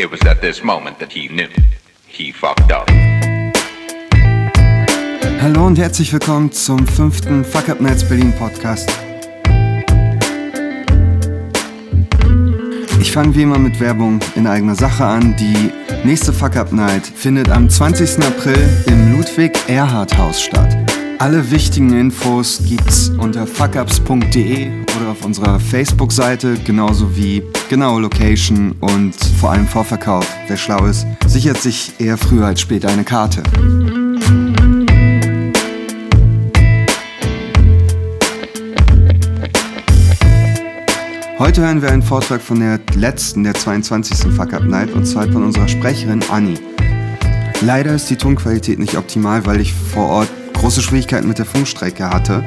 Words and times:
It 0.00 0.10
was 0.10 0.22
at 0.22 0.40
this 0.40 0.64
moment 0.64 0.98
that 1.00 1.12
he 1.12 1.28
knew 1.28 1.50
he 2.06 2.32
fucked 2.32 2.72
up. 2.72 2.88
Hallo 5.42 5.66
und 5.66 5.78
herzlich 5.78 6.10
willkommen 6.10 6.50
zum 6.52 6.86
fünften 6.86 7.44
Fuck 7.44 7.68
Up 7.68 7.82
Nights 7.82 8.08
Berlin 8.08 8.32
Podcast. 8.32 8.90
Ich 12.98 13.12
fange 13.12 13.34
wie 13.34 13.42
immer 13.42 13.58
mit 13.58 13.78
Werbung 13.78 14.20
in 14.36 14.46
eigener 14.46 14.74
Sache 14.74 15.04
an. 15.04 15.36
Die 15.36 15.70
nächste 16.02 16.32
Fuck 16.32 16.56
Up 16.56 16.72
Night 16.72 17.06
findet 17.06 17.50
am 17.50 17.68
20. 17.68 18.24
April 18.24 18.56
im 18.86 19.18
Ludwig 19.18 19.52
Erhard 19.68 20.16
Haus 20.16 20.40
statt. 20.40 20.89
Alle 21.20 21.50
wichtigen 21.50 21.92
Infos 21.92 22.62
gibt's 22.66 23.10
unter 23.18 23.46
fuckups.de 23.46 24.70
oder 24.96 25.10
auf 25.10 25.22
unserer 25.22 25.60
Facebook-Seite, 25.60 26.54
genauso 26.64 27.14
wie 27.14 27.42
genaue 27.68 28.00
Location 28.00 28.74
und 28.80 29.14
vor 29.38 29.50
allem 29.50 29.66
Vorverkauf. 29.66 30.26
Wer 30.48 30.56
schlau 30.56 30.86
ist, 30.86 31.06
sichert 31.26 31.58
sich 31.58 31.92
eher 31.98 32.16
früher 32.16 32.46
als 32.46 32.62
später 32.62 32.88
eine 32.88 33.04
Karte. 33.04 33.42
Heute 41.38 41.60
hören 41.60 41.82
wir 41.82 41.90
einen 41.90 42.02
Vortrag 42.02 42.40
von 42.40 42.60
der 42.60 42.80
letzten, 42.94 43.44
der 43.44 43.52
22. 43.52 44.32
Fuck 44.32 44.54
Up 44.54 44.64
Night 44.64 44.90
und 44.94 45.04
zwar 45.04 45.30
von 45.30 45.44
unserer 45.44 45.68
Sprecherin 45.68 46.22
Anni. 46.30 46.54
Leider 47.60 47.94
ist 47.94 48.08
die 48.08 48.16
Tonqualität 48.16 48.78
nicht 48.78 48.96
optimal, 48.96 49.44
weil 49.44 49.60
ich 49.60 49.74
vor 49.74 50.08
Ort 50.08 50.30
große 50.60 50.82
Schwierigkeiten 50.82 51.26
mit 51.26 51.38
der 51.38 51.46
Funkstrecke 51.46 52.10
hatte. 52.10 52.44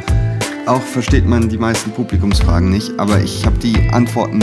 Auch 0.68 0.82
versteht 0.82 1.26
man 1.26 1.50
die 1.50 1.58
meisten 1.58 1.90
Publikumsfragen 1.90 2.70
nicht, 2.70 2.92
aber 3.00 3.20
ich 3.20 3.44
habe 3.44 3.58
die 3.58 3.76
Antworten 3.90 4.40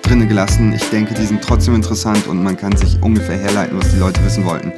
drinne 0.00 0.26
gelassen. 0.26 0.72
Ich 0.72 0.88
denke, 0.88 1.12
die 1.12 1.26
sind 1.26 1.42
trotzdem 1.42 1.74
interessant 1.74 2.26
und 2.26 2.42
man 2.42 2.56
kann 2.56 2.74
sich 2.74 3.00
ungefähr 3.02 3.36
herleiten, 3.36 3.78
was 3.78 3.90
die 3.90 3.98
Leute 3.98 4.24
wissen 4.24 4.46
wollten. 4.46 4.72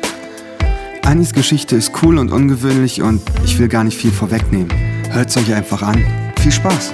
Anis 1.03 1.33
Geschichte 1.33 1.77
ist 1.77 1.93
cool 2.03 2.19
und 2.19 2.33
ungewöhnlich 2.33 3.01
und 3.01 3.23
ich 3.45 3.61
will 3.61 3.69
gar 3.69 3.85
nicht 3.85 3.97
viel 3.97 4.11
vorwegnehmen. 4.11 4.73
Hört 5.13 5.31
es 5.31 5.37
euch 5.37 5.55
einfach 5.55 5.83
an. 5.83 6.05
Viel 6.41 6.53
Spaß! 6.53 6.93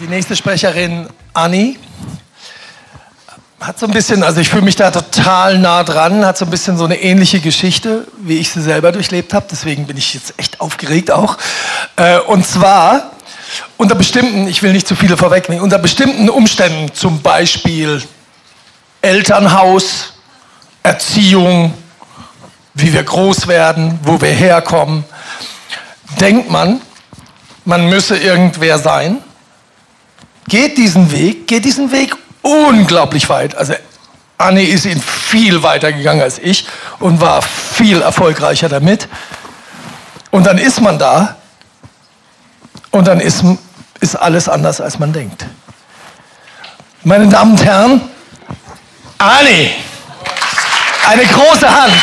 Die 0.00 0.08
nächste 0.08 0.34
Sprecherin, 0.34 1.06
Anni, 1.34 1.78
hat 3.68 3.78
so 3.78 3.84
ein 3.84 3.92
bisschen, 3.92 4.22
also 4.22 4.40
ich 4.40 4.48
fühle 4.48 4.62
mich 4.62 4.76
da 4.76 4.90
total 4.90 5.58
nah 5.58 5.84
dran, 5.84 6.24
hat 6.24 6.38
so 6.38 6.46
ein 6.46 6.50
bisschen 6.50 6.78
so 6.78 6.86
eine 6.86 6.98
ähnliche 7.02 7.38
Geschichte, 7.38 8.08
wie 8.16 8.38
ich 8.38 8.48
sie 8.48 8.62
selber 8.62 8.92
durchlebt 8.92 9.34
habe. 9.34 9.44
Deswegen 9.50 9.86
bin 9.86 9.98
ich 9.98 10.14
jetzt 10.14 10.32
echt 10.38 10.62
aufgeregt 10.62 11.10
auch. 11.10 11.36
Äh, 11.96 12.18
und 12.20 12.46
zwar 12.46 13.10
unter 13.76 13.94
bestimmten, 13.94 14.48
ich 14.48 14.62
will 14.62 14.72
nicht 14.72 14.88
zu 14.88 14.96
viele 14.96 15.18
vorwegnehmen, 15.18 15.62
unter 15.62 15.76
bestimmten 15.76 16.30
Umständen, 16.30 16.94
zum 16.94 17.20
Beispiel 17.20 18.02
Elternhaus, 19.02 20.14
Erziehung, 20.82 21.74
wie 22.72 22.94
wir 22.94 23.02
groß 23.02 23.48
werden, 23.48 24.00
wo 24.02 24.18
wir 24.18 24.30
herkommen, 24.30 25.04
denkt 26.18 26.50
man, 26.50 26.80
man 27.66 27.90
müsse 27.90 28.16
irgendwer 28.16 28.78
sein 28.78 29.18
geht 30.48 30.78
diesen 30.78 31.12
Weg, 31.12 31.46
geht 31.46 31.66
diesen 31.66 31.92
Weg 31.92 32.16
unglaublich 32.42 33.28
weit. 33.28 33.54
Also 33.56 33.74
Anne 34.38 34.62
ist 34.62 34.84
ihn 34.86 35.00
viel 35.00 35.62
weiter 35.62 35.92
gegangen 35.92 36.22
als 36.22 36.38
ich 36.38 36.66
und 37.00 37.20
war 37.20 37.42
viel 37.42 38.02
erfolgreicher 38.02 38.68
damit. 38.68 39.08
Und 40.30 40.46
dann 40.46 40.58
ist 40.58 40.80
man 40.80 40.98
da 40.98 41.36
und 42.90 43.06
dann 43.06 43.20
ist, 43.20 43.42
ist 44.00 44.16
alles 44.16 44.48
anders, 44.48 44.80
als 44.80 44.98
man 44.98 45.12
denkt. 45.12 45.44
Meine 47.02 47.28
Damen 47.28 47.52
und 47.52 47.64
Herren, 47.64 48.00
Anne, 49.18 49.70
eine 51.08 51.26
große 51.26 51.68
Hand. 51.68 51.94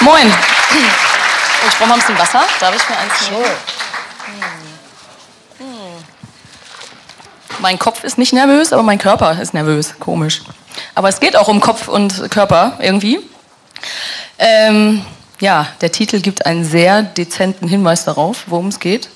Moin. 0.00 0.32
Ich 1.66 1.74
brauche 1.76 1.88
mal 1.88 1.94
ein 1.94 2.00
bisschen 2.00 2.18
Wasser. 2.18 2.42
Darf 2.60 2.74
ich 2.76 2.88
mir 2.88 2.98
eins 2.98 3.30
nehmen? 3.30 3.44
Mein 7.60 7.78
Kopf 7.78 8.04
ist 8.04 8.18
nicht 8.18 8.32
nervös, 8.32 8.72
aber 8.72 8.82
mein 8.82 8.98
Körper 8.98 9.40
ist 9.40 9.54
nervös. 9.54 9.94
Komisch. 9.98 10.42
Aber 10.94 11.08
es 11.08 11.20
geht 11.20 11.36
auch 11.36 11.48
um 11.48 11.60
Kopf 11.60 11.88
und 11.88 12.30
Körper 12.30 12.78
irgendwie. 12.80 13.20
Ähm, 14.38 15.04
ja, 15.40 15.68
der 15.80 15.92
Titel 15.92 16.20
gibt 16.20 16.46
einen 16.46 16.64
sehr 16.64 17.02
dezenten 17.02 17.68
Hinweis 17.68 18.04
darauf, 18.04 18.44
worum 18.46 18.68
es 18.68 18.80
geht. 18.80 19.08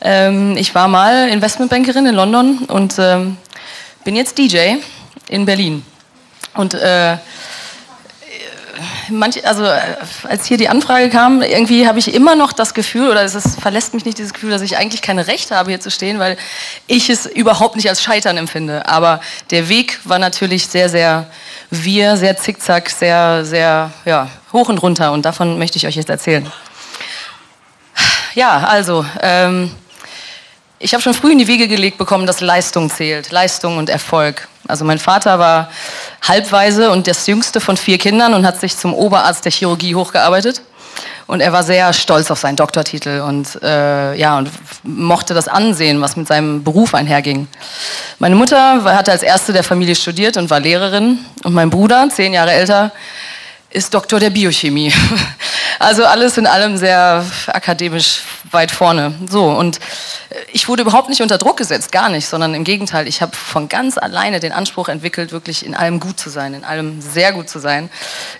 Ähm, 0.00 0.56
ich 0.56 0.74
war 0.74 0.88
mal 0.88 1.28
Investmentbankerin 1.28 2.06
in 2.06 2.14
London 2.14 2.58
und 2.68 2.96
ähm, 2.98 3.36
bin 4.04 4.16
jetzt 4.16 4.38
DJ 4.38 4.76
in 5.28 5.46
Berlin. 5.46 5.84
Und 6.54 6.74
äh, 6.74 7.16
manch, 9.10 9.46
also 9.46 9.64
äh, 9.64 9.80
als 10.24 10.46
hier 10.46 10.56
die 10.56 10.68
Anfrage 10.68 11.10
kam, 11.10 11.42
irgendwie 11.42 11.86
habe 11.86 11.98
ich 11.98 12.14
immer 12.14 12.36
noch 12.36 12.52
das 12.52 12.74
Gefühl, 12.74 13.10
oder 13.10 13.22
es 13.22 13.34
ist, 13.34 13.60
verlässt 13.60 13.94
mich 13.94 14.04
nicht 14.04 14.18
dieses 14.18 14.32
Gefühl, 14.32 14.50
dass 14.50 14.62
ich 14.62 14.76
eigentlich 14.76 15.02
keine 15.02 15.26
Rechte 15.26 15.56
habe, 15.56 15.70
hier 15.70 15.80
zu 15.80 15.90
stehen, 15.90 16.18
weil 16.18 16.36
ich 16.86 17.10
es 17.10 17.26
überhaupt 17.26 17.76
nicht 17.76 17.88
als 17.88 18.02
Scheitern 18.02 18.36
empfinde. 18.36 18.88
Aber 18.88 19.20
der 19.50 19.68
Weg 19.68 20.00
war 20.04 20.18
natürlich 20.18 20.66
sehr, 20.66 20.88
sehr 20.88 21.26
wir, 21.70 22.16
sehr 22.16 22.36
zickzack, 22.36 22.90
sehr, 22.90 23.44
sehr 23.44 23.90
ja, 24.04 24.28
hoch 24.52 24.68
und 24.68 24.78
runter. 24.78 25.12
Und 25.12 25.24
davon 25.24 25.58
möchte 25.58 25.78
ich 25.78 25.86
euch 25.86 25.96
jetzt 25.96 26.10
erzählen. 26.10 26.50
Ja, 28.34 28.58
also. 28.58 29.04
Ähm, 29.22 29.70
ich 30.78 30.92
habe 30.92 31.02
schon 31.02 31.14
früh 31.14 31.32
in 31.32 31.38
die 31.38 31.46
Wege 31.46 31.68
gelegt 31.68 31.96
bekommen, 31.96 32.26
dass 32.26 32.42
Leistung 32.42 32.90
zählt, 32.90 33.30
Leistung 33.30 33.78
und 33.78 33.88
Erfolg. 33.88 34.46
Also 34.68 34.84
mein 34.84 34.98
Vater 34.98 35.38
war 35.38 35.70
halbweise 36.22 36.90
und 36.90 37.06
das 37.06 37.26
jüngste 37.26 37.60
von 37.60 37.76
vier 37.76 37.98
Kindern 37.98 38.34
und 38.34 38.46
hat 38.46 38.60
sich 38.60 38.76
zum 38.76 38.94
Oberarzt 38.94 39.44
der 39.44 39.52
Chirurgie 39.52 39.94
hochgearbeitet. 39.94 40.62
Und 41.26 41.40
er 41.40 41.52
war 41.52 41.64
sehr 41.64 41.92
stolz 41.92 42.30
auf 42.30 42.38
seinen 42.38 42.54
Doktortitel 42.54 43.20
und, 43.20 43.60
äh, 43.62 44.14
ja, 44.14 44.38
und 44.38 44.48
mochte 44.84 45.34
das 45.34 45.48
ansehen, 45.48 46.00
was 46.00 46.16
mit 46.16 46.28
seinem 46.28 46.62
Beruf 46.62 46.94
einherging. 46.94 47.48
Meine 48.20 48.36
Mutter 48.36 48.84
hatte 48.84 49.10
als 49.10 49.22
erste 49.22 49.52
der 49.52 49.64
Familie 49.64 49.96
studiert 49.96 50.36
und 50.36 50.50
war 50.50 50.60
Lehrerin. 50.60 51.18
Und 51.42 51.52
mein 51.52 51.70
Bruder, 51.70 52.08
zehn 52.10 52.32
Jahre 52.32 52.52
älter, 52.52 52.92
ist 53.76 53.92
Doktor 53.92 54.18
der 54.18 54.30
Biochemie. 54.30 54.92
Also 55.78 56.06
alles 56.06 56.38
in 56.38 56.46
allem 56.46 56.78
sehr 56.78 57.22
akademisch 57.48 58.22
weit 58.50 58.70
vorne. 58.70 59.12
So, 59.28 59.50
und 59.50 59.78
ich 60.50 60.68
wurde 60.68 60.80
überhaupt 60.80 61.10
nicht 61.10 61.20
unter 61.20 61.36
Druck 61.36 61.58
gesetzt, 61.58 61.92
gar 61.92 62.08
nicht, 62.08 62.26
sondern 62.26 62.54
im 62.54 62.64
Gegenteil, 62.64 63.06
ich 63.06 63.20
habe 63.20 63.36
von 63.36 63.68
ganz 63.68 63.98
alleine 63.98 64.40
den 64.40 64.52
Anspruch 64.52 64.88
entwickelt, 64.88 65.32
wirklich 65.32 65.66
in 65.66 65.74
allem 65.74 66.00
gut 66.00 66.18
zu 66.18 66.30
sein, 66.30 66.54
in 66.54 66.64
allem 66.64 67.02
sehr 67.02 67.34
gut 67.34 67.50
zu 67.50 67.58
sein. 67.58 67.90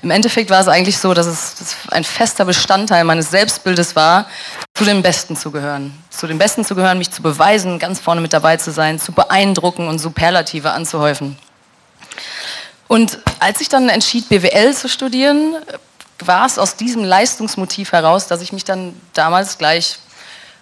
Im 0.01 0.11
Endeffekt 0.11 0.49
war 0.49 0.63
es 0.63 0.69
eigentlich 0.69 0.97
so, 0.97 1.13
dass 1.13 1.27
es 1.27 1.77
ein 1.91 2.05
fester 2.05 2.47
Bestandteil 2.47 3.05
meines 3.05 3.31
Selbstbildes 3.31 3.95
war, 3.95 4.31
zu 4.73 4.85
den 4.85 5.03
Besten 5.03 5.37
zu 5.37 5.51
gehören. 5.51 5.93
Zu 6.09 6.27
den 6.27 6.39
Besten 6.39 6.65
zu 6.65 6.75
gehören, 6.75 6.97
mich 6.97 7.11
zu 7.11 7.21
beweisen, 7.21 7.79
ganz 7.79 8.01
vorne 8.01 8.23
mit 8.23 8.33
dabei 8.33 8.57
zu 8.57 8.73
sein, 8.73 8.99
zu 8.99 9.13
beeindrucken 9.13 9.89
und 9.89 9.99
Superlative 9.99 10.71
anzuhäufen. 10.71 11.37
Und 12.89 13.19
als 13.41 13.61
ich 13.61 13.69
dann 13.69 13.89
entschied, 13.89 14.29
BWL 14.29 14.75
zu 14.75 14.89
studieren, 14.89 15.57
war 16.25 16.47
es 16.47 16.59
aus 16.59 16.77
diesem 16.77 17.05
Leistungsmotiv 17.05 17.93
heraus, 17.93 18.27
dass 18.27 18.41
ich 18.41 18.53
mich 18.53 18.65
dann 18.65 18.95
damals 19.13 19.59
gleich 19.59 19.99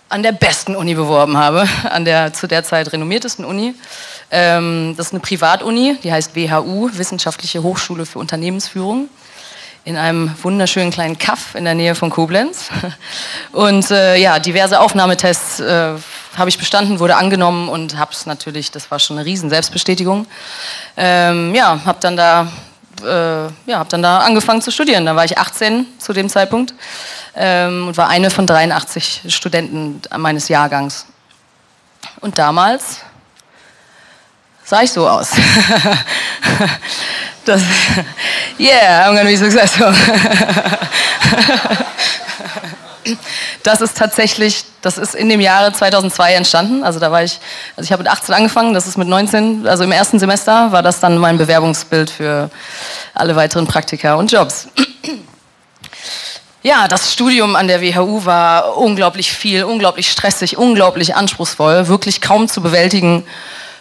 an 0.09 0.23
der 0.23 0.33
besten 0.33 0.77
Uni 0.77 0.95
beworben 0.95 1.37
habe, 1.37 1.69
an 1.91 2.05
der 2.05 2.33
zu 2.33 2.47
der 2.47 2.63
Zeit 2.65 2.93
renommiertesten 2.93 3.45
Uni. 3.45 3.75
Ähm, 4.31 4.95
das 4.97 5.07
ist 5.07 5.13
eine 5.13 5.21
Privatuni, 5.21 5.97
die 6.03 6.13
heißt 6.13 6.35
WHU, 6.37 6.91
Wissenschaftliche 6.93 7.63
Hochschule 7.63 8.07
für 8.07 8.19
Unternehmensführung, 8.19 9.09
in 9.85 9.97
einem 9.97 10.35
wunderschönen 10.43 10.91
kleinen 10.91 11.19
Kaff 11.19 11.55
in 11.55 11.65
der 11.65 11.75
Nähe 11.75 11.95
von 11.95 12.11
Koblenz. 12.11 12.69
Und 13.53 13.91
äh, 13.91 14.17
ja, 14.17 14.39
diverse 14.39 14.81
Aufnahmetests 14.81 15.61
äh, 15.61 15.95
habe 16.37 16.49
ich 16.49 16.59
bestanden, 16.59 16.99
wurde 16.99 17.17
angenommen 17.17 17.69
und 17.69 17.97
habe 17.97 18.13
es 18.13 18.27
natürlich, 18.27 18.71
das 18.71 18.91
war 18.91 18.99
schon 18.99 19.19
eine 19.19 19.27
riesen 19.27 19.51
Selbstbestätigung. 19.51 20.27
Ähm, 20.97 21.55
ja, 21.55 21.81
habe 21.85 21.99
dann 22.01 22.17
da 22.17 22.49
äh, 23.03 23.47
ja, 23.67 23.79
habe 23.79 23.89
dann 23.89 24.03
da 24.03 24.19
angefangen 24.19 24.61
zu 24.63 24.71
studieren. 24.71 25.05
Da 25.07 25.17
war 25.17 25.25
ich 25.25 25.39
18 25.39 25.87
zu 25.99 26.13
dem 26.13 26.29
Zeitpunkt 26.29 26.75
ähm, 27.35 27.89
und 27.89 27.97
war 27.97 28.09
eine 28.09 28.31
von 28.31 28.47
83 28.47 29.23
Studenten 29.29 30.03
meines 30.17 30.47
Jahrgangs. 30.49 31.07
Und 32.21 32.39
damals 32.39 32.99
sah 34.65 34.83
ich 34.83 34.93
so 34.93 35.09
aus. 35.09 35.31
das, 37.45 37.63
yeah, 38.59 39.09
I'm 39.09 39.17
gonna 39.17 39.25
be 39.25 39.37
successful. 39.37 39.93
Das 43.63 43.81
ist 43.81 43.97
tatsächlich, 43.97 44.65
das 44.83 44.99
ist 44.99 45.15
in 45.15 45.29
dem 45.29 45.41
Jahre 45.41 45.73
2002 45.73 46.35
entstanden. 46.35 46.85
Also 46.85 47.01
da 47.01 47.11
war 47.11 47.23
ich, 47.23 47.39
also 47.77 47.87
ich 47.87 47.93
habe 47.93 48.03
mit 48.03 48.13
18 48.13 48.35
angefangen, 48.35 48.75
das 48.75 48.87
ist 48.87 48.99
mit 48.99 49.09
19, 49.09 49.67
also 49.67 49.85
im 49.85 49.93
ersten 49.93 50.19
Semester 50.19 50.73
war 50.73 50.83
das 50.83 51.01
dann 51.01 51.19
mein 51.19 51.39
Bewerbungsbild 51.39 52.11
für 52.11 52.51
alle 53.15 53.37
weiteren 53.37 53.67
Praktika 53.67 54.15
und 54.15 54.31
Jobs. 54.31 54.69
Ja, 56.67 56.89
das 56.89 57.13
Studium 57.13 57.57
an 57.57 57.69
der 57.69 57.83
WHU 57.83 58.25
war 58.25 58.79
unglaublich 58.79 59.31
viel, 59.31 59.65
unglaublich 59.65 60.11
stressig, 60.11 60.57
unglaublich 60.57 61.15
anspruchsvoll, 61.15 61.89
wirklich 61.89 62.23
kaum 62.23 62.49
zu 62.49 62.63
bewältigen 62.63 63.27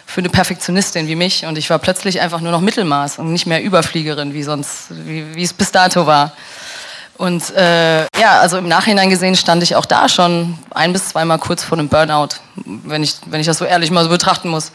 für 0.04 0.20
eine 0.20 0.28
Perfektionistin 0.28 1.08
wie 1.08 1.14
mich. 1.14 1.46
Und 1.46 1.56
ich 1.56 1.70
war 1.70 1.78
plötzlich 1.78 2.20
einfach 2.20 2.40
nur 2.40 2.52
noch 2.52 2.60
Mittelmaß 2.60 3.20
und 3.20 3.32
nicht 3.32 3.46
mehr 3.46 3.62
Überfliegerin, 3.62 4.34
wie 4.34 4.42
sonst, 4.42 4.88
wie, 4.90 5.34
wie 5.34 5.42
es 5.42 5.54
bis 5.54 5.72
dato 5.72 6.06
war. 6.06 6.32
Und 7.16 7.54
äh, 7.54 8.02
ja, 8.02 8.40
also 8.40 8.58
im 8.58 8.66
Nachhinein 8.66 9.08
gesehen 9.08 9.36
stand 9.36 9.62
ich 9.62 9.76
auch 9.76 9.86
da 9.86 10.08
schon 10.08 10.58
ein 10.70 10.92
bis 10.92 11.10
zweimal 11.10 11.38
kurz 11.38 11.62
vor 11.62 11.78
einem 11.78 11.88
Burnout, 11.88 12.36
wenn 12.64 13.02
ich, 13.04 13.16
wenn 13.26 13.40
ich 13.40 13.46
das 13.46 13.58
so 13.58 13.64
ehrlich 13.64 13.90
mal 13.90 14.02
so 14.02 14.10
betrachten 14.10 14.48
muss. 14.48 14.72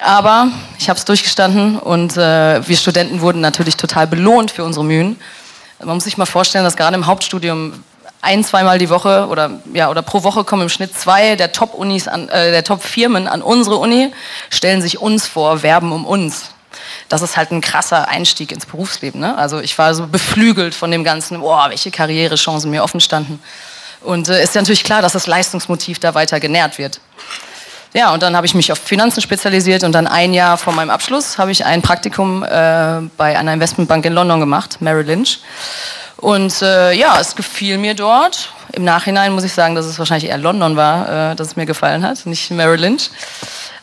Aber 0.00 0.48
ich 0.78 0.88
habe 0.88 0.98
es 0.98 1.04
durchgestanden 1.04 1.78
und 1.78 2.16
äh, 2.16 2.66
wir 2.66 2.76
Studenten 2.76 3.20
wurden 3.20 3.40
natürlich 3.40 3.76
total 3.76 4.06
belohnt 4.06 4.50
für 4.50 4.64
unsere 4.64 4.84
Mühen. 4.84 5.18
Man 5.78 5.94
muss 5.94 6.04
sich 6.04 6.16
mal 6.16 6.26
vorstellen, 6.26 6.64
dass 6.64 6.76
gerade 6.76 6.96
im 6.96 7.06
Hauptstudium 7.06 7.84
ein, 8.22 8.44
zweimal 8.44 8.78
die 8.78 8.90
Woche 8.90 9.28
oder, 9.28 9.50
ja, 9.72 9.90
oder 9.90 10.02
pro 10.02 10.22
Woche 10.22 10.44
kommen 10.44 10.62
im 10.62 10.68
Schnitt 10.68 10.96
zwei 10.98 11.36
der 11.36 11.52
Top-Unis, 11.52 12.06
äh, 12.06 12.26
der 12.50 12.64
Top-Firmen 12.64 13.28
an 13.28 13.42
unsere 13.42 13.76
Uni, 13.76 14.12
stellen 14.50 14.82
sich 14.82 14.98
uns 15.00 15.26
vor, 15.26 15.62
werben 15.62 15.92
um 15.92 16.04
uns 16.04 16.50
das 17.08 17.22
ist 17.22 17.36
halt 17.36 17.50
ein 17.50 17.60
krasser 17.60 18.08
Einstieg 18.08 18.52
ins 18.52 18.66
Berufsleben. 18.66 19.20
Ne? 19.20 19.36
Also 19.36 19.60
ich 19.60 19.76
war 19.78 19.94
so 19.94 20.06
beflügelt 20.06 20.74
von 20.74 20.90
dem 20.90 21.04
Ganzen, 21.04 21.40
boah, 21.40 21.66
welche 21.70 21.90
Karrierechancen 21.90 22.70
mir 22.70 22.82
offen 22.82 23.00
standen. 23.00 23.40
Und 24.02 24.28
äh, 24.28 24.42
ist 24.42 24.54
ja 24.54 24.60
natürlich 24.60 24.84
klar, 24.84 25.02
dass 25.02 25.12
das 25.12 25.26
Leistungsmotiv 25.26 25.98
da 25.98 26.14
weiter 26.14 26.40
genährt 26.40 26.78
wird. 26.78 27.00
Ja, 27.92 28.14
und 28.14 28.22
dann 28.22 28.36
habe 28.36 28.46
ich 28.46 28.54
mich 28.54 28.70
auf 28.70 28.78
Finanzen 28.78 29.20
spezialisiert 29.20 29.82
und 29.82 29.92
dann 29.92 30.06
ein 30.06 30.32
Jahr 30.32 30.56
vor 30.56 30.72
meinem 30.72 30.90
Abschluss 30.90 31.38
habe 31.38 31.50
ich 31.50 31.64
ein 31.64 31.82
Praktikum 31.82 32.44
äh, 32.44 33.00
bei 33.16 33.36
einer 33.36 33.52
Investmentbank 33.52 34.04
in 34.04 34.12
London 34.12 34.38
gemacht, 34.38 34.76
Merrill 34.80 35.06
Lynch. 35.06 35.40
Und 36.16 36.62
äh, 36.62 36.92
ja, 36.92 37.18
es 37.18 37.34
gefiel 37.34 37.78
mir 37.78 37.94
dort. 37.94 38.52
Im 38.72 38.84
Nachhinein 38.84 39.32
muss 39.32 39.42
ich 39.42 39.52
sagen, 39.52 39.74
dass 39.74 39.86
es 39.86 39.98
wahrscheinlich 39.98 40.30
eher 40.30 40.38
London 40.38 40.76
war, 40.76 41.32
äh, 41.32 41.34
dass 41.34 41.48
es 41.48 41.56
mir 41.56 41.66
gefallen 41.66 42.06
hat, 42.06 42.26
nicht 42.26 42.50
Merrill 42.52 42.80
Lynch. 42.80 43.10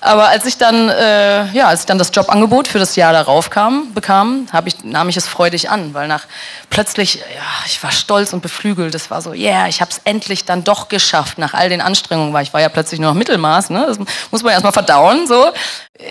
Aber 0.07 0.29
als 0.29 0.45
ich 0.45 0.57
dann, 0.57 0.89
äh, 0.89 1.51
ja, 1.51 1.67
als 1.67 1.81
ich 1.81 1.85
dann 1.85 1.97
das 1.97 2.11
Jobangebot 2.13 2.67
für 2.67 2.79
das 2.79 2.95
Jahr 2.95 3.13
darauf 3.13 3.49
kam, 3.49 3.93
bekam, 3.93 4.47
ich, 4.65 4.83
nahm 4.83 5.09
ich 5.09 5.17
es 5.17 5.27
freudig 5.27 5.69
an, 5.69 5.93
weil 5.93 6.07
nach 6.07 6.25
plötzlich, 6.69 7.15
ja, 7.15 7.65
ich 7.65 7.81
war 7.83 7.91
stolz 7.91 8.33
und 8.33 8.41
beflügelt. 8.41 8.95
Es 8.95 9.11
war 9.11 9.21
so, 9.21 9.33
yeah, 9.33 9.67
ich 9.67 9.81
habe 9.81 9.91
es 9.91 10.01
endlich 10.05 10.45
dann 10.45 10.63
doch 10.63 10.87
geschafft 10.87 11.37
nach 11.37 11.53
all 11.53 11.69
den 11.69 11.81
Anstrengungen, 11.81 12.33
weil 12.33 12.43
ich 12.43 12.53
war 12.53 12.61
ja 12.61 12.69
plötzlich 12.69 12.99
nur 12.99 13.11
noch 13.11 13.17
Mittelmaß. 13.17 13.69
Ne? 13.69 13.85
Das 13.87 13.99
muss 14.31 14.43
man 14.43 14.53
erstmal 14.53 14.73
verdauen, 14.73 15.27
so. 15.27 15.51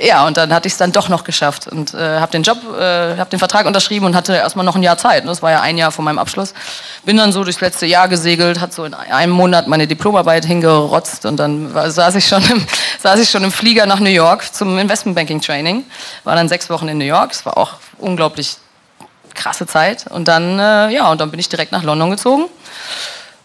Ja, 0.02 0.26
und 0.26 0.36
dann 0.36 0.52
hatte 0.52 0.66
ich 0.66 0.72
es 0.72 0.78
dann 0.78 0.90
doch 0.90 1.08
noch 1.08 1.22
geschafft 1.22 1.68
und 1.68 1.94
äh, 1.94 2.18
habe 2.18 2.32
den 2.32 2.42
Job, 2.42 2.58
äh, 2.76 3.16
habe 3.18 3.30
den 3.30 3.38
Vertrag 3.38 3.66
unterschrieben 3.66 4.04
und 4.04 4.16
hatte 4.16 4.34
erstmal 4.34 4.64
noch 4.64 4.74
ein 4.74 4.82
Jahr 4.82 4.98
Zeit. 4.98 5.24
Ne? 5.24 5.30
Das 5.30 5.42
war 5.42 5.52
ja 5.52 5.60
ein 5.60 5.78
Jahr 5.78 5.92
vor 5.92 6.04
meinem 6.04 6.18
Abschluss. 6.18 6.54
Bin 7.04 7.16
dann 7.16 7.30
so 7.30 7.44
durchs 7.44 7.60
letzte 7.60 7.86
Jahr 7.86 8.08
gesegelt, 8.08 8.60
hat 8.60 8.72
so 8.72 8.84
in 8.84 8.94
einem 8.94 9.32
Monat 9.32 9.68
meine 9.68 9.86
Diplomarbeit 9.86 10.44
hingerotzt 10.44 11.24
und 11.24 11.36
dann 11.36 11.72
saß 11.72 12.16
ich 12.16 12.26
schon 12.26 12.42
im, 12.50 12.66
saß 13.00 13.20
ich 13.20 13.30
schon 13.30 13.44
im 13.44 13.52
Flieger 13.52 13.85
nach 13.86 14.00
New 14.00 14.10
York 14.10 14.54
zum 14.54 14.78
Investmentbanking 14.78 15.40
Training. 15.40 15.84
War 16.24 16.34
dann 16.34 16.48
sechs 16.48 16.68
Wochen 16.70 16.88
in 16.88 16.98
New 16.98 17.04
York. 17.04 17.32
Es 17.32 17.46
war 17.46 17.56
auch 17.56 17.74
unglaublich 17.98 18.56
krasse 19.34 19.66
Zeit. 19.66 20.06
Und 20.08 20.26
dann, 20.28 20.58
äh, 20.58 20.90
ja, 20.90 21.10
und 21.10 21.20
dann 21.20 21.30
bin 21.30 21.40
ich 21.40 21.48
direkt 21.48 21.72
nach 21.72 21.82
London 21.82 22.10
gezogen 22.10 22.46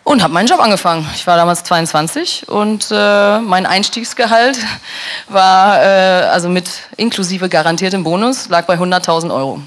und 0.03 0.23
habe 0.23 0.33
meinen 0.33 0.47
Job 0.47 0.59
angefangen. 0.59 1.07
Ich 1.15 1.27
war 1.27 1.37
damals 1.37 1.63
22 1.63 2.49
und 2.49 2.87
äh, 2.91 3.39
mein 3.39 3.65
Einstiegsgehalt 3.65 4.57
war, 5.29 5.81
äh, 5.83 6.23
also 6.25 6.49
mit 6.49 6.69
inklusive 6.97 7.49
garantiertem 7.49 8.03
Bonus, 8.03 8.49
lag 8.49 8.65
bei 8.65 8.75
100.000 8.75 9.33
Euro. 9.33 9.61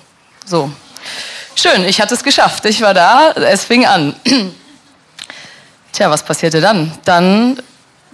So. 0.44 0.70
Schön, 1.56 1.84
ich 1.84 2.00
hatte 2.00 2.14
es 2.14 2.24
geschafft. 2.24 2.64
Ich 2.64 2.80
war 2.80 2.94
da, 2.94 3.30
es 3.30 3.64
fing 3.64 3.86
an. 3.86 4.16
Tja, 5.92 6.10
was 6.10 6.24
passierte 6.24 6.60
dann? 6.60 6.92
Dann 7.04 7.62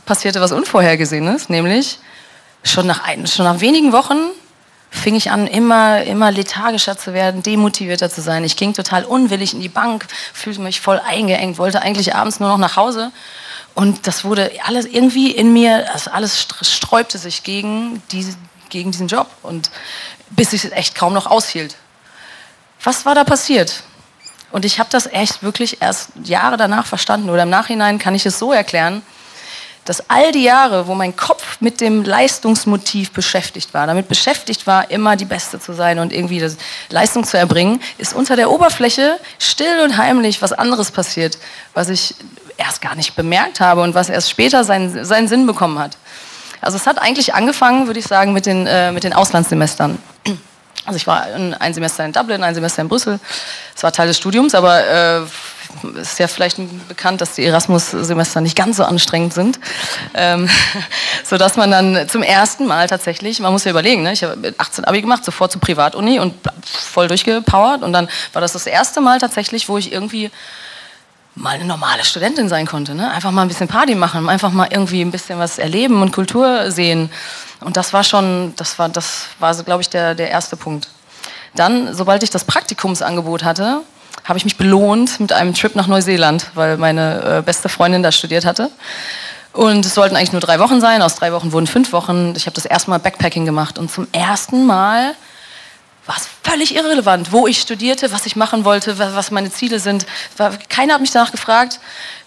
passierte 0.04 0.42
was 0.42 0.52
Unvorhergesehenes, 0.52 1.48
nämlich 1.48 1.98
schon 2.62 2.86
nach, 2.86 3.04
ein, 3.04 3.26
schon 3.26 3.44
nach 3.44 3.60
wenigen 3.60 3.92
Wochen 3.92 4.30
fing 4.90 5.14
ich 5.14 5.30
an, 5.30 5.46
immer, 5.46 6.02
immer 6.02 6.30
lethargischer 6.30 6.98
zu 6.98 7.14
werden, 7.14 7.42
demotivierter 7.42 8.10
zu 8.10 8.20
sein. 8.20 8.44
Ich 8.44 8.56
ging 8.56 8.74
total 8.74 9.04
unwillig 9.04 9.54
in 9.54 9.60
die 9.60 9.68
Bank, 9.68 10.06
fühlte 10.34 10.60
mich 10.60 10.80
voll 10.80 11.00
eingeengt, 11.00 11.58
wollte 11.58 11.80
eigentlich 11.80 12.14
abends 12.14 12.40
nur 12.40 12.48
noch 12.48 12.58
nach 12.58 12.76
Hause. 12.76 13.12
Und 13.74 14.06
das 14.08 14.24
wurde 14.24 14.50
alles 14.64 14.86
irgendwie 14.86 15.30
in 15.30 15.52
mir, 15.52 15.92
also 15.92 16.10
alles 16.10 16.48
sträubte 16.62 17.18
sich 17.18 17.44
gegen, 17.44 18.02
diese, 18.10 18.36
gegen 18.68 18.90
diesen 18.90 19.06
Job. 19.06 19.28
Und 19.42 19.70
bis 20.30 20.52
ich 20.52 20.64
es 20.64 20.72
echt 20.72 20.96
kaum 20.96 21.12
noch 21.12 21.26
aushielt. 21.26 21.76
Was 22.82 23.06
war 23.06 23.14
da 23.14 23.24
passiert? 23.24 23.84
Und 24.50 24.64
ich 24.64 24.80
habe 24.80 24.90
das 24.90 25.06
echt 25.06 25.42
wirklich 25.42 25.80
erst 25.80 26.10
Jahre 26.24 26.56
danach 26.56 26.86
verstanden 26.86 27.30
oder 27.30 27.44
im 27.44 27.50
Nachhinein 27.50 28.00
kann 28.00 28.16
ich 28.16 28.26
es 28.26 28.38
so 28.38 28.52
erklären, 28.52 29.02
dass 29.90 30.08
all 30.08 30.30
die 30.30 30.44
Jahre, 30.44 30.86
wo 30.86 30.94
mein 30.94 31.16
Kopf 31.16 31.56
mit 31.58 31.80
dem 31.80 32.04
Leistungsmotiv 32.04 33.10
beschäftigt 33.10 33.74
war, 33.74 33.88
damit 33.88 34.06
beschäftigt 34.06 34.64
war, 34.68 34.88
immer 34.88 35.16
die 35.16 35.24
Beste 35.24 35.58
zu 35.58 35.72
sein 35.72 35.98
und 35.98 36.12
irgendwie 36.12 36.48
Leistung 36.90 37.24
zu 37.24 37.36
erbringen, 37.36 37.82
ist 37.98 38.14
unter 38.14 38.36
der 38.36 38.52
Oberfläche 38.52 39.18
still 39.40 39.80
und 39.82 39.96
heimlich 39.96 40.40
was 40.42 40.52
anderes 40.52 40.92
passiert, 40.92 41.38
was 41.74 41.88
ich 41.88 42.14
erst 42.56 42.80
gar 42.80 42.94
nicht 42.94 43.16
bemerkt 43.16 43.58
habe 43.58 43.82
und 43.82 43.96
was 43.96 44.08
erst 44.08 44.30
später 44.30 44.62
seinen, 44.62 45.04
seinen 45.04 45.26
Sinn 45.26 45.44
bekommen 45.44 45.80
hat. 45.80 45.96
Also 46.60 46.76
es 46.76 46.86
hat 46.86 47.02
eigentlich 47.02 47.34
angefangen, 47.34 47.88
würde 47.88 47.98
ich 47.98 48.06
sagen, 48.06 48.32
mit 48.32 48.46
den, 48.46 48.68
äh, 48.68 48.92
mit 48.92 49.02
den 49.02 49.12
Auslandssemestern. 49.12 49.98
Also 50.86 50.98
ich 50.98 51.06
war 51.08 51.24
ein 51.24 51.74
Semester 51.74 52.04
in 52.04 52.12
Dublin, 52.12 52.44
ein 52.44 52.54
Semester 52.54 52.80
in 52.82 52.88
Brüssel. 52.88 53.18
Es 53.74 53.82
war 53.82 53.90
Teil 53.90 54.06
des 54.06 54.18
Studiums, 54.18 54.54
aber 54.54 54.86
äh, 54.86 55.22
ist 55.94 56.18
ja 56.18 56.28
vielleicht 56.28 56.58
bekannt, 56.88 57.20
dass 57.20 57.34
die 57.34 57.44
Erasmus-Semester 57.44 58.40
nicht 58.40 58.56
ganz 58.56 58.76
so 58.76 58.84
anstrengend 58.84 59.34
sind, 59.34 59.60
ähm, 60.14 60.48
sodass 61.24 61.56
man 61.56 61.70
dann 61.70 62.08
zum 62.08 62.22
ersten 62.22 62.66
Mal 62.66 62.86
tatsächlich, 62.86 63.40
man 63.40 63.52
muss 63.52 63.64
ja 63.64 63.70
überlegen, 63.70 64.02
ne, 64.02 64.12
ich 64.12 64.22
habe 64.22 64.54
18 64.58 64.84
Abi 64.84 65.00
gemacht, 65.00 65.24
sofort 65.24 65.52
zur 65.52 65.60
Privatuni 65.60 66.18
und 66.18 66.34
voll 66.64 67.08
durchgepowert 67.08 67.82
und 67.82 67.92
dann 67.92 68.08
war 68.32 68.40
das 68.40 68.52
das 68.52 68.66
erste 68.66 69.00
Mal 69.00 69.18
tatsächlich, 69.18 69.68
wo 69.68 69.78
ich 69.78 69.92
irgendwie 69.92 70.30
mal 71.34 71.54
eine 71.54 71.64
normale 71.64 72.04
Studentin 72.04 72.48
sein 72.48 72.66
konnte, 72.66 72.94
ne? 72.94 73.10
einfach 73.10 73.30
mal 73.30 73.42
ein 73.42 73.48
bisschen 73.48 73.68
Party 73.68 73.94
machen, 73.94 74.28
einfach 74.28 74.50
mal 74.50 74.68
irgendwie 74.70 75.00
ein 75.00 75.10
bisschen 75.10 75.38
was 75.38 75.58
erleben 75.58 76.02
und 76.02 76.12
Kultur 76.12 76.70
sehen 76.70 77.10
und 77.60 77.76
das 77.76 77.92
war 77.92 78.04
schon, 78.04 78.54
das 78.56 78.78
war, 78.78 78.88
das 78.88 79.26
war 79.38 79.54
so, 79.54 79.64
glaube 79.64 79.82
ich, 79.82 79.88
der, 79.88 80.14
der 80.14 80.30
erste 80.30 80.56
Punkt. 80.56 80.88
Dann, 81.54 81.94
sobald 81.94 82.22
ich 82.22 82.30
das 82.30 82.44
Praktikumsangebot 82.44 83.44
hatte, 83.44 83.82
habe 84.24 84.38
ich 84.38 84.44
mich 84.44 84.56
belohnt 84.56 85.20
mit 85.20 85.32
einem 85.32 85.54
Trip 85.54 85.74
nach 85.74 85.86
Neuseeland, 85.86 86.46
weil 86.54 86.76
meine 86.76 87.38
äh, 87.38 87.42
beste 87.42 87.68
Freundin 87.68 88.02
da 88.02 88.12
studiert 88.12 88.44
hatte. 88.44 88.70
Und 89.52 89.84
es 89.84 89.94
sollten 89.94 90.16
eigentlich 90.16 90.32
nur 90.32 90.40
drei 90.40 90.60
Wochen 90.60 90.80
sein. 90.80 91.02
Aus 91.02 91.16
drei 91.16 91.32
Wochen 91.32 91.52
wurden 91.52 91.66
fünf 91.66 91.92
Wochen. 91.92 92.34
Ich 92.36 92.46
habe 92.46 92.54
das 92.54 92.64
erste 92.64 92.90
Mal 92.90 92.98
Backpacking 92.98 93.44
gemacht. 93.44 93.78
Und 93.78 93.90
zum 93.90 94.06
ersten 94.12 94.66
Mal 94.66 95.14
war 96.06 96.16
es 96.16 96.28
völlig 96.42 96.74
irrelevant, 96.74 97.32
wo 97.32 97.46
ich 97.46 97.60
studierte, 97.60 98.12
was 98.12 98.26
ich 98.26 98.36
machen 98.36 98.64
wollte, 98.64 98.98
was 98.98 99.30
meine 99.30 99.50
Ziele 99.50 99.80
sind. 99.80 100.06
Keiner 100.68 100.94
hat 100.94 101.00
mich 101.00 101.10
danach 101.10 101.32
gefragt. 101.32 101.80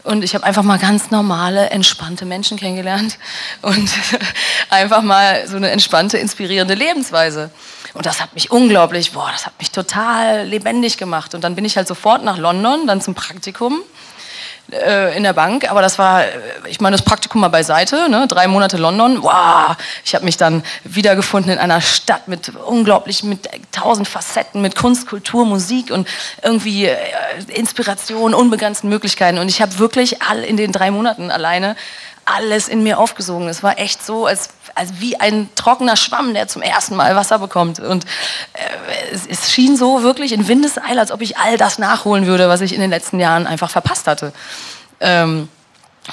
Und 0.03 0.23
ich 0.23 0.35
habe 0.35 0.45
einfach 0.45 0.63
mal 0.63 0.79
ganz 0.79 1.11
normale, 1.11 1.69
entspannte 1.69 2.25
Menschen 2.25 2.57
kennengelernt. 2.57 3.17
Und 3.61 3.89
einfach 4.69 5.01
mal 5.01 5.47
so 5.47 5.55
eine 5.55 5.69
entspannte, 5.69 6.17
inspirierende 6.17 6.73
Lebensweise. 6.73 7.51
Und 7.93 8.05
das 8.05 8.21
hat 8.21 8.33
mich 8.33 8.51
unglaublich, 8.51 9.11
boah, 9.11 9.29
das 9.31 9.45
hat 9.45 9.53
mich 9.59 9.71
total 9.71 10.45
lebendig 10.45 10.97
gemacht. 10.97 11.35
Und 11.35 11.43
dann 11.43 11.55
bin 11.55 11.63
ich 11.63 11.77
halt 11.77 11.87
sofort 11.87 12.23
nach 12.23 12.37
London, 12.37 12.87
dann 12.87 13.01
zum 13.01 13.13
Praktikum 13.13 13.81
äh, 14.71 15.15
in 15.15 15.23
der 15.23 15.33
Bank. 15.33 15.69
Aber 15.69 15.81
das 15.81 15.99
war, 15.99 16.23
ich 16.67 16.81
meine, 16.81 16.95
das 16.95 17.05
Praktikum 17.05 17.41
mal 17.41 17.49
beiseite, 17.49 18.09
ne? 18.09 18.27
drei 18.27 18.47
Monate 18.47 18.77
London. 18.77 19.21
Wow, 19.21 19.75
ich 20.03 20.15
habe 20.15 20.25
mich 20.25 20.37
dann 20.37 20.63
wiedergefunden 20.83 21.51
in 21.51 21.59
einer 21.59 21.81
Stadt 21.81 22.27
mit 22.27 22.51
unglaublich, 22.55 23.23
mit 23.23 23.47
tausend 23.71 24.07
Facetten, 24.07 24.61
mit 24.61 24.75
Kunst, 24.75 25.07
Kultur, 25.07 25.45
Musik 25.45 25.91
und 25.91 26.07
irgendwie 26.41 26.85
äh, 26.85 26.97
Inspiration, 27.53 28.33
unbegrenzten 28.33 28.89
Möglichkeiten. 28.89 29.37
Und 29.37 29.49
ich 29.49 29.61
habe 29.61 29.77
wirklich 29.77 30.21
all 30.23 30.43
in 30.43 30.57
den 30.57 30.71
drei 30.71 30.89
Monaten 30.89 31.29
alleine 31.29 31.75
alles 32.25 32.67
in 32.67 32.83
mir 32.83 32.99
aufgesogen. 32.99 33.49
Es 33.49 33.63
war 33.63 33.77
echt 33.79 34.05
so, 34.05 34.25
als, 34.25 34.49
als 34.75 34.99
wie 34.99 35.19
ein 35.19 35.49
trockener 35.55 35.95
Schwamm, 35.95 36.33
der 36.33 36.47
zum 36.47 36.61
ersten 36.61 36.95
Mal 36.95 37.15
Wasser 37.15 37.39
bekommt. 37.39 37.79
Und 37.79 38.05
äh, 38.53 39.11
es, 39.11 39.25
es, 39.27 39.51
schien 39.51 39.77
so 39.77 40.03
wirklich 40.03 40.33
in 40.33 40.47
Windeseile, 40.47 40.99
als 40.99 41.11
ob 41.11 41.21
ich 41.21 41.37
all 41.37 41.57
das 41.57 41.77
nachholen 41.77 42.25
würde, 42.25 42.49
was 42.49 42.61
ich 42.61 42.73
in 42.73 42.81
den 42.81 42.89
letzten 42.89 43.19
Jahren 43.19 43.47
einfach 43.47 43.69
verpasst 43.69 44.07
hatte. 44.07 44.33
Ähm, 44.99 45.49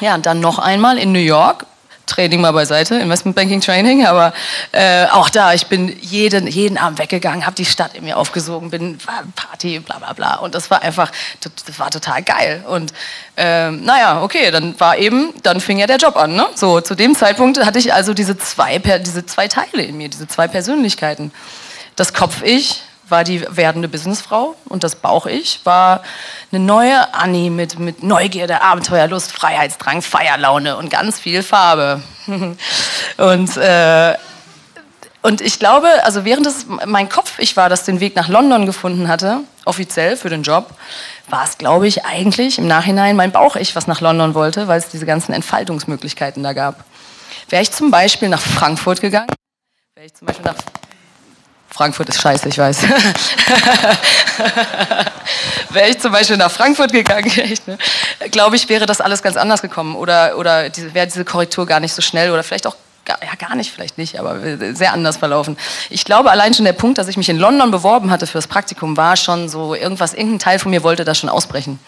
ja, 0.00 0.14
und 0.14 0.26
dann 0.26 0.40
noch 0.40 0.59
einmal 0.59 0.99
in 0.99 1.12
New 1.12 1.19
York 1.19 1.67
Training 2.11 2.40
mal 2.40 2.52
beiseite, 2.52 2.97
Investmentbanking 2.97 3.61
Training, 3.61 4.07
aber 4.07 4.33
äh, 4.73 5.07
auch 5.07 5.31
da, 5.31 5.55
ich 5.55 5.67
bin 5.67 5.97
jeden, 6.00 6.47
jeden 6.47 6.76
Abend 6.76 6.99
weggegangen, 6.99 7.47
habe 7.47 7.57
die 7.57 7.64
Stadt 7.64 7.95
in 7.95 8.05
mir 8.05 8.17
aufgesogen, 8.17 8.71
bin 8.71 8.99
Party, 9.35 9.79
bla 9.81 9.99
bla 9.99 10.12
bla 10.12 10.35
und 10.37 10.55
das 10.55 10.71
war 10.71 10.83
einfach, 10.83 11.11
das 11.40 11.79
war 11.79 11.90
total 11.90 12.23
geil 12.23 12.64
und 12.69 12.93
ähm, 13.37 13.85
naja, 13.85 14.23
okay, 14.23 14.50
dann 14.50 14.79
war 14.79 14.99
eben, 14.99 15.33
dann 15.43 15.61
fing 15.61 15.79
ja 15.79 15.87
der 15.87 15.97
Job 15.97 16.17
an, 16.17 16.35
ne? 16.35 16.47
So, 16.55 16.81
zu 16.81 16.95
dem 16.95 17.14
Zeitpunkt 17.14 17.64
hatte 17.64 17.79
ich 17.79 17.95
also 17.95 18.12
diese 18.12 18.37
zwei, 18.37 18.79
diese 18.79 19.25
zwei 19.25 19.49
Teile 19.49 19.83
in 19.83 19.97
mir, 19.97 20.09
diese 20.09 20.29
zwei 20.29 20.47
Persönlichkeiten. 20.49 21.33
Das 21.97 22.12
Kopf-Ich 22.12 22.83
war 23.11 23.25
die 23.25 23.45
werdende 23.49 23.88
Businessfrau 23.88 24.55
und 24.67 24.85
das 24.85 24.97
Bauch-Ich 24.97 25.61
war 25.64 26.02
eine 26.52 26.64
neue 26.64 27.14
Annie 27.14 27.50
mit, 27.50 27.79
mit 27.79 28.02
Neugierde, 28.02 28.62
Abenteuerlust, 28.62 29.33
Freiheitsdrang, 29.33 30.02
Feierlaune 30.02 30.76
und 30.76 30.90
ganz 30.90 31.19
viel 31.19 31.43
Farbe. 31.43 32.02
und, 32.26 33.57
äh, 33.57 34.14
und 35.23 35.40
ich 35.40 35.59
glaube, 35.59 35.88
also 36.05 36.25
während 36.25 36.47
es 36.47 36.67
mein 36.87 37.09
Kopf-Ich 37.09 37.57
war, 37.57 37.69
das 37.69 37.85
den 37.85 38.00
Weg 38.00 38.17
nach 38.17 38.29
London 38.29 38.67
gefunden 38.67 39.09
hatte, 39.09 39.40
offiziell 39.64 40.17
für 40.17 40.31
den 40.31 40.43
Job, 40.43 40.71
war 41.29 41.45
es, 41.45 41.59
glaube 41.59 41.87
ich, 41.87 42.05
eigentlich 42.05 42.59
im 42.59 42.67
Nachhinein 42.67 43.17
mein 43.17 43.33
Bauch-Ich, 43.33 43.76
was 43.76 43.87
nach 43.87 44.00
London 44.00 44.35
wollte, 44.35 44.69
weil 44.69 44.79
es 44.79 44.88
diese 44.88 45.07
ganzen 45.07 45.33
Entfaltungsmöglichkeiten 45.33 46.43
da 46.43 46.52
gab. 46.52 46.85
Wäre 47.49 47.62
ich 47.62 47.71
zum 47.71 47.90
Beispiel 47.90 48.29
nach 48.29 48.40
Frankfurt 48.40 49.00
gegangen, 49.00 49.31
wäre 49.95 50.07
ich 50.07 50.14
zum 50.14 50.26
Beispiel 50.26 50.47
nach 50.47 50.80
Frankfurt 51.71 52.09
ist 52.09 52.21
scheiße, 52.21 52.49
ich 52.49 52.59
weiß. 52.59 52.83
wäre 55.71 55.89
ich 55.89 56.00
zum 56.00 56.12
Beispiel 56.12 56.37
nach 56.37 56.50
Frankfurt 56.50 56.93
gegangen, 56.93 57.31
ne? 57.67 57.79
glaube 58.31 58.57
ich, 58.57 58.69
wäre 58.69 58.87
das 58.87 59.00
alles 59.00 59.23
ganz 59.23 59.37
anders 59.37 59.62
gekommen. 59.62 59.95
Oder, 59.95 60.37
oder 60.37 60.69
diese, 60.69 60.93
wäre 60.95 61.07
diese 61.07 61.25
Korrektur 61.25 61.67
gar 61.67 61.81
nicht 61.81 61.95
so 61.95 62.03
schnell 62.03 62.33
oder 62.33 62.43
vielleicht 62.43 62.67
auch 62.67 62.75
gar, 63.05 63.19
ja, 63.23 63.35
gar 63.37 63.55
nicht, 63.55 63.71
vielleicht 63.73 63.99
nicht, 63.99 64.19
aber 64.19 64.41
sehr 64.75 64.93
anders 64.93 65.17
verlaufen. 65.17 65.57
Ich 65.91 66.05
glaube, 66.05 66.31
allein 66.31 66.55
schon 66.55 66.65
der 66.65 66.73
Punkt, 66.73 66.99
dass 66.99 67.09
ich 67.09 67.17
mich 67.17 67.29
in 67.29 67.39
London 67.39 67.71
beworben 67.71 68.11
hatte 68.11 68.27
für 68.27 68.39
das 68.39 68.47
Praktikum, 68.47 68.97
war 68.97 69.17
schon 69.17 69.49
so 69.49 69.75
irgendwas, 69.75 70.12
irgendein 70.12 70.41
Teil 70.41 70.59
von 70.59 70.71
mir 70.71 70.83
wollte 70.83 71.05
das 71.05 71.19
schon 71.19 71.31
ausbrechen. 71.31 71.79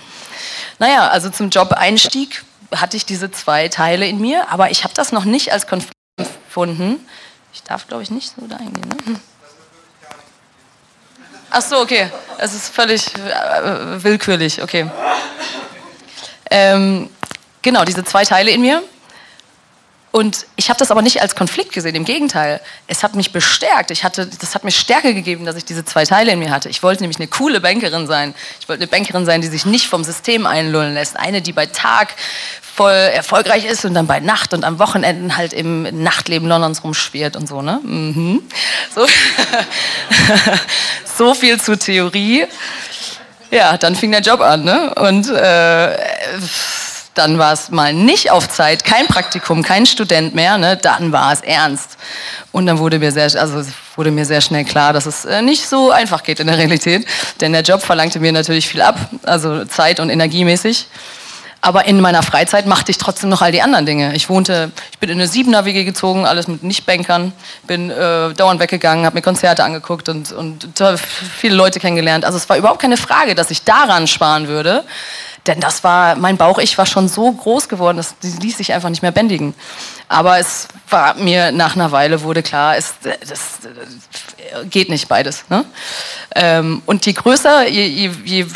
Naja, 0.78 1.08
also 1.08 1.28
zum 1.28 1.50
Job-Einstieg 1.50 2.44
hatte 2.74 2.96
ich 2.96 3.04
diese 3.04 3.30
zwei 3.30 3.68
Teile 3.68 4.06
in 4.06 4.20
mir, 4.20 4.50
aber 4.50 4.70
ich 4.70 4.84
habe 4.84 4.94
das 4.94 5.12
noch 5.12 5.24
nicht 5.24 5.52
als 5.52 5.66
Konflikt 5.66 5.92
empfunden. 6.16 7.00
Ich 7.52 7.62
darf, 7.62 7.86
glaube 7.86 8.02
ich, 8.02 8.10
nicht 8.10 8.32
so 8.34 8.46
da 8.46 8.56
eingehen. 8.56 8.88
Ne? 9.06 9.20
Ach 11.54 11.60
so, 11.60 11.80
okay. 11.80 12.10
Es 12.38 12.54
ist 12.54 12.74
völlig 12.74 13.08
äh, 13.14 14.02
willkürlich, 14.02 14.62
okay. 14.62 14.90
Ähm, 16.50 17.10
genau, 17.60 17.84
diese 17.84 18.02
zwei 18.04 18.24
Teile 18.24 18.50
in 18.52 18.62
mir. 18.62 18.82
Und 20.12 20.46
ich 20.56 20.68
habe 20.68 20.78
das 20.78 20.90
aber 20.90 21.00
nicht 21.00 21.22
als 21.22 21.34
Konflikt 21.34 21.72
gesehen, 21.72 21.94
im 21.94 22.04
Gegenteil. 22.04 22.60
Es 22.86 23.02
hat 23.02 23.14
mich 23.14 23.32
bestärkt. 23.32 23.90
Ich 23.90 24.04
hatte, 24.04 24.26
das 24.26 24.54
hat 24.54 24.62
mir 24.62 24.70
Stärke 24.70 25.14
gegeben, 25.14 25.46
dass 25.46 25.56
ich 25.56 25.64
diese 25.64 25.86
zwei 25.86 26.04
Teile 26.04 26.32
in 26.32 26.38
mir 26.38 26.50
hatte. 26.50 26.68
Ich 26.68 26.82
wollte 26.82 27.02
nämlich 27.02 27.18
eine 27.18 27.28
coole 27.28 27.60
Bankerin 27.62 28.06
sein. 28.06 28.34
Ich 28.60 28.68
wollte 28.68 28.82
eine 28.82 28.88
Bankerin 28.88 29.24
sein, 29.24 29.40
die 29.40 29.48
sich 29.48 29.64
nicht 29.64 29.86
vom 29.86 30.04
System 30.04 30.46
einlullen 30.46 30.92
lässt. 30.92 31.18
Eine, 31.18 31.40
die 31.40 31.52
bei 31.52 31.64
Tag 31.64 32.14
voll 32.60 32.92
erfolgreich 32.92 33.64
ist 33.64 33.86
und 33.86 33.94
dann 33.94 34.06
bei 34.06 34.20
Nacht 34.20 34.52
und 34.52 34.64
am 34.64 34.78
Wochenenden 34.78 35.36
halt 35.36 35.54
im 35.54 36.02
Nachtleben 36.02 36.46
Londons 36.46 36.84
rumschwirrt 36.84 37.34
und 37.34 37.48
so, 37.48 37.62
ne? 37.62 37.80
Mhm. 37.82 38.42
So. 38.94 39.06
so 41.16 41.34
viel 41.34 41.58
zur 41.58 41.78
Theorie. 41.78 42.46
Ja, 43.50 43.78
dann 43.78 43.96
fing 43.96 44.12
der 44.12 44.20
Job 44.20 44.40
an, 44.40 44.64
ne? 44.64 44.94
Und 44.94 45.30
äh, 45.30 45.96
dann 47.14 47.38
war 47.38 47.52
es 47.52 47.70
mal 47.70 47.92
nicht 47.92 48.30
auf 48.30 48.48
Zeit, 48.48 48.84
kein 48.84 49.06
Praktikum, 49.06 49.62
kein 49.62 49.86
Student 49.86 50.34
mehr, 50.34 50.58
ne? 50.58 50.76
dann 50.76 51.12
war 51.12 51.32
es 51.32 51.40
ernst. 51.40 51.96
Und 52.52 52.66
dann 52.66 52.78
wurde 52.78 52.98
mir 52.98 53.12
sehr, 53.12 53.24
also 53.40 53.64
wurde 53.96 54.10
mir 54.10 54.24
sehr 54.24 54.40
schnell 54.40 54.64
klar, 54.64 54.92
dass 54.92 55.06
es 55.06 55.24
äh, 55.24 55.42
nicht 55.42 55.68
so 55.68 55.90
einfach 55.90 56.22
geht 56.22 56.40
in 56.40 56.46
der 56.46 56.58
Realität, 56.58 57.06
denn 57.40 57.52
der 57.52 57.62
Job 57.62 57.82
verlangte 57.82 58.20
mir 58.20 58.32
natürlich 58.32 58.68
viel 58.68 58.82
ab, 58.82 58.98
also 59.24 59.64
Zeit 59.64 60.00
und 60.00 60.10
energiemäßig. 60.10 60.86
Aber 61.64 61.84
in 61.84 62.00
meiner 62.00 62.24
Freizeit 62.24 62.66
machte 62.66 62.90
ich 62.90 62.98
trotzdem 62.98 63.30
noch 63.30 63.40
all 63.40 63.52
die 63.52 63.62
anderen 63.62 63.86
Dinge. 63.86 64.16
Ich 64.16 64.28
wohnte, 64.28 64.72
ich 64.90 64.98
bin 64.98 65.08
in 65.10 65.20
eine 65.20 65.28
Siebener-WG 65.28 65.84
gezogen, 65.84 66.26
alles 66.26 66.48
mit 66.48 66.64
Nicht-Bankern, 66.64 67.32
bin 67.68 67.88
äh, 67.88 68.34
dauernd 68.34 68.58
weggegangen, 68.58 69.06
habe 69.06 69.14
mir 69.14 69.22
Konzerte 69.22 69.62
angeguckt 69.62 70.08
und, 70.08 70.32
und 70.32 70.66
viele 71.36 71.54
Leute 71.54 71.78
kennengelernt. 71.78 72.24
Also 72.24 72.36
es 72.36 72.48
war 72.48 72.56
überhaupt 72.56 72.82
keine 72.82 72.96
Frage, 72.96 73.36
dass 73.36 73.52
ich 73.52 73.62
daran 73.62 74.08
sparen 74.08 74.48
würde. 74.48 74.82
Denn 75.46 75.58
das 75.58 75.82
war, 75.82 76.14
mein 76.14 76.36
Bauch-Ich 76.36 76.78
war 76.78 76.86
schon 76.86 77.08
so 77.08 77.32
groß 77.32 77.68
geworden, 77.68 77.96
das 77.96 78.14
ließ 78.22 78.58
sich 78.58 78.72
einfach 78.72 78.90
nicht 78.90 79.02
mehr 79.02 79.10
bändigen. 79.10 79.54
Aber 80.08 80.38
es 80.38 80.68
war 80.88 81.14
mir 81.14 81.50
nach 81.50 81.74
einer 81.74 81.90
Weile 81.90 82.22
wurde 82.22 82.42
klar, 82.42 82.76
es, 82.76 82.94
das, 83.02 83.58
geht 84.70 84.88
nicht 84.88 85.08
beides. 85.08 85.44
Ne? 85.48 85.64
Ähm, 86.36 86.82
und 86.86 87.06
je 87.06 87.12
größer, 87.12 87.68
je, 87.68 87.86
je, 87.86 88.10
je 88.24 88.46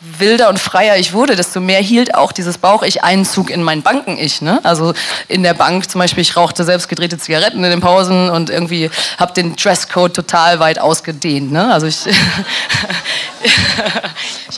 wilder 0.00 0.48
und 0.48 0.58
freier 0.58 0.96
ich 0.96 1.12
wurde, 1.12 1.34
desto 1.34 1.60
mehr 1.60 1.80
hielt 1.80 2.14
auch 2.14 2.30
dieses 2.30 2.58
Bauch-Ich 2.58 3.02
Einzug 3.02 3.50
in 3.50 3.62
mein 3.62 3.82
Banken-Ich. 3.82 4.42
Ne? 4.42 4.60
Also 4.62 4.94
in 5.26 5.42
der 5.42 5.54
Bank 5.54 5.90
zum 5.90 5.98
Beispiel, 5.98 6.22
ich 6.22 6.36
rauchte 6.36 6.64
selbst 6.64 6.88
gedrehte 6.88 7.18
Zigaretten 7.18 7.64
in 7.64 7.70
den 7.70 7.80
Pausen 7.80 8.30
und 8.30 8.48
irgendwie 8.50 8.90
habe 9.18 9.32
den 9.32 9.56
Dresscode 9.56 10.14
total 10.14 10.60
weit 10.60 10.78
ausgedehnt. 10.78 11.50
Ne? 11.50 11.72
Also 11.72 11.86
ich, 11.86 11.98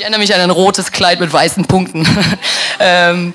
ich 0.00 0.04
erinnere 0.04 0.20
mich 0.20 0.34
an 0.34 0.40
ein 0.40 0.48
rotes 0.48 0.92
Kleid 0.92 1.20
mit 1.20 1.30
weißen 1.30 1.66
Punkten. 1.66 2.08
ähm, 2.80 3.34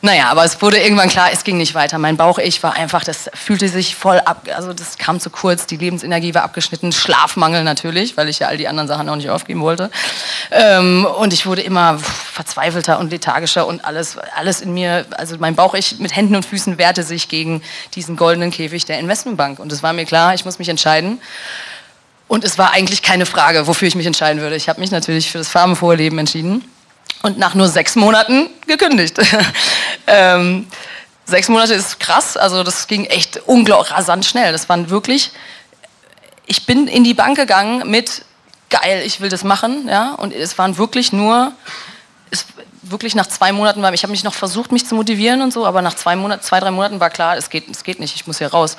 naja, 0.00 0.28
aber 0.28 0.44
es 0.44 0.62
wurde 0.62 0.78
irgendwann 0.78 1.08
klar, 1.08 1.30
es 1.32 1.42
ging 1.42 1.56
nicht 1.56 1.74
weiter. 1.74 1.98
Mein 1.98 2.16
Bauch-Ich 2.16 2.62
war 2.62 2.74
einfach, 2.74 3.02
das 3.02 3.28
fühlte 3.34 3.68
sich 3.68 3.96
voll 3.96 4.20
ab, 4.20 4.46
also 4.54 4.72
das 4.72 4.96
kam 4.96 5.18
zu 5.18 5.28
kurz, 5.28 5.66
die 5.66 5.76
Lebensenergie 5.76 6.32
war 6.32 6.44
abgeschnitten, 6.44 6.92
Schlafmangel 6.92 7.64
natürlich, 7.64 8.16
weil 8.16 8.28
ich 8.28 8.38
ja 8.38 8.46
all 8.46 8.56
die 8.56 8.68
anderen 8.68 8.86
Sachen 8.86 9.08
auch 9.08 9.16
nicht 9.16 9.28
aufgeben 9.28 9.60
wollte. 9.62 9.90
Ähm, 10.52 11.04
und 11.18 11.32
ich 11.32 11.46
wurde 11.46 11.62
immer 11.62 11.98
verzweifelter 11.98 13.00
und 13.00 13.10
lethargischer 13.10 13.66
und 13.66 13.84
alles, 13.84 14.16
alles 14.36 14.60
in 14.60 14.72
mir, 14.72 15.06
also 15.16 15.34
mein 15.40 15.56
Bauch-Ich 15.56 15.98
mit 15.98 16.14
Händen 16.14 16.36
und 16.36 16.46
Füßen 16.46 16.78
wehrte 16.78 17.02
sich 17.02 17.28
gegen 17.28 17.60
diesen 17.96 18.14
goldenen 18.14 18.52
Käfig 18.52 18.84
der 18.84 19.00
Investmentbank. 19.00 19.58
Und 19.58 19.72
es 19.72 19.82
war 19.82 19.92
mir 19.92 20.04
klar, 20.04 20.32
ich 20.34 20.44
muss 20.44 20.60
mich 20.60 20.68
entscheiden. 20.68 21.18
Und 22.28 22.44
es 22.44 22.58
war 22.58 22.72
eigentlich 22.72 23.02
keine 23.02 23.26
Frage, 23.26 23.66
wofür 23.66 23.88
ich 23.88 23.94
mich 23.94 24.06
entscheiden 24.06 24.40
würde. 24.40 24.56
Ich 24.56 24.68
habe 24.68 24.80
mich 24.80 24.90
natürlich 24.90 25.30
für 25.30 25.38
das 25.38 25.48
farbenfrohe 25.48 25.94
Leben 25.94 26.18
entschieden 26.18 26.64
und 27.22 27.38
nach 27.38 27.54
nur 27.54 27.68
sechs 27.68 27.96
Monaten 27.96 28.48
gekündigt. 28.66 29.18
ähm, 30.06 30.66
sechs 31.24 31.48
Monate 31.48 31.74
ist 31.74 32.00
krass, 32.00 32.36
also 32.36 32.62
das 32.62 32.86
ging 32.86 33.04
echt 33.06 33.40
unglaublich 33.46 33.92
rasant 33.92 34.24
schnell. 34.24 34.52
Das 34.52 34.68
waren 34.68 34.90
wirklich, 34.90 35.30
ich 36.46 36.66
bin 36.66 36.86
in 36.86 37.04
die 37.04 37.14
Bank 37.14 37.36
gegangen 37.36 37.90
mit 37.90 38.24
geil, 38.70 39.02
ich 39.04 39.20
will 39.20 39.28
das 39.28 39.44
machen, 39.44 39.88
ja, 39.88 40.12
und 40.14 40.34
es 40.34 40.58
waren 40.58 40.76
wirklich 40.78 41.12
nur, 41.12 41.52
wirklich 42.90 43.14
nach 43.14 43.26
zwei 43.26 43.52
Monaten 43.52 43.82
war, 43.82 43.92
ich 43.92 44.02
habe 44.02 44.10
mich 44.10 44.24
noch 44.24 44.34
versucht, 44.34 44.72
mich 44.72 44.86
zu 44.86 44.94
motivieren 44.94 45.42
und 45.42 45.52
so, 45.52 45.66
aber 45.66 45.82
nach 45.82 45.94
zwei, 45.94 46.16
Monat, 46.16 46.44
zwei 46.44 46.60
drei 46.60 46.70
Monaten 46.70 47.00
war 47.00 47.10
klar, 47.10 47.36
es 47.36 47.50
geht, 47.50 47.68
es 47.70 47.84
geht 47.84 48.00
nicht, 48.00 48.14
ich 48.14 48.26
muss 48.26 48.38
hier 48.38 48.48
raus. 48.48 48.76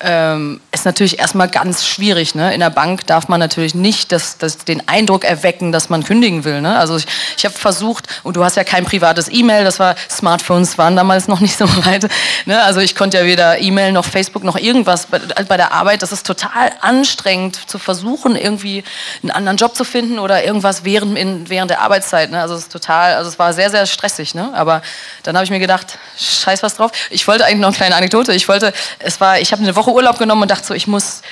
Ähm, 0.00 0.60
ist 0.70 0.84
natürlich 0.84 1.18
erstmal 1.18 1.48
ganz 1.48 1.86
schwierig. 1.86 2.34
Ne? 2.34 2.54
In 2.54 2.60
der 2.60 2.70
Bank 2.70 3.06
darf 3.06 3.28
man 3.28 3.40
natürlich 3.40 3.74
nicht 3.74 4.12
das, 4.12 4.38
das, 4.38 4.58
den 4.58 4.86
Eindruck 4.88 5.24
erwecken, 5.24 5.72
dass 5.72 5.88
man 5.88 6.04
kündigen 6.04 6.44
will. 6.44 6.60
Ne? 6.60 6.78
Also 6.78 6.96
ich, 6.96 7.06
ich 7.36 7.44
habe 7.44 7.54
versucht, 7.54 8.06
und 8.22 8.36
du 8.36 8.44
hast 8.44 8.56
ja 8.56 8.64
kein 8.64 8.84
privates 8.84 9.28
E-Mail, 9.30 9.64
das 9.64 9.78
war, 9.78 9.94
Smartphones 10.10 10.78
waren 10.78 10.96
damals 10.96 11.28
noch 11.28 11.40
nicht 11.40 11.56
so 11.56 11.66
weit. 11.84 12.08
Ne? 12.46 12.62
Also 12.62 12.80
ich 12.80 12.94
konnte 12.94 13.18
ja 13.18 13.24
weder 13.24 13.60
E-Mail 13.60 13.92
noch 13.92 14.04
Facebook 14.04 14.44
noch 14.44 14.56
irgendwas 14.56 15.06
bei, 15.06 15.18
bei 15.18 15.56
der 15.56 15.72
Arbeit. 15.72 16.02
Das 16.02 16.12
ist 16.12 16.26
total 16.26 16.72
anstrengend 16.80 17.68
zu 17.68 17.78
versuchen, 17.78 18.36
irgendwie 18.36 18.84
einen 19.22 19.30
anderen 19.30 19.56
Job 19.56 19.74
zu 19.74 19.84
finden 19.84 20.18
oder 20.18 20.44
irgendwas 20.44 20.84
während, 20.84 21.16
in, 21.18 21.48
während 21.48 21.70
der 21.70 21.80
Arbeitszeit. 21.80 22.30
Ne? 22.30 22.40
Also 22.40 22.54
es 22.54 22.62
ist 22.62 22.72
total, 22.72 23.14
also 23.14 23.37
war 23.38 23.52
sehr, 23.52 23.70
sehr 23.70 23.86
stressig. 23.86 24.34
Ne? 24.34 24.50
Aber 24.54 24.82
dann 25.22 25.36
habe 25.36 25.44
ich 25.44 25.50
mir 25.50 25.58
gedacht, 25.58 25.98
scheiß 26.18 26.62
was 26.62 26.76
drauf. 26.76 26.92
Ich 27.10 27.26
wollte 27.26 27.44
eigentlich 27.44 27.60
noch 27.60 27.68
eine 27.68 27.76
kleine 27.76 27.96
Anekdote. 27.96 28.32
Ich 28.34 28.48
wollte, 28.48 28.72
es 28.98 29.20
war, 29.20 29.40
ich 29.40 29.52
habe 29.52 29.62
eine 29.62 29.76
Woche 29.76 29.90
Urlaub 29.90 30.18
genommen 30.18 30.42
und 30.42 30.50
dachte 30.50 30.66
so, 30.66 30.74
ich 30.74 30.86
muss 30.86 31.22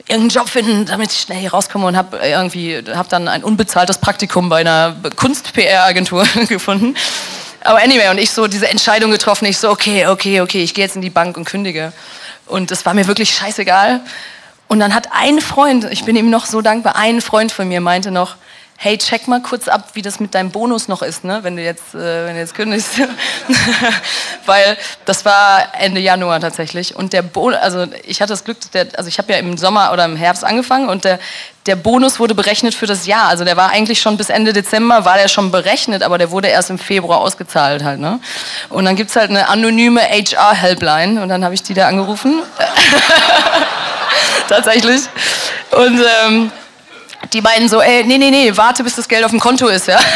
irgendeinen 0.00 0.28
Job 0.30 0.48
finden, 0.48 0.86
damit 0.86 1.12
ich 1.12 1.20
schnell 1.20 1.38
hier 1.38 1.50
rauskomme 1.50 1.86
und 1.86 1.96
habe 1.96 2.18
irgendwie 2.18 2.82
hab 2.94 3.08
dann 3.08 3.28
ein 3.28 3.42
unbezahltes 3.42 3.98
Praktikum 3.98 4.48
bei 4.48 4.60
einer 4.60 4.94
Kunst-PR-Agentur 5.16 6.24
gefunden. 6.48 6.94
Aber 7.62 7.82
anyway, 7.82 8.08
und 8.10 8.18
ich 8.18 8.30
so 8.30 8.46
diese 8.46 8.68
Entscheidung 8.68 9.10
getroffen, 9.10 9.46
ich 9.46 9.58
so, 9.58 9.70
okay, 9.70 10.06
okay, 10.06 10.40
okay, 10.40 10.62
ich 10.62 10.74
gehe 10.74 10.84
jetzt 10.84 10.94
in 10.94 11.02
die 11.02 11.10
Bank 11.10 11.36
und 11.36 11.44
kündige. 11.44 11.92
Und 12.46 12.70
es 12.70 12.86
war 12.86 12.94
mir 12.94 13.08
wirklich 13.08 13.34
scheißegal. 13.34 14.00
Und 14.68 14.78
dann 14.78 14.94
hat 14.94 15.08
ein 15.12 15.40
Freund, 15.40 15.86
ich 15.90 16.04
bin 16.04 16.14
ihm 16.14 16.30
noch 16.30 16.46
so 16.46 16.60
dankbar, 16.60 16.96
ein 16.96 17.20
Freund 17.20 17.50
von 17.50 17.66
mir 17.68 17.80
meinte 17.80 18.10
noch, 18.10 18.36
hey, 18.78 18.98
check 18.98 19.26
mal 19.26 19.40
kurz 19.40 19.68
ab, 19.68 19.88
wie 19.94 20.02
das 20.02 20.20
mit 20.20 20.34
deinem 20.34 20.50
Bonus 20.50 20.86
noch 20.88 21.02
ist, 21.02 21.24
ne? 21.24 21.38
wenn, 21.42 21.56
du 21.56 21.62
jetzt, 21.62 21.94
äh, 21.94 22.26
wenn 22.26 22.34
du 22.34 22.40
jetzt 22.40 22.54
kündigst. 22.54 22.90
Weil 24.46 24.76
das 25.06 25.24
war 25.24 25.68
Ende 25.78 26.00
Januar 26.00 26.40
tatsächlich. 26.40 26.94
Und 26.94 27.12
der 27.12 27.22
Bonus, 27.22 27.58
also 27.58 27.86
ich 28.04 28.20
hatte 28.20 28.32
das 28.32 28.44
Glück, 28.44 28.58
der, 28.72 28.88
also 28.96 29.08
ich 29.08 29.18
habe 29.18 29.32
ja 29.32 29.38
im 29.38 29.56
Sommer 29.56 29.92
oder 29.92 30.04
im 30.04 30.16
Herbst 30.16 30.44
angefangen 30.44 30.88
und 30.88 31.04
der, 31.04 31.18
der 31.64 31.76
Bonus 31.76 32.20
wurde 32.20 32.34
berechnet 32.34 32.74
für 32.74 32.86
das 32.86 33.06
Jahr. 33.06 33.28
Also 33.28 33.44
der 33.44 33.56
war 33.56 33.70
eigentlich 33.70 34.00
schon 34.00 34.16
bis 34.16 34.28
Ende 34.28 34.52
Dezember, 34.52 35.04
war 35.04 35.16
der 35.16 35.28
schon 35.28 35.50
berechnet, 35.50 36.02
aber 36.02 36.18
der 36.18 36.30
wurde 36.30 36.48
erst 36.48 36.70
im 36.70 36.78
Februar 36.78 37.20
ausgezahlt 37.20 37.82
halt. 37.82 37.98
Ne? 37.98 38.20
Und 38.68 38.84
dann 38.84 38.94
gibt 38.94 39.10
es 39.10 39.16
halt 39.16 39.30
eine 39.30 39.48
anonyme 39.48 40.02
HR-Helpline 40.02 41.22
und 41.22 41.28
dann 41.28 41.44
habe 41.44 41.54
ich 41.54 41.62
die 41.62 41.74
da 41.74 41.88
angerufen. 41.88 42.42
tatsächlich. 44.48 45.02
Und 45.72 46.00
ähm, 46.24 46.52
die 47.32 47.40
meinen 47.40 47.68
so, 47.68 47.80
ey, 47.80 48.04
nee, 48.04 48.18
nee, 48.18 48.30
nee, 48.30 48.56
warte, 48.56 48.84
bis 48.84 48.96
das 48.96 49.08
Geld 49.08 49.24
auf 49.24 49.30
dem 49.30 49.40
Konto 49.40 49.66
ist, 49.68 49.88
ja. 49.88 49.98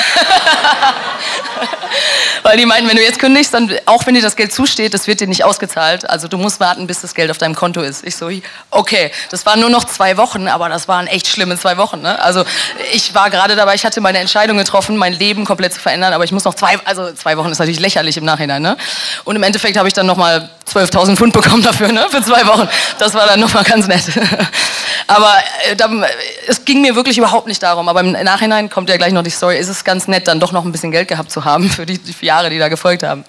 Weil 2.42 2.56
die 2.56 2.66
meinten, 2.66 2.88
wenn 2.88 2.96
du 2.96 3.02
jetzt 3.02 3.18
kündigst, 3.18 3.52
dann, 3.52 3.70
auch 3.86 4.06
wenn 4.06 4.14
dir 4.14 4.22
das 4.22 4.36
Geld 4.36 4.52
zusteht, 4.52 4.94
das 4.94 5.06
wird 5.06 5.20
dir 5.20 5.26
nicht 5.26 5.44
ausgezahlt. 5.44 6.08
Also 6.08 6.28
du 6.28 6.38
musst 6.38 6.60
warten, 6.60 6.86
bis 6.86 7.00
das 7.00 7.14
Geld 7.14 7.30
auf 7.30 7.38
deinem 7.38 7.54
Konto 7.54 7.80
ist. 7.82 8.04
Ich 8.04 8.16
so, 8.16 8.30
okay, 8.70 9.10
das 9.30 9.44
waren 9.46 9.60
nur 9.60 9.70
noch 9.70 9.84
zwei 9.84 10.16
Wochen, 10.16 10.48
aber 10.48 10.68
das 10.68 10.88
waren 10.88 11.06
echt 11.06 11.26
schlimme 11.26 11.58
zwei 11.58 11.76
Wochen. 11.76 12.00
Ne? 12.00 12.20
Also 12.22 12.44
ich 12.92 13.14
war 13.14 13.30
gerade 13.30 13.56
dabei, 13.56 13.74
ich 13.74 13.84
hatte 13.84 14.00
meine 14.00 14.18
Entscheidung 14.18 14.56
getroffen, 14.56 14.96
mein 14.96 15.12
Leben 15.12 15.44
komplett 15.44 15.74
zu 15.74 15.80
verändern, 15.80 16.12
aber 16.12 16.24
ich 16.24 16.32
muss 16.32 16.44
noch 16.44 16.54
zwei, 16.54 16.78
also 16.84 17.12
zwei 17.12 17.36
Wochen 17.36 17.50
ist 17.50 17.58
natürlich 17.58 17.80
lächerlich 17.80 18.16
im 18.16 18.24
Nachhinein. 18.24 18.62
Ne? 18.62 18.76
Und 19.24 19.36
im 19.36 19.42
Endeffekt 19.42 19.76
habe 19.76 19.88
ich 19.88 19.94
dann 19.94 20.06
nochmal 20.06 20.48
12.000 20.72 21.16
Pfund 21.16 21.32
bekommen 21.32 21.62
dafür, 21.62 21.92
ne? 21.92 22.06
für 22.10 22.22
zwei 22.22 22.46
Wochen. 22.46 22.68
Das 22.98 23.14
war 23.14 23.26
dann 23.26 23.40
nochmal 23.40 23.64
ganz 23.64 23.86
nett. 23.86 24.04
aber 25.10 25.34
äh, 25.68 25.76
dann, 25.76 26.04
es 26.46 26.64
ging 26.64 26.82
mir 26.82 26.94
wirklich 26.94 27.18
überhaupt 27.18 27.46
nicht 27.46 27.62
darum. 27.62 27.88
Aber 27.88 28.00
im 28.00 28.12
Nachhinein 28.12 28.70
kommt 28.70 28.88
ja 28.88 28.96
gleich 28.96 29.12
noch 29.12 29.22
die 29.22 29.30
Story, 29.30 29.58
ist 29.58 29.68
es 29.68 29.84
ganz 29.84 30.08
nett, 30.08 30.28
dann 30.28 30.40
doch 30.40 30.52
noch 30.52 30.64
ein 30.64 30.72
bisschen 30.72 30.90
Geld 30.90 31.08
gehabt 31.08 31.30
zu 31.30 31.44
haben 31.44 31.68
für 31.70 31.86
die, 31.86 31.98
die 31.98 32.14
Jahre, 32.24 32.50
die 32.50 32.58
da 32.58 32.68
gefolgt 32.68 33.02
haben. 33.02 33.24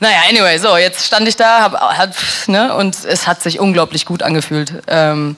Naja, 0.00 0.18
anyway, 0.28 0.58
so, 0.58 0.76
jetzt 0.76 1.06
stand 1.06 1.26
ich 1.26 1.36
da 1.36 1.60
hab, 1.60 1.72
hab, 1.74 2.14
ne, 2.46 2.74
und 2.74 3.04
es 3.04 3.26
hat 3.26 3.42
sich 3.42 3.58
unglaublich 3.58 4.06
gut 4.06 4.22
angefühlt. 4.22 4.72
Ähm, 4.86 5.36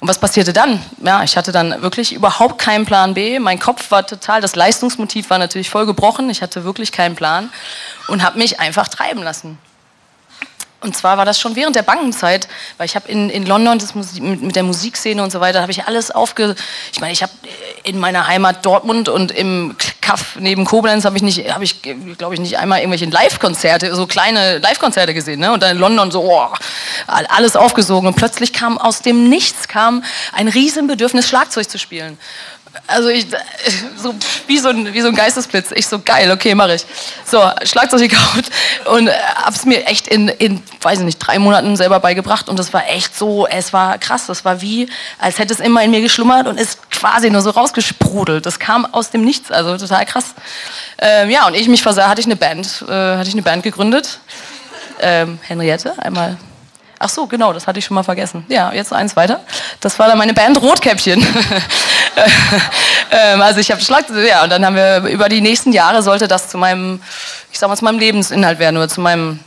und 0.00 0.08
was 0.08 0.18
passierte 0.18 0.52
dann? 0.52 0.82
Ja, 1.04 1.22
ich 1.22 1.36
hatte 1.36 1.52
dann 1.52 1.80
wirklich 1.80 2.12
überhaupt 2.12 2.58
keinen 2.58 2.84
Plan 2.84 3.14
B. 3.14 3.38
Mein 3.38 3.60
Kopf 3.60 3.92
war 3.92 4.04
total, 4.04 4.40
das 4.40 4.56
Leistungsmotiv 4.56 5.30
war 5.30 5.38
natürlich 5.38 5.70
voll 5.70 5.86
gebrochen. 5.86 6.28
Ich 6.30 6.42
hatte 6.42 6.64
wirklich 6.64 6.90
keinen 6.90 7.14
Plan 7.14 7.50
und 8.08 8.24
habe 8.24 8.38
mich 8.38 8.58
einfach 8.58 8.88
treiben 8.88 9.22
lassen. 9.22 9.58
Und 10.82 10.96
zwar 10.96 11.16
war 11.16 11.24
das 11.24 11.40
schon 11.40 11.56
während 11.56 11.76
der 11.76 11.82
Bankenzeit, 11.82 12.48
weil 12.76 12.86
ich 12.86 12.96
habe 12.96 13.08
in, 13.08 13.30
in 13.30 13.46
London 13.46 13.78
das 13.78 13.94
mit, 13.94 14.42
mit, 14.42 14.56
der 14.56 14.62
Musikszene 14.64 15.22
und 15.22 15.30
so 15.30 15.40
weiter, 15.40 15.62
habe 15.62 15.72
ich 15.72 15.84
alles 15.84 16.10
aufge... 16.10 16.54
Ich 16.92 17.00
meine, 17.00 17.12
ich 17.12 17.22
habe 17.22 17.32
in 17.84 17.98
meiner 17.98 18.26
Heimat 18.26 18.66
Dortmund 18.66 19.08
und 19.08 19.32
im 19.32 19.76
Kaff 20.00 20.36
neben 20.38 20.64
Koblenz 20.64 21.04
habe 21.04 21.16
ich 21.16 21.22
nicht, 21.22 21.52
habe 21.52 21.64
ich, 21.64 21.82
glaube 21.82 22.34
ich, 22.34 22.40
nicht 22.40 22.58
einmal 22.58 22.80
irgendwelche 22.80 23.06
Live-Konzerte, 23.06 23.94
so 23.94 24.06
kleine 24.06 24.58
Live-Konzerte 24.58 25.14
gesehen. 25.14 25.40
Ne? 25.40 25.52
Und 25.52 25.62
dann 25.62 25.76
in 25.76 25.78
London 25.78 26.10
so, 26.10 26.22
oh, 26.22 26.48
alles 27.06 27.56
aufgesogen. 27.56 28.08
Und 28.08 28.16
plötzlich 28.16 28.52
kam 28.52 28.78
aus 28.78 29.02
dem 29.02 29.28
Nichts 29.28 29.68
kam 29.68 30.02
ein 30.32 30.48
Riesenbedürfnis, 30.48 31.28
Schlagzeug 31.28 31.70
zu 31.70 31.78
spielen 31.78 32.18
also 32.86 33.08
ich, 33.08 33.26
so, 33.96 34.14
wie, 34.46 34.58
so 34.58 34.68
ein, 34.68 34.92
wie 34.92 35.00
so 35.00 35.08
ein 35.08 35.14
Geistesblitz. 35.14 35.72
Ich 35.72 35.86
so, 35.86 35.98
geil, 35.98 36.30
okay, 36.30 36.54
mache 36.54 36.74
ich. 36.74 36.86
So, 37.24 37.42
Schlagzeug 37.64 38.10
gekauft 38.10 38.50
und 38.86 39.08
äh, 39.08 39.12
hab's 39.36 39.64
mir 39.64 39.86
echt 39.86 40.08
in, 40.08 40.28
in, 40.28 40.62
weiß 40.80 41.00
ich 41.00 41.04
nicht, 41.04 41.18
drei 41.18 41.38
Monaten 41.38 41.76
selber 41.76 42.00
beigebracht 42.00 42.48
und 42.48 42.58
das 42.58 42.72
war 42.72 42.88
echt 42.88 43.16
so, 43.16 43.46
es 43.46 43.72
war 43.72 43.98
krass. 43.98 44.26
Das 44.26 44.44
war 44.44 44.60
wie, 44.60 44.88
als 45.18 45.38
hätte 45.38 45.52
es 45.52 45.60
immer 45.60 45.82
in 45.82 45.90
mir 45.90 46.00
geschlummert 46.00 46.46
und 46.46 46.58
ist 46.58 46.90
quasi 46.90 47.30
nur 47.30 47.42
so 47.42 47.50
rausgesprudelt. 47.50 48.46
Das 48.46 48.58
kam 48.58 48.86
aus 48.92 49.10
dem 49.10 49.24
Nichts, 49.24 49.50
also 49.50 49.76
total 49.76 50.06
krass. 50.06 50.34
Ähm, 50.98 51.30
ja, 51.30 51.46
und 51.46 51.54
ich 51.54 51.68
mich 51.68 51.82
versah, 51.82 52.08
hatte 52.08 52.20
ich 52.20 52.26
eine 52.26 52.36
Band, 52.36 52.84
äh, 52.88 52.92
hatte 52.92 53.28
ich 53.28 53.34
eine 53.34 53.42
Band 53.42 53.62
gegründet. 53.62 54.20
Ähm, 55.00 55.38
Henriette, 55.42 55.94
einmal 55.98 56.36
Ach 57.04 57.08
so, 57.08 57.26
genau, 57.26 57.52
das 57.52 57.66
hatte 57.66 57.80
ich 57.80 57.84
schon 57.84 57.96
mal 57.96 58.04
vergessen. 58.04 58.44
Ja, 58.46 58.72
jetzt 58.72 58.92
eins 58.92 59.16
weiter. 59.16 59.40
Das 59.80 59.98
war 59.98 60.06
dann 60.06 60.16
meine 60.18 60.34
Band 60.34 60.62
Rotkäppchen. 60.62 61.20
ähm, 63.10 63.40
also 63.40 63.60
ich 63.60 63.70
habe 63.70 63.80
Schlag, 63.80 64.06
ja, 64.10 64.42
und 64.44 64.50
dann 64.50 64.64
haben 64.64 64.76
wir 64.76 65.04
über 65.10 65.28
die 65.28 65.40
nächsten 65.40 65.72
Jahre 65.72 66.02
sollte 66.02 66.28
das 66.28 66.48
zu 66.48 66.58
meinem, 66.58 67.02
ich 67.50 67.58
sag 67.58 67.68
mal, 67.68 67.76
zu 67.76 67.84
meinem 67.84 67.98
Lebensinhalt 67.98 68.58
werden 68.58 68.76
oder 68.76 68.88
zu 68.88 69.00
meinem, 69.00 69.40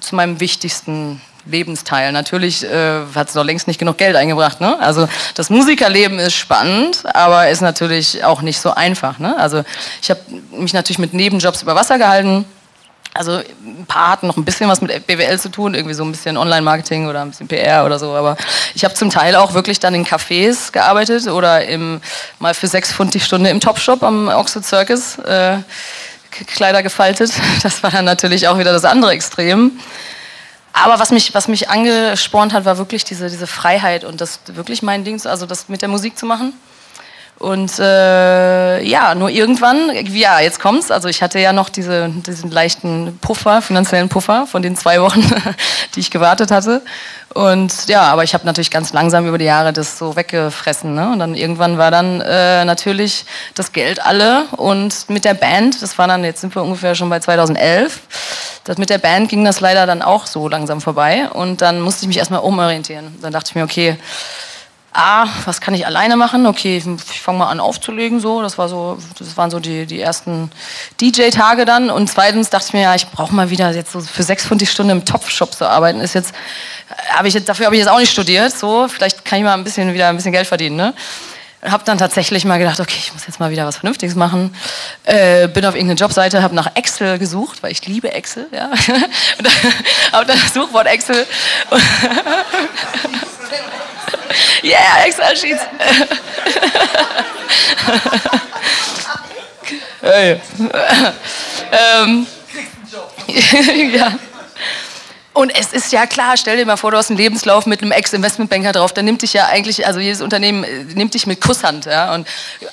zu 0.00 0.14
meinem 0.14 0.40
wichtigsten 0.40 1.20
Lebensteil. 1.44 2.12
Natürlich 2.12 2.64
äh, 2.64 3.00
hat 3.14 3.28
es 3.28 3.34
noch 3.34 3.44
längst 3.44 3.66
nicht 3.66 3.78
genug 3.78 3.98
Geld 3.98 4.16
eingebracht. 4.16 4.60
Ne? 4.60 4.78
Also 4.80 5.08
das 5.34 5.50
Musikerleben 5.50 6.18
ist 6.18 6.34
spannend, 6.34 7.02
aber 7.14 7.48
ist 7.48 7.62
natürlich 7.62 8.24
auch 8.24 8.42
nicht 8.42 8.60
so 8.60 8.72
einfach. 8.72 9.18
Ne? 9.18 9.36
Also 9.38 9.64
ich 10.00 10.10
habe 10.10 10.20
mich 10.52 10.72
natürlich 10.72 10.98
mit 10.98 11.14
Nebenjobs 11.14 11.62
über 11.62 11.74
Wasser 11.74 11.98
gehalten 11.98 12.44
also 13.14 13.32
ein 13.32 13.84
paar 13.86 14.12
hatten 14.12 14.26
noch 14.26 14.36
ein 14.36 14.44
bisschen 14.44 14.68
was 14.68 14.80
mit 14.80 15.06
BWL 15.06 15.38
zu 15.38 15.50
tun, 15.50 15.74
irgendwie 15.74 15.94
so 15.94 16.02
ein 16.02 16.10
bisschen 16.10 16.36
Online-Marketing 16.36 17.08
oder 17.08 17.22
ein 17.22 17.30
bisschen 17.30 17.48
PR 17.48 17.84
oder 17.84 17.98
so. 17.98 18.14
Aber 18.14 18.36
ich 18.74 18.84
habe 18.84 18.94
zum 18.94 19.10
Teil 19.10 19.36
auch 19.36 19.52
wirklich 19.52 19.80
dann 19.80 19.94
in 19.94 20.06
Cafés 20.06 20.72
gearbeitet 20.72 21.26
oder 21.26 21.64
im, 21.66 22.00
mal 22.38 22.54
für 22.54 22.68
sechs 22.68 22.92
Pfund 22.92 23.12
die 23.14 23.20
Stunde 23.20 23.50
im 23.50 23.60
Topshop 23.60 24.02
am 24.02 24.28
Oxford 24.28 24.64
Circus 24.64 25.18
äh, 25.18 25.58
Kleider 26.30 26.82
gefaltet. 26.82 27.32
Das 27.62 27.82
war 27.82 27.90
dann 27.90 28.04
natürlich 28.04 28.48
auch 28.48 28.58
wieder 28.58 28.72
das 28.72 28.84
andere 28.84 29.12
Extrem. 29.12 29.72
Aber 30.72 30.98
was 30.98 31.10
mich, 31.10 31.34
was 31.34 31.48
mich 31.48 31.68
angespornt 31.68 32.54
hat, 32.54 32.64
war 32.64 32.78
wirklich 32.78 33.04
diese, 33.04 33.28
diese 33.28 33.46
Freiheit 33.46 34.04
und 34.04 34.22
das 34.22 34.40
wirklich 34.46 34.82
mein 34.82 35.04
Ding, 35.04 35.24
also 35.26 35.44
das 35.44 35.68
mit 35.68 35.82
der 35.82 35.88
Musik 35.88 36.16
zu 36.16 36.24
machen. 36.24 36.54
Und 37.42 37.80
äh, 37.80 38.82
ja, 38.84 39.16
nur 39.16 39.28
irgendwann, 39.28 39.90
ja, 40.06 40.38
jetzt 40.38 40.60
kommt's. 40.60 40.92
Also 40.92 41.08
ich 41.08 41.24
hatte 41.24 41.40
ja 41.40 41.52
noch 41.52 41.70
diese, 41.70 42.08
diesen 42.08 42.52
leichten 42.52 43.18
Puffer, 43.20 43.60
finanziellen 43.62 44.08
Puffer 44.08 44.46
von 44.46 44.62
den 44.62 44.76
zwei 44.76 45.00
Wochen, 45.00 45.22
die 45.96 46.00
ich 46.00 46.12
gewartet 46.12 46.52
hatte. 46.52 46.82
Und 47.34 47.88
ja, 47.88 48.02
aber 48.02 48.22
ich 48.22 48.34
habe 48.34 48.46
natürlich 48.46 48.70
ganz 48.70 48.92
langsam 48.92 49.26
über 49.26 49.38
die 49.38 49.44
Jahre 49.44 49.72
das 49.72 49.98
so 49.98 50.14
weggefressen. 50.14 50.94
Ne? 50.94 51.10
Und 51.10 51.18
dann 51.18 51.34
irgendwann 51.34 51.78
war 51.78 51.90
dann 51.90 52.20
äh, 52.20 52.64
natürlich 52.64 53.24
das 53.56 53.72
Geld 53.72 54.06
alle. 54.06 54.44
Und 54.52 55.10
mit 55.10 55.24
der 55.24 55.34
Band, 55.34 55.82
das 55.82 55.98
war 55.98 56.06
dann, 56.06 56.22
jetzt 56.22 56.42
sind 56.42 56.54
wir 56.54 56.62
ungefähr 56.62 56.94
schon 56.94 57.10
bei 57.10 57.18
2011, 57.18 58.00
das 58.62 58.78
mit 58.78 58.88
der 58.88 58.98
Band 58.98 59.28
ging 59.28 59.44
das 59.44 59.58
leider 59.58 59.84
dann 59.86 60.02
auch 60.02 60.26
so 60.26 60.48
langsam 60.48 60.80
vorbei. 60.80 61.28
Und 61.32 61.60
dann 61.60 61.80
musste 61.80 62.02
ich 62.02 62.08
mich 62.08 62.18
erstmal 62.18 62.40
umorientieren. 62.40 63.18
Dann 63.20 63.32
dachte 63.32 63.48
ich 63.50 63.54
mir, 63.56 63.64
okay, 63.64 63.96
A, 64.94 65.26
was 65.46 65.62
kann 65.62 65.72
ich 65.72 65.86
alleine 65.86 66.16
machen? 66.16 66.46
Okay, 66.46 66.76
ich 66.76 67.20
fange 67.20 67.38
mal 67.38 67.48
an 67.48 67.60
aufzulegen, 67.60 68.20
so. 68.20 68.42
Das, 68.42 68.58
war 68.58 68.68
so, 68.68 68.98
das 69.18 69.36
waren 69.38 69.50
so 69.50 69.58
die, 69.58 69.86
die 69.86 70.00
ersten 70.00 70.50
DJ-Tage 71.00 71.64
dann. 71.64 71.88
Und 71.88 72.08
zweitens 72.08 72.50
dachte 72.50 72.66
ich 72.68 72.72
mir, 72.74 72.82
ja, 72.82 72.94
ich 72.94 73.06
brauche 73.08 73.34
mal 73.34 73.48
wieder 73.48 73.70
jetzt 73.72 73.92
so 73.92 74.00
für 74.00 74.22
sechs 74.22 74.44
Pfund 74.44 74.60
die 74.60 74.66
Stunde 74.66 74.92
im 74.92 75.04
Topfshop 75.04 75.54
zu 75.54 75.66
arbeiten. 75.66 76.00
Ist 76.00 76.14
jetzt, 76.14 76.34
hab 77.10 77.24
ich, 77.24 77.42
dafür 77.44 77.66
habe 77.66 77.74
ich 77.74 77.80
jetzt 77.80 77.88
auch 77.88 77.98
nicht 77.98 78.12
studiert. 78.12 78.52
So, 78.52 78.86
vielleicht 78.86 79.24
kann 79.24 79.38
ich 79.38 79.44
mal 79.44 79.54
ein 79.54 79.64
bisschen 79.64 79.94
wieder 79.94 80.08
ein 80.08 80.16
bisschen 80.16 80.32
Geld 80.32 80.46
verdienen. 80.46 80.76
Ne? 80.76 80.92
Habe 81.64 81.84
dann 81.86 81.96
tatsächlich 81.96 82.44
mal 82.44 82.58
gedacht, 82.58 82.80
okay, 82.80 82.98
ich 82.98 83.14
muss 83.14 83.26
jetzt 83.26 83.40
mal 83.40 83.50
wieder 83.50 83.64
was 83.64 83.76
Vernünftiges 83.76 84.14
machen. 84.14 84.54
Äh, 85.04 85.48
bin 85.48 85.64
auf 85.64 85.74
irgendeine 85.74 85.98
Jobseite, 85.98 86.42
habe 86.42 86.54
nach 86.54 86.74
Excel 86.74 87.18
gesucht, 87.18 87.62
weil 87.62 87.72
ich 87.72 87.86
liebe 87.86 88.12
Excel. 88.12 88.46
Ja. 88.52 88.70
habe 90.12 90.26
dann 90.26 90.38
das 90.38 90.52
Suchwort 90.52 90.86
Excel. 90.86 91.26
yeah, 94.62 95.04
Excel-Sheets. 95.06 95.62
hey. 100.00 100.40
ähm, 101.72 102.26
ja. 103.92 104.12
Und 105.34 105.50
es 105.58 105.72
ist 105.72 105.92
ja 105.92 106.04
klar, 106.04 106.36
stell 106.36 106.58
dir 106.58 106.66
mal 106.66 106.76
vor, 106.76 106.90
du 106.90 106.98
hast 106.98 107.08
einen 107.08 107.16
Lebenslauf 107.16 107.64
mit 107.64 107.80
einem 107.80 107.90
Ex-Investmentbanker 107.90 108.72
drauf, 108.72 108.92
dann 108.92 109.06
nimmt 109.06 109.22
dich 109.22 109.32
ja 109.32 109.46
eigentlich, 109.46 109.86
also 109.86 109.98
jedes 109.98 110.20
Unternehmen 110.20 110.62
äh, 110.62 110.84
nimmt 110.94 111.14
dich 111.14 111.26
mit 111.26 111.40
Kusshand. 111.40 111.86
Ja? 111.86 112.12
Und 112.12 112.28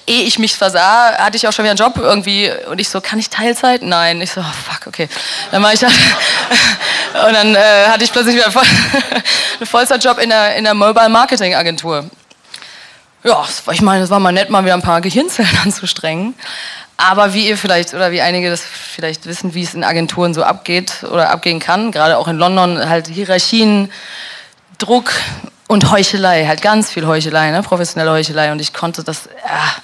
ehe 0.05 0.23
ich 0.23 0.39
mich 0.39 0.57
versah, 0.57 1.17
hatte 1.17 1.37
ich 1.37 1.47
auch 1.47 1.53
schon 1.53 1.63
wieder 1.63 1.71
einen 1.71 1.77
Job 1.77 1.93
irgendwie 1.97 2.51
und 2.69 2.79
ich 2.79 2.89
so, 2.89 2.99
kann 2.99 3.17
ich 3.17 3.29
Teilzeit? 3.29 3.81
Nein. 3.81 4.19
Ich 4.21 4.31
so, 4.31 4.41
oh, 4.41 4.71
fuck, 4.71 4.87
okay. 4.87 5.07
Dann 5.51 5.63
war 5.63 5.73
ich 5.73 5.79
da, 5.79 5.87
und 7.27 7.33
dann 7.33 7.55
äh, 7.55 7.87
hatte 7.87 8.03
ich 8.03 8.11
plötzlich 8.11 8.35
wieder 8.35 8.47
einen 9.59 9.65
Vollzeitjob 9.65 10.19
in 10.19 10.29
der, 10.29 10.55
in 10.57 10.65
der 10.65 10.73
Mobile 10.73 11.09
Marketing 11.09 11.55
Agentur. 11.55 12.09
Ja, 13.23 13.45
ich 13.71 13.81
meine, 13.81 14.03
es 14.03 14.09
war 14.09 14.19
mal 14.19 14.31
nett, 14.31 14.49
mal 14.49 14.63
wieder 14.63 14.73
ein 14.73 14.81
paar 14.81 15.01
Gehirnzellen 15.01 15.57
anzustrengen. 15.63 16.35
Aber 17.01 17.33
wie 17.33 17.47
ihr 17.47 17.57
vielleicht 17.57 17.93
oder 17.93 18.11
wie 18.11 18.19
einige 18.19 18.49
das 18.49 18.61
vielleicht 18.61 19.25
wissen, 19.25 19.53
wie 19.53 19.63
es 19.63 19.73
in 19.73 19.85
Agenturen 19.85 20.33
so 20.33 20.43
abgeht 20.43 21.05
oder 21.09 21.29
abgehen 21.29 21.59
kann, 21.61 21.93
gerade 21.93 22.17
auch 22.17 22.27
in 22.27 22.37
London, 22.37 22.89
halt 22.89 23.07
Hierarchien, 23.07 23.89
Druck 24.79 25.13
und 25.69 25.91
Heuchelei, 25.91 26.45
halt 26.45 26.61
ganz 26.61 26.91
viel 26.91 27.07
Heuchelei, 27.07 27.51
ne? 27.51 27.63
professionelle 27.63 28.11
Heuchelei. 28.11 28.51
Und 28.51 28.59
ich 28.59 28.73
konnte 28.73 29.05
das, 29.05 29.29
ja, 29.47 29.75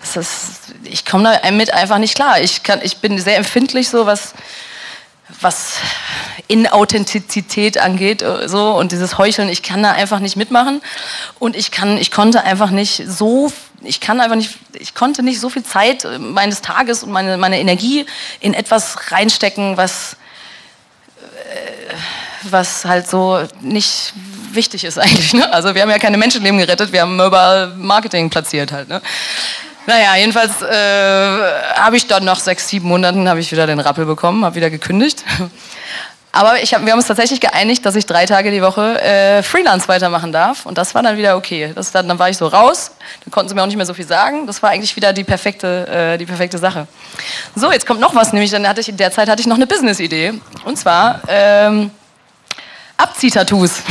das 0.00 0.16
ist, 0.16 0.74
ich 0.84 1.04
komme 1.04 1.40
damit 1.42 1.74
einfach 1.74 1.98
nicht 1.98 2.14
klar. 2.14 2.40
Ich, 2.40 2.62
kann, 2.62 2.78
ich 2.84 2.98
bin 2.98 3.18
sehr 3.18 3.36
empfindlich 3.36 3.88
so, 3.88 4.06
was, 4.06 4.32
was 5.40 5.74
Inauthentizität 6.48 7.78
angeht 7.78 8.24
so 8.46 8.72
und 8.72 8.92
dieses 8.92 9.18
Heucheln, 9.18 9.48
ich 9.48 9.62
kann 9.62 9.82
da 9.82 9.92
einfach 9.92 10.18
nicht 10.18 10.36
mitmachen 10.36 10.82
und 11.38 11.56
ich 11.56 11.70
kann, 11.70 11.96
ich 11.96 12.10
konnte 12.10 12.42
einfach 12.42 12.70
nicht 12.70 13.04
so 13.06 13.52
ich 13.82 14.00
kann 14.00 14.20
einfach 14.20 14.36
nicht, 14.36 14.58
ich 14.74 14.94
konnte 14.94 15.22
nicht 15.22 15.40
so 15.40 15.48
viel 15.48 15.62
Zeit 15.62 16.06
meines 16.18 16.60
Tages 16.60 17.02
und 17.02 17.12
meine, 17.12 17.36
meine 17.36 17.58
Energie 17.58 18.06
in 18.40 18.54
etwas 18.54 19.10
reinstecken, 19.10 19.76
was, 19.76 20.16
äh, 21.52 21.94
was 22.42 22.84
halt 22.84 23.08
so 23.08 23.46
nicht 23.60 24.12
wichtig 24.52 24.84
ist 24.84 24.98
eigentlich. 24.98 25.32
Ne? 25.32 25.50
Also 25.52 25.74
wir 25.74 25.82
haben 25.82 25.90
ja 25.90 25.98
keine 25.98 26.18
Menschenleben 26.18 26.58
gerettet, 26.58 26.92
wir 26.92 27.02
haben 27.02 27.16
Mobile 27.16 27.74
Marketing 27.76 28.28
platziert 28.30 28.72
halt. 28.72 28.88
Ne? 28.88 29.00
Naja, 29.86 30.16
jedenfalls 30.16 30.62
äh, 30.62 31.74
habe 31.74 31.96
ich 31.96 32.06
dann 32.06 32.24
nach 32.24 32.38
sechs, 32.38 32.68
sieben 32.68 32.88
Monaten 32.88 33.28
habe 33.28 33.40
ich 33.40 33.50
wieder 33.50 33.66
den 33.66 33.80
Rappel 33.80 34.06
bekommen, 34.06 34.44
habe 34.44 34.54
wieder 34.56 34.70
gekündigt 34.70 35.24
Aber 36.32 36.62
ich 36.62 36.72
hab, 36.74 36.84
wir 36.84 36.92
haben 36.92 36.98
uns 36.98 37.08
tatsächlich 37.08 37.40
geeinigt, 37.40 37.84
dass 37.84 37.96
ich 37.96 38.06
drei 38.06 38.24
Tage 38.24 38.52
die 38.52 38.62
Woche 38.62 39.00
äh, 39.02 39.42
Freelance 39.42 39.88
weitermachen 39.88 40.30
darf. 40.30 40.64
Und 40.64 40.78
das 40.78 40.94
war 40.94 41.02
dann 41.02 41.16
wieder 41.16 41.36
okay. 41.36 41.72
Das, 41.74 41.90
dann, 41.90 42.06
dann 42.06 42.18
war 42.20 42.30
ich 42.30 42.36
so 42.36 42.46
raus. 42.46 42.92
Dann 43.24 43.32
konnten 43.32 43.48
sie 43.48 43.54
mir 43.56 43.62
auch 43.62 43.66
nicht 43.66 43.76
mehr 43.76 43.86
so 43.86 43.94
viel 43.94 44.06
sagen. 44.06 44.46
Das 44.46 44.62
war 44.62 44.70
eigentlich 44.70 44.94
wieder 44.94 45.12
die 45.12 45.24
perfekte, 45.24 45.88
äh, 45.88 46.18
die 46.18 46.26
perfekte 46.26 46.58
Sache. 46.58 46.86
So, 47.56 47.72
jetzt 47.72 47.84
kommt 47.84 48.00
noch 48.00 48.14
was. 48.14 48.32
Nämlich 48.32 48.52
dann 48.52 48.66
hatte 48.68 48.80
ich 48.80 48.88
in 48.88 48.96
der 48.96 49.10
Zeit 49.10 49.28
hatte 49.28 49.40
ich 49.40 49.48
noch 49.48 49.56
eine 49.56 49.66
Business-Idee. 49.66 50.34
Und 50.64 50.78
zwar 50.78 51.20
ähm, 51.26 51.90
Abziehtattoos. 52.96 53.82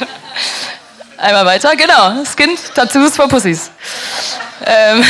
Einmal 1.18 1.44
weiter, 1.44 1.76
genau. 1.76 2.24
Skin 2.24 2.56
Tattoos 2.74 3.14
for 3.14 3.28
Pussies. 3.28 3.70
Ähm, 4.64 5.04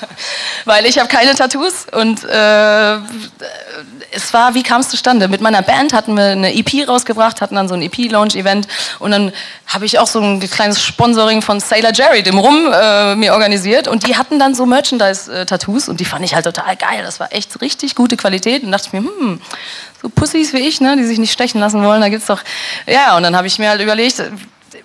weil 0.64 0.86
ich 0.86 0.98
habe 0.98 1.08
keine 1.08 1.34
Tattoos 1.34 1.86
und 1.92 2.24
äh, 2.24 2.96
es 4.10 4.32
war, 4.32 4.54
wie 4.54 4.62
kam 4.62 4.80
es 4.80 4.88
zustande? 4.88 5.28
Mit 5.28 5.40
meiner 5.40 5.62
Band 5.62 5.92
hatten 5.92 6.16
wir 6.16 6.24
eine 6.24 6.54
EP 6.54 6.88
rausgebracht, 6.88 7.40
hatten 7.40 7.54
dann 7.54 7.68
so 7.68 7.74
ein 7.74 7.82
EP-Launch-Event 7.82 8.66
und 8.98 9.10
dann 9.10 9.32
habe 9.66 9.84
ich 9.84 9.98
auch 9.98 10.06
so 10.06 10.20
ein 10.20 10.40
kleines 10.40 10.82
Sponsoring 10.82 11.42
von 11.42 11.60
Sailor 11.60 11.92
Jerry, 11.92 12.22
dem 12.22 12.38
Rum, 12.38 12.72
äh, 12.72 13.14
mir 13.14 13.34
organisiert 13.34 13.88
und 13.88 14.06
die 14.06 14.16
hatten 14.16 14.38
dann 14.38 14.54
so 14.54 14.66
Merchandise-Tattoos 14.66 15.88
und 15.88 16.00
die 16.00 16.04
fand 16.04 16.24
ich 16.24 16.34
halt 16.34 16.44
total 16.44 16.76
geil. 16.76 17.02
Das 17.02 17.20
war 17.20 17.32
echt 17.32 17.60
richtig 17.60 17.94
gute 17.94 18.16
Qualität 18.16 18.62
und 18.62 18.72
dachte 18.72 18.86
ich 18.86 18.92
mir, 18.92 19.00
hm, 19.00 19.40
so 20.02 20.08
Pussys 20.08 20.52
wie 20.52 20.58
ich, 20.58 20.80
ne, 20.80 20.96
die 20.96 21.04
sich 21.04 21.18
nicht 21.18 21.32
stechen 21.32 21.60
lassen 21.60 21.84
wollen, 21.84 22.00
da 22.00 22.08
gibt's 22.08 22.26
doch, 22.26 22.42
ja, 22.86 23.16
und 23.16 23.22
dann 23.22 23.36
habe 23.36 23.46
ich 23.46 23.58
mir 23.58 23.68
halt 23.68 23.80
überlegt, 23.80 24.22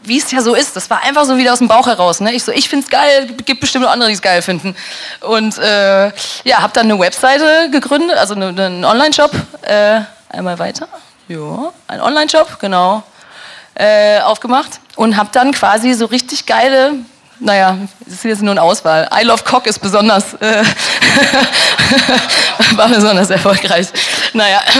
wie 0.03 0.17
es 0.17 0.31
ja 0.31 0.41
so 0.41 0.55
ist. 0.55 0.75
Das 0.75 0.89
war 0.89 1.03
einfach 1.03 1.25
so 1.25 1.37
wieder 1.37 1.53
aus 1.53 1.59
dem 1.59 1.67
Bauch 1.67 1.87
heraus. 1.87 2.19
Ne? 2.19 2.33
Ich 2.33 2.43
so, 2.43 2.51
ich 2.51 2.69
find's 2.69 2.89
geil, 2.89 3.27
gibt 3.45 3.61
bestimmt 3.61 3.85
andere, 3.85 4.09
die 4.09 4.15
es 4.15 4.21
geil 4.21 4.41
finden. 4.41 4.75
Und 5.21 5.57
äh, 5.57 6.07
ja, 6.43 6.59
habe 6.59 6.73
dann 6.73 6.85
eine 6.89 6.99
Webseite 6.99 7.69
gegründet, 7.71 8.17
also 8.17 8.35
eine, 8.35 8.47
einen 8.47 8.85
Online-Shop. 8.85 9.31
Äh, 9.61 10.01
einmal 10.29 10.59
weiter. 10.59 10.87
Ja, 11.27 11.71
ein 11.87 12.01
Online-Shop, 12.01 12.59
genau. 12.59 13.03
Äh, 13.75 14.19
aufgemacht 14.19 14.79
und 14.97 15.17
habe 15.17 15.29
dann 15.31 15.51
quasi 15.51 15.93
so 15.93 16.05
richtig 16.05 16.45
geile 16.45 16.93
naja, 17.39 17.77
es 18.07 18.13
ist 18.13 18.23
jetzt 18.23 18.41
nur 18.41 18.51
eine 18.51 18.61
Auswahl. 18.61 19.09
I 19.13 19.23
Love 19.23 19.43
Cock 19.43 19.67
ist 19.67 19.79
besonders, 19.79 20.33
äh, 20.35 20.63
war 22.75 22.87
besonders 22.87 23.29
erfolgreich. 23.29 23.87
Naja. 24.33 24.61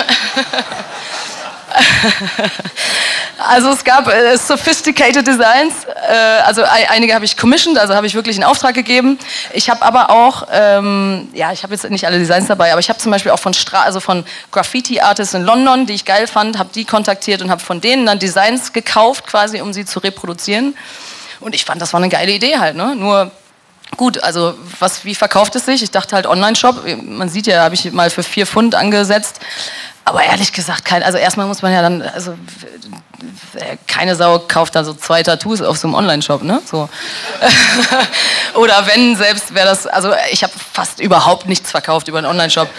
Also 3.38 3.70
es 3.70 3.84
gab 3.84 4.08
äh, 4.08 4.38
sophisticated 4.38 5.26
Designs, 5.26 5.86
äh, 5.86 6.14
also 6.46 6.64
einige 6.90 7.16
habe 7.16 7.26
ich 7.26 7.36
commissioned, 7.36 7.80
also 7.80 7.96
habe 7.96 8.06
ich 8.06 8.14
wirklich 8.14 8.38
in 8.38 8.44
Auftrag 8.44 8.76
gegeben. 8.76 9.18
Ich 9.54 9.70
habe 9.70 9.82
aber 9.82 10.12
auch, 10.12 10.48
ähm, 10.52 11.30
ja, 11.34 11.52
ich 11.52 11.64
habe 11.64 11.74
jetzt 11.74 11.90
nicht 11.90 12.06
alle 12.06 12.20
Designs 12.20 12.48
dabei, 12.48 12.72
aber 12.72 12.80
ich 12.80 12.90
habe 12.90 13.00
zum 13.00 13.12
Beispiel 13.12 13.32
auch 13.32 13.40
von 13.40 13.54
also 13.74 14.00
von 14.00 14.24
Graffiti 14.52 15.00
Artists 15.00 15.34
in 15.34 15.44
London, 15.44 15.86
die 15.86 15.94
ich 15.94 16.06
geil 16.06 16.28
fand, 16.28 16.60
habe 16.60 16.70
die 16.74 16.86
kontaktiert 16.86 17.42
und 17.42 17.50
habe 17.50 17.62
von 17.62 17.82
denen 17.82 18.06
dann 18.06 18.20
Designs 18.20 18.72
gekauft, 18.72 19.26
quasi, 19.26 19.62
um 19.62 19.74
sie 19.74 19.86
zu 19.86 20.00
reproduzieren. 20.00 20.76
Und 21.40 21.56
ich 21.56 21.66
fand, 21.66 21.82
das 21.82 21.92
war 21.92 22.00
eine 22.00 22.10
geile 22.10 22.32
Idee 22.32 22.58
halt, 22.60 22.76
ne? 22.76 22.96
Nur 22.96 23.32
Gut, 23.98 24.24
also 24.24 24.56
was, 24.80 25.06
wie 25.06 25.14
verkauft 25.14 25.56
es 25.56 25.66
sich? 25.66 25.84
Ich 25.84 25.92
dachte 25.92 26.16
halt 26.16 26.26
Online-Shop. 26.26 26.84
Man 27.04 27.30
sieht 27.30 27.46
ja, 27.46 27.62
habe 27.62 27.76
ich 27.76 27.92
mal 27.92 28.10
für 28.10 28.24
vier 28.24 28.48
Pfund 28.48 28.74
angesetzt. 28.74 29.40
Aber 30.06 30.24
ehrlich 30.24 30.52
gesagt, 30.52 30.86
kein, 30.86 31.02
also 31.04 31.18
erstmal 31.18 31.48
muss 31.48 31.62
man 31.62 31.72
ja 31.72 31.82
dann, 31.82 32.02
also 32.02 32.36
keine 33.88 34.16
Sau 34.16 34.40
kauft 34.40 34.76
da 34.76 34.84
so 34.84 34.94
zwei 34.94 35.24
Tattoos 35.24 35.62
auf 35.62 35.78
so 35.78 35.88
einem 35.88 35.96
Online-Shop, 35.96 36.44
ne? 36.44 36.62
So. 36.70 36.90
Oder 38.56 38.86
wenn 38.88 39.16
selbst 39.16 39.54
wäre 39.54 39.68
das, 39.68 39.88
also 39.88 40.14
ich 40.32 40.44
habe 40.44 40.54
fast 40.74 41.00
überhaupt 41.00 41.48
nichts 41.48 41.72
verkauft 41.72 42.08
über 42.08 42.18
einen 42.18 42.28
Online-Shop. 42.28 42.68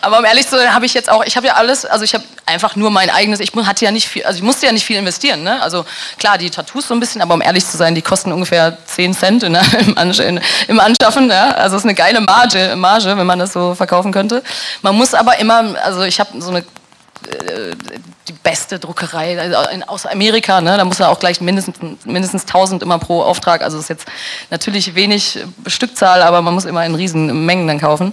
Aber 0.00 0.18
um 0.18 0.24
ehrlich 0.24 0.48
zu 0.48 0.56
sein, 0.56 0.74
habe 0.74 0.84
ich 0.84 0.94
jetzt 0.94 1.08
auch, 1.08 1.24
ich 1.24 1.36
habe 1.36 1.46
ja 1.46 1.54
alles, 1.54 1.84
also 1.84 2.04
ich 2.04 2.12
habe 2.12 2.24
einfach 2.44 2.74
nur 2.74 2.90
mein 2.90 3.08
eigenes, 3.08 3.38
ich 3.38 3.52
hatte 3.54 3.84
ja 3.84 3.92
nicht 3.92 4.08
viel, 4.08 4.24
also 4.24 4.36
ich 4.36 4.42
musste 4.42 4.66
ja 4.66 4.72
nicht 4.72 4.84
viel 4.84 4.96
investieren, 4.96 5.44
ne? 5.44 5.62
Also 5.62 5.84
klar, 6.18 6.38
die 6.38 6.50
Tattoos 6.50 6.88
so 6.88 6.94
ein 6.94 6.98
bisschen, 7.00 7.22
aber 7.22 7.34
um 7.34 7.40
ehrlich 7.40 7.64
zu 7.64 7.76
sein, 7.76 7.94
die 7.94 8.02
kosten 8.02 8.32
ungefähr 8.32 8.76
10 8.84 9.14
Cent 9.14 9.42
ne? 9.42 9.62
Im, 9.86 9.96
Anschaffen, 9.96 10.40
im 10.66 10.80
Anschaffen, 10.80 11.30
ja? 11.30 11.52
Also 11.52 11.76
ist 11.76 11.84
eine 11.84 11.94
geile 11.94 12.20
Marge, 12.20 12.74
Marge, 12.76 13.16
wenn 13.16 13.26
man 13.26 13.38
das 13.38 13.52
so 13.52 13.76
verkaufen 13.76 14.12
könnte. 14.12 14.42
Man 14.82 14.96
muss 15.02 15.14
aber 15.14 15.36
immer, 15.40 15.74
also 15.82 16.02
ich 16.02 16.20
habe 16.20 16.40
so 16.40 16.50
eine 16.50 16.60
äh, 16.60 17.74
die 18.28 18.32
beste 18.34 18.78
Druckerei 18.78 19.36
also 19.36 19.56
aus 19.88 20.06
Amerika, 20.06 20.60
ne? 20.60 20.76
da 20.76 20.84
muss 20.84 21.00
er 21.00 21.08
auch 21.08 21.18
gleich 21.18 21.40
mindestens, 21.40 21.76
mindestens 22.04 22.42
1000 22.42 22.84
immer 22.84 23.00
pro 23.00 23.20
Auftrag, 23.20 23.62
also 23.62 23.80
ist 23.80 23.88
jetzt 23.88 24.06
natürlich 24.50 24.94
wenig 24.94 25.40
Stückzahl, 25.66 26.22
aber 26.22 26.40
man 26.40 26.54
muss 26.54 26.66
immer 26.66 26.86
in 26.86 26.94
riesen 26.94 27.44
Mengen 27.44 27.66
dann 27.66 27.80
kaufen. 27.80 28.12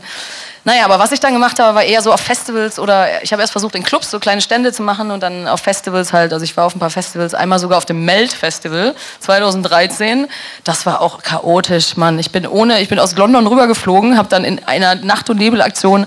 Naja, 0.65 0.83
aber 0.85 0.99
was 0.99 1.11
ich 1.11 1.19
dann 1.19 1.33
gemacht 1.33 1.57
habe, 1.59 1.75
war 1.75 1.83
eher 1.83 2.01
so 2.01 2.11
auf 2.11 2.19
Festivals 2.19 2.79
oder 2.79 3.23
ich 3.23 3.31
habe 3.31 3.41
erst 3.41 3.53
versucht 3.53 3.75
in 3.75 3.83
Clubs 3.83 4.11
so 4.11 4.19
kleine 4.19 4.41
Stände 4.41 4.73
zu 4.73 4.83
machen 4.83 5.09
und 5.09 5.23
dann 5.23 5.47
auf 5.47 5.61
Festivals 5.61 6.11
halt, 6.11 6.33
also 6.33 6.43
ich 6.43 6.57
war 6.57 6.65
auf 6.65 6.75
ein 6.75 6.79
paar 6.79 6.89
Festivals, 6.89 7.33
einmal 7.33 7.59
sogar 7.59 7.77
auf 7.77 7.85
dem 7.85 8.03
Melt 8.03 8.33
Festival 8.33 8.93
2013. 9.19 10.27
Das 10.65 10.85
war 10.85 11.01
auch 11.01 11.23
chaotisch, 11.23 11.95
Mann. 11.95 12.19
Ich 12.19 12.31
bin 12.31 12.45
ohne, 12.45 12.81
ich 12.81 12.89
bin 12.89 12.99
aus 12.99 13.15
London 13.15 13.47
rübergeflogen, 13.47 14.17
habe 14.17 14.27
dann 14.27 14.43
in 14.43 14.63
einer 14.65 14.95
Nacht- 14.95 15.29
und 15.29 15.37
Nebelaktion 15.37 16.05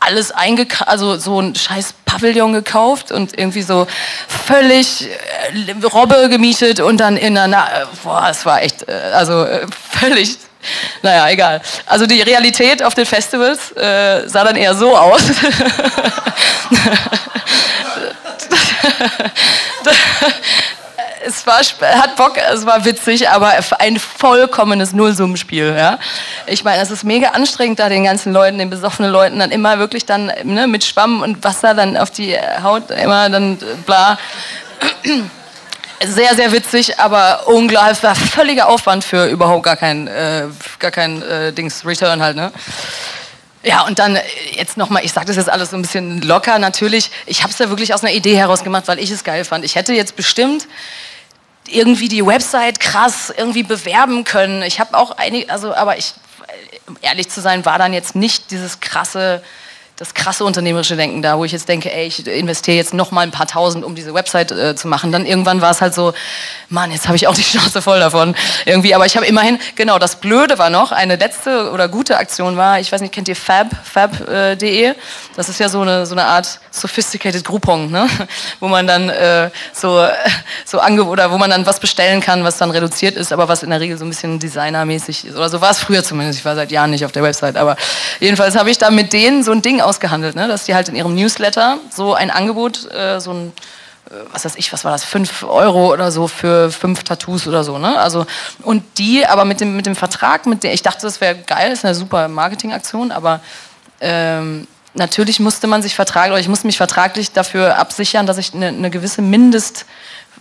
alles 0.00 0.32
eingekauft, 0.32 0.88
also 0.88 1.16
so 1.16 1.40
ein 1.40 1.54
scheiß 1.54 1.94
Pavillon 2.04 2.52
gekauft 2.52 3.12
und 3.12 3.36
irgendwie 3.38 3.62
so 3.62 3.86
völlig 4.46 5.08
äh, 5.08 5.86
Robbe 5.86 6.28
gemietet 6.28 6.80
und 6.80 6.98
dann 6.98 7.16
in 7.16 7.36
einer, 7.36 7.48
Na 7.48 7.68
boah, 8.02 8.28
es 8.30 8.44
war 8.46 8.62
echt, 8.62 8.88
äh, 8.88 8.92
also 9.12 9.44
äh, 9.44 9.66
völlig, 9.98 10.38
naja, 11.02 11.28
egal. 11.28 11.60
Also 11.86 12.06
die 12.06 12.22
Realität 12.22 12.82
auf 12.82 12.94
den 12.94 13.06
Festivals 13.06 13.72
äh, 13.76 14.28
sah 14.28 14.44
dann 14.44 14.56
eher 14.56 14.74
so 14.74 14.96
aus. 14.96 15.22
es 21.24 21.46
war, 21.46 21.58
hat 21.58 22.16
Bock, 22.16 22.36
es 22.36 22.66
war 22.66 22.84
witzig, 22.84 23.28
aber 23.28 23.52
ein 23.78 23.98
vollkommenes 23.98 24.92
Nullsummenspiel. 24.92 25.74
Ja? 25.76 25.98
Ich 26.46 26.64
meine, 26.64 26.82
es 26.82 26.90
ist 26.90 27.04
mega 27.04 27.30
anstrengend, 27.30 27.78
da 27.78 27.88
den 27.88 28.04
ganzen 28.04 28.32
Leuten, 28.32 28.58
den 28.58 28.70
besoffenen 28.70 29.10
Leuten 29.10 29.38
dann 29.38 29.50
immer 29.50 29.78
wirklich 29.78 30.06
dann 30.06 30.32
ne, 30.44 30.66
mit 30.66 30.84
Schwamm 30.84 31.22
und 31.22 31.42
Wasser 31.44 31.74
dann 31.74 31.96
auf 31.96 32.10
die 32.10 32.36
Haut 32.62 32.90
immer 32.90 33.28
dann 33.30 33.58
bla. 33.86 34.18
Sehr, 36.00 36.32
sehr 36.36 36.52
witzig, 36.52 37.00
aber 37.00 37.48
unglaublich, 37.48 38.00
war 38.04 38.14
völliger 38.14 38.68
Aufwand 38.68 39.02
für 39.02 39.26
überhaupt 39.26 39.64
gar 39.64 39.74
kein, 39.74 40.06
äh, 40.06 40.44
gar 40.78 40.92
kein 40.92 41.22
äh, 41.22 41.52
Dings, 41.52 41.84
Return 41.84 42.22
halt, 42.22 42.36
ne? 42.36 42.52
Ja, 43.64 43.82
und 43.82 43.98
dann 43.98 44.14
äh, 44.14 44.22
jetzt 44.52 44.76
nochmal, 44.76 45.04
ich 45.04 45.12
sage 45.12 45.26
das 45.26 45.34
jetzt 45.34 45.50
alles 45.50 45.70
so 45.70 45.76
ein 45.76 45.82
bisschen 45.82 46.22
locker, 46.22 46.60
natürlich, 46.60 47.10
ich 47.26 47.42
habe 47.42 47.52
es 47.52 47.58
ja 47.58 47.68
wirklich 47.68 47.94
aus 47.94 48.04
einer 48.04 48.12
Idee 48.12 48.36
heraus 48.36 48.62
gemacht, 48.62 48.84
weil 48.86 49.00
ich 49.00 49.10
es 49.10 49.24
geil 49.24 49.44
fand. 49.44 49.64
Ich 49.64 49.74
hätte 49.74 49.92
jetzt 49.92 50.14
bestimmt 50.14 50.68
irgendwie 51.70 52.08
die 52.08 52.24
Website 52.24 52.80
krass 52.80 53.32
irgendwie 53.36 53.62
bewerben 53.62 54.24
können. 54.24 54.62
Ich 54.62 54.80
habe 54.80 54.96
auch 54.96 55.12
einige, 55.12 55.50
also, 55.50 55.74
aber 55.74 55.96
ich, 55.96 56.14
ehrlich 57.02 57.28
zu 57.28 57.40
sein, 57.40 57.64
war 57.64 57.78
dann 57.78 57.92
jetzt 57.92 58.14
nicht 58.14 58.50
dieses 58.50 58.80
krasse 58.80 59.42
das 59.98 60.14
krasse 60.14 60.44
unternehmerische 60.44 60.96
Denken 60.96 61.22
da, 61.22 61.38
wo 61.38 61.44
ich 61.44 61.50
jetzt 61.50 61.68
denke, 61.68 61.92
ey, 61.92 62.06
ich 62.06 62.24
investiere 62.24 62.76
jetzt 62.76 62.94
noch 62.94 63.10
mal 63.10 63.22
ein 63.22 63.32
paar 63.32 63.48
Tausend, 63.48 63.84
um 63.84 63.96
diese 63.96 64.14
Website 64.14 64.52
äh, 64.52 64.76
zu 64.76 64.86
machen. 64.86 65.10
Dann 65.10 65.26
irgendwann 65.26 65.60
war 65.60 65.72
es 65.72 65.80
halt 65.80 65.92
so, 65.92 66.14
Mann, 66.68 66.92
jetzt 66.92 67.08
habe 67.08 67.16
ich 67.16 67.26
auch 67.26 67.34
die 67.34 67.42
Chance 67.58 67.82
voll 67.82 67.98
davon 67.98 68.36
irgendwie. 68.64 68.94
Aber 68.94 69.06
ich 69.06 69.16
habe 69.16 69.26
immerhin, 69.26 69.58
genau, 69.74 69.98
das 69.98 70.16
Blöde 70.16 70.56
war 70.56 70.70
noch, 70.70 70.92
eine 70.92 71.16
letzte 71.16 71.72
oder 71.72 71.88
gute 71.88 72.16
Aktion 72.16 72.56
war, 72.56 72.78
ich 72.78 72.92
weiß 72.92 73.00
nicht, 73.00 73.12
kennt 73.12 73.26
ihr 73.26 73.34
Fab, 73.34 73.68
fab.de? 73.82 74.84
Äh, 74.84 74.94
das 75.34 75.48
ist 75.48 75.58
ja 75.58 75.68
so 75.68 75.80
eine, 75.80 76.06
so 76.06 76.14
eine 76.14 76.26
Art 76.26 76.60
sophisticated 76.70 77.44
Groupon, 77.44 77.90
ne? 77.90 78.08
wo 78.60 78.68
man 78.68 78.86
dann 78.86 79.08
äh, 79.08 79.50
so, 79.72 80.06
so 80.64 80.78
ange 80.78 81.02
oder 81.02 81.32
wo 81.32 81.38
man 81.38 81.50
dann 81.50 81.66
was 81.66 81.80
bestellen 81.80 82.20
kann, 82.20 82.44
was 82.44 82.56
dann 82.58 82.70
reduziert 82.70 83.16
ist, 83.16 83.32
aber 83.32 83.48
was 83.48 83.64
in 83.64 83.70
der 83.70 83.80
Regel 83.80 83.98
so 83.98 84.04
ein 84.04 84.10
bisschen 84.10 84.38
designermäßig 84.38 85.26
ist. 85.26 85.36
Oder 85.36 85.48
so 85.48 85.60
war 85.60 85.72
es 85.72 85.80
früher 85.80 86.04
zumindest. 86.04 86.38
Ich 86.38 86.44
war 86.44 86.54
seit 86.54 86.70
Jahren 86.70 86.90
nicht 86.90 87.04
auf 87.04 87.10
der 87.10 87.24
Website, 87.24 87.56
aber 87.56 87.76
jedenfalls 88.20 88.54
habe 88.56 88.70
ich 88.70 88.78
da 88.78 88.90
mit 88.90 89.12
denen 89.12 89.42
so 89.42 89.50
ein 89.50 89.60
Ding 89.60 89.80
ausgehandelt, 89.88 90.36
ne? 90.36 90.48
dass 90.48 90.64
die 90.64 90.74
halt 90.74 90.88
in 90.88 90.94
ihrem 90.94 91.14
Newsletter 91.14 91.78
so 91.90 92.14
ein 92.14 92.30
Angebot, 92.30 92.90
äh, 92.92 93.20
so 93.20 93.32
ein 93.32 93.52
äh, 94.10 94.14
was 94.32 94.44
weiß 94.44 94.56
ich, 94.56 94.72
was 94.72 94.84
war 94.84 94.92
das, 94.92 95.04
5 95.04 95.44
Euro 95.44 95.92
oder 95.92 96.12
so 96.12 96.28
für 96.28 96.70
fünf 96.70 97.02
Tattoos 97.04 97.46
oder 97.46 97.64
so, 97.64 97.78
ne? 97.78 97.98
Also, 97.98 98.26
und 98.62 98.82
die 98.98 99.26
aber 99.26 99.44
mit 99.44 99.60
dem, 99.60 99.76
mit 99.76 99.86
dem 99.86 99.96
Vertrag, 99.96 100.46
mit 100.46 100.62
der, 100.62 100.74
ich 100.74 100.82
dachte, 100.82 101.02
das 101.02 101.20
wäre 101.20 101.36
geil, 101.36 101.72
ist 101.72 101.84
eine 101.84 101.94
super 101.94 102.28
Marketingaktion, 102.28 103.10
aber 103.12 103.40
ähm, 104.00 104.66
natürlich 104.94 105.40
musste 105.40 105.66
man 105.66 105.82
sich 105.82 105.94
vertragen, 105.94 106.32
oder 106.32 106.40
ich 106.40 106.48
musste 106.48 106.66
mich 106.66 106.76
vertraglich 106.76 107.32
dafür 107.32 107.78
absichern, 107.78 108.26
dass 108.26 108.38
ich 108.38 108.54
eine, 108.54 108.68
eine 108.68 108.90
gewisse 108.90 109.22
Mindest- 109.22 109.86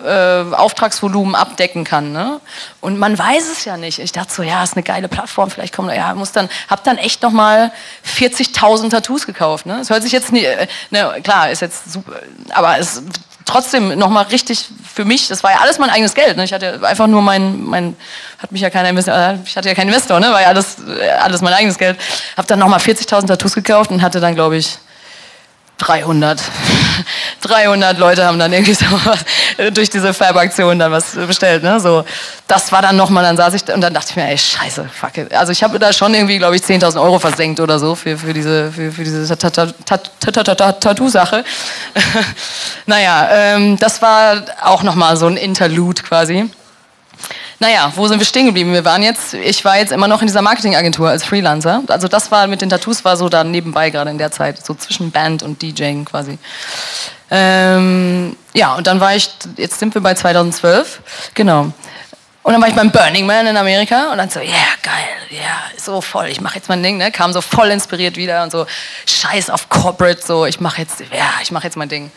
äh, 0.03 0.53
Auftragsvolumen 0.53 1.36
abdecken 1.36 1.83
kann. 1.83 2.12
Ne? 2.12 2.39
Und 2.81 2.97
man 2.97 3.17
weiß 3.17 3.49
es 3.51 3.65
ja 3.65 3.77
nicht. 3.77 3.99
Ich 3.99 4.12
dachte 4.12 4.33
so, 4.33 4.43
ja, 4.43 4.63
ist 4.63 4.75
eine 4.75 4.83
geile 4.83 5.07
Plattform, 5.07 5.49
vielleicht 5.49 5.75
kommen, 5.75 5.95
ja, 5.95 6.13
muss 6.13 6.31
dann, 6.31 6.49
hab 6.69 6.83
dann 6.83 6.97
echt 6.97 7.21
noch 7.21 7.31
mal 7.31 7.71
40.000 8.05 8.89
Tattoos 8.89 9.25
gekauft. 9.25 9.65
Ne? 9.65 9.77
Das 9.77 9.89
hört 9.89 10.03
sich 10.03 10.12
jetzt 10.12 10.31
nie, 10.31 10.43
äh, 10.43 10.67
ne, 10.89 11.15
klar, 11.23 11.49
ist 11.49 11.62
jetzt 11.62 11.91
super, 11.91 12.13
aber 12.51 12.77
es 12.79 13.01
trotzdem 13.45 13.97
noch 13.97 14.10
mal 14.10 14.23
richtig 14.23 14.67
für 14.93 15.05
mich. 15.05 15.27
Das 15.29 15.43
war 15.43 15.51
ja 15.51 15.57
alles 15.62 15.79
mein 15.79 15.89
eigenes 15.89 16.13
Geld. 16.13 16.38
Ne? 16.38 16.43
Ich 16.43 16.53
hatte 16.53 16.79
einfach 16.83 17.07
nur 17.07 17.21
mein, 17.21 17.63
mein, 17.63 17.95
hat 18.38 18.51
mich 18.51 18.62
ja 18.62 18.69
keiner 18.69 18.89
Investor, 18.89 19.15
äh, 19.15 19.38
ich 19.45 19.57
hatte 19.57 19.69
ja 19.69 19.75
keinen 19.75 19.88
Investor, 19.88 20.19
ne? 20.19 20.31
war 20.31 20.41
ja 20.41 20.47
alles, 20.49 20.77
äh, 20.79 21.10
alles 21.12 21.41
mein 21.41 21.53
eigenes 21.53 21.77
Geld. 21.77 21.97
Hab 22.36 22.45
dann 22.47 22.60
noch 22.60 22.67
mal 22.67 22.79
40.000 22.79 23.27
Tattoos 23.27 23.55
gekauft 23.55 23.89
und 23.91 24.01
hatte 24.01 24.19
dann, 24.19 24.36
glaube 24.36 24.57
ich 24.57 24.77
300. 25.77 26.41
300 27.41 27.97
Leute 27.99 28.25
haben 28.25 28.39
dann 28.39 28.51
irgendwie 28.51 28.73
so 28.73 28.85
was, 29.05 29.19
durch 29.73 29.89
diese 29.89 30.13
Fab-Aktion 30.13 30.79
dann 30.79 30.91
was 30.91 31.11
bestellt. 31.11 31.63
Ne? 31.63 31.79
So, 31.79 32.03
das 32.47 32.71
war 32.71 32.81
dann 32.81 32.95
nochmal, 32.95 33.23
dann 33.23 33.37
saß 33.37 33.53
ich 33.53 33.73
und 33.73 33.81
dann 33.81 33.93
dachte 33.93 34.07
ich 34.11 34.15
mir, 34.15 34.27
ey, 34.27 34.37
scheiße, 34.37 34.89
fuck 34.91 35.17
it. 35.17 35.33
Also 35.33 35.51
ich 35.51 35.63
habe 35.63 35.79
da 35.79 35.93
schon 35.93 36.13
irgendwie, 36.13 36.37
glaube 36.37 36.55
ich, 36.55 36.63
10.000 36.63 37.01
Euro 37.01 37.19
versenkt 37.19 37.59
oder 37.59 37.79
so 37.79 37.95
für, 37.95 38.17
für 38.17 38.33
diese, 38.33 38.71
für, 38.71 38.91
für 38.91 39.03
diese 39.03 39.37
Tattoo-Sache. 39.37 41.43
naja, 42.85 43.29
ähm, 43.31 43.77
das 43.77 44.01
war 44.01 44.43
auch 44.63 44.83
nochmal 44.83 45.17
so 45.17 45.27
ein 45.27 45.37
Interlude 45.37 46.01
quasi. 46.01 46.49
Naja, 47.60 47.91
wo 47.96 48.08
sind 48.08 48.20
wir 48.20 48.26
stehen 48.26 48.46
geblieben? 48.46 48.72
Wir 48.72 48.86
waren 48.86 49.02
jetzt, 49.02 49.34
ich 49.34 49.65
war 49.65 49.78
jetzt 49.78 49.91
immer 49.91 50.08
noch 50.08 50.22
in 50.22 50.28
dieser 50.28 50.43
Marketingagentur 50.43 51.10
als 51.10 51.24
Freelancer. 51.24 51.82
Also 51.88 52.08
das 52.08 52.32
war 52.32 52.46
mit 52.46 52.62
den 52.62 52.70
Tattoos 52.70 53.04
war 53.04 53.17
so 53.17 53.30
da 53.30 53.43
nebenbei 53.43 53.89
gerade 53.89 54.12
in 54.12 54.20
der 54.20 54.32
Zeit, 54.32 54.63
so 54.63 54.76
zwischen 54.76 55.10
Band 55.10 55.41
und 55.41 55.62
DJing 55.62 56.06
quasi. 56.06 56.38
Ähm, 57.32 58.38
ja, 58.54 58.76
und 58.76 58.86
dann 58.86 59.00
war 59.00 59.15
ich, 59.15 59.30
jetzt 59.58 59.80
sind 59.80 59.93
wir 59.96 60.02
bei 60.02 60.13
2012, 60.13 61.02
genau. 61.34 61.72
Und 62.43 62.54
dann 62.54 62.62
war 62.62 62.70
ich 62.70 62.76
beim 62.76 62.91
Burning 62.91 63.26
Man 63.26 63.48
in 63.48 63.58
Amerika 63.58 64.12
und 64.12 64.20
dann 64.20 64.30
so, 64.30 64.39
ja, 64.39 64.46
yeah, 64.46 64.56
geil, 64.82 64.93
ja, 65.32 65.38
yeah, 65.38 65.58
so 65.76 66.00
voll, 66.00 66.28
ich 66.28 66.39
mache 66.39 66.56
jetzt 66.56 66.70
mein 66.70 66.82
Ding, 66.82 66.98
ne? 66.98 67.12
Kam 67.12 67.34
so 67.34 67.41
voll 67.41 67.67
inspiriert 67.72 68.15
wieder 68.15 68.43
und 68.43 68.52
so, 68.52 68.65
scheiß 69.06 69.50
auf 69.50 69.67
Corporate, 69.67 70.22
so, 70.26 70.46
ich 70.46 70.62
mache 70.62 70.82
jetzt, 70.82 71.02
ja, 71.12 71.30
ich 71.41 71.52
mache 71.52 71.65
jetzt 71.65 71.76
mein 71.76 71.89
Ding 71.89 72.10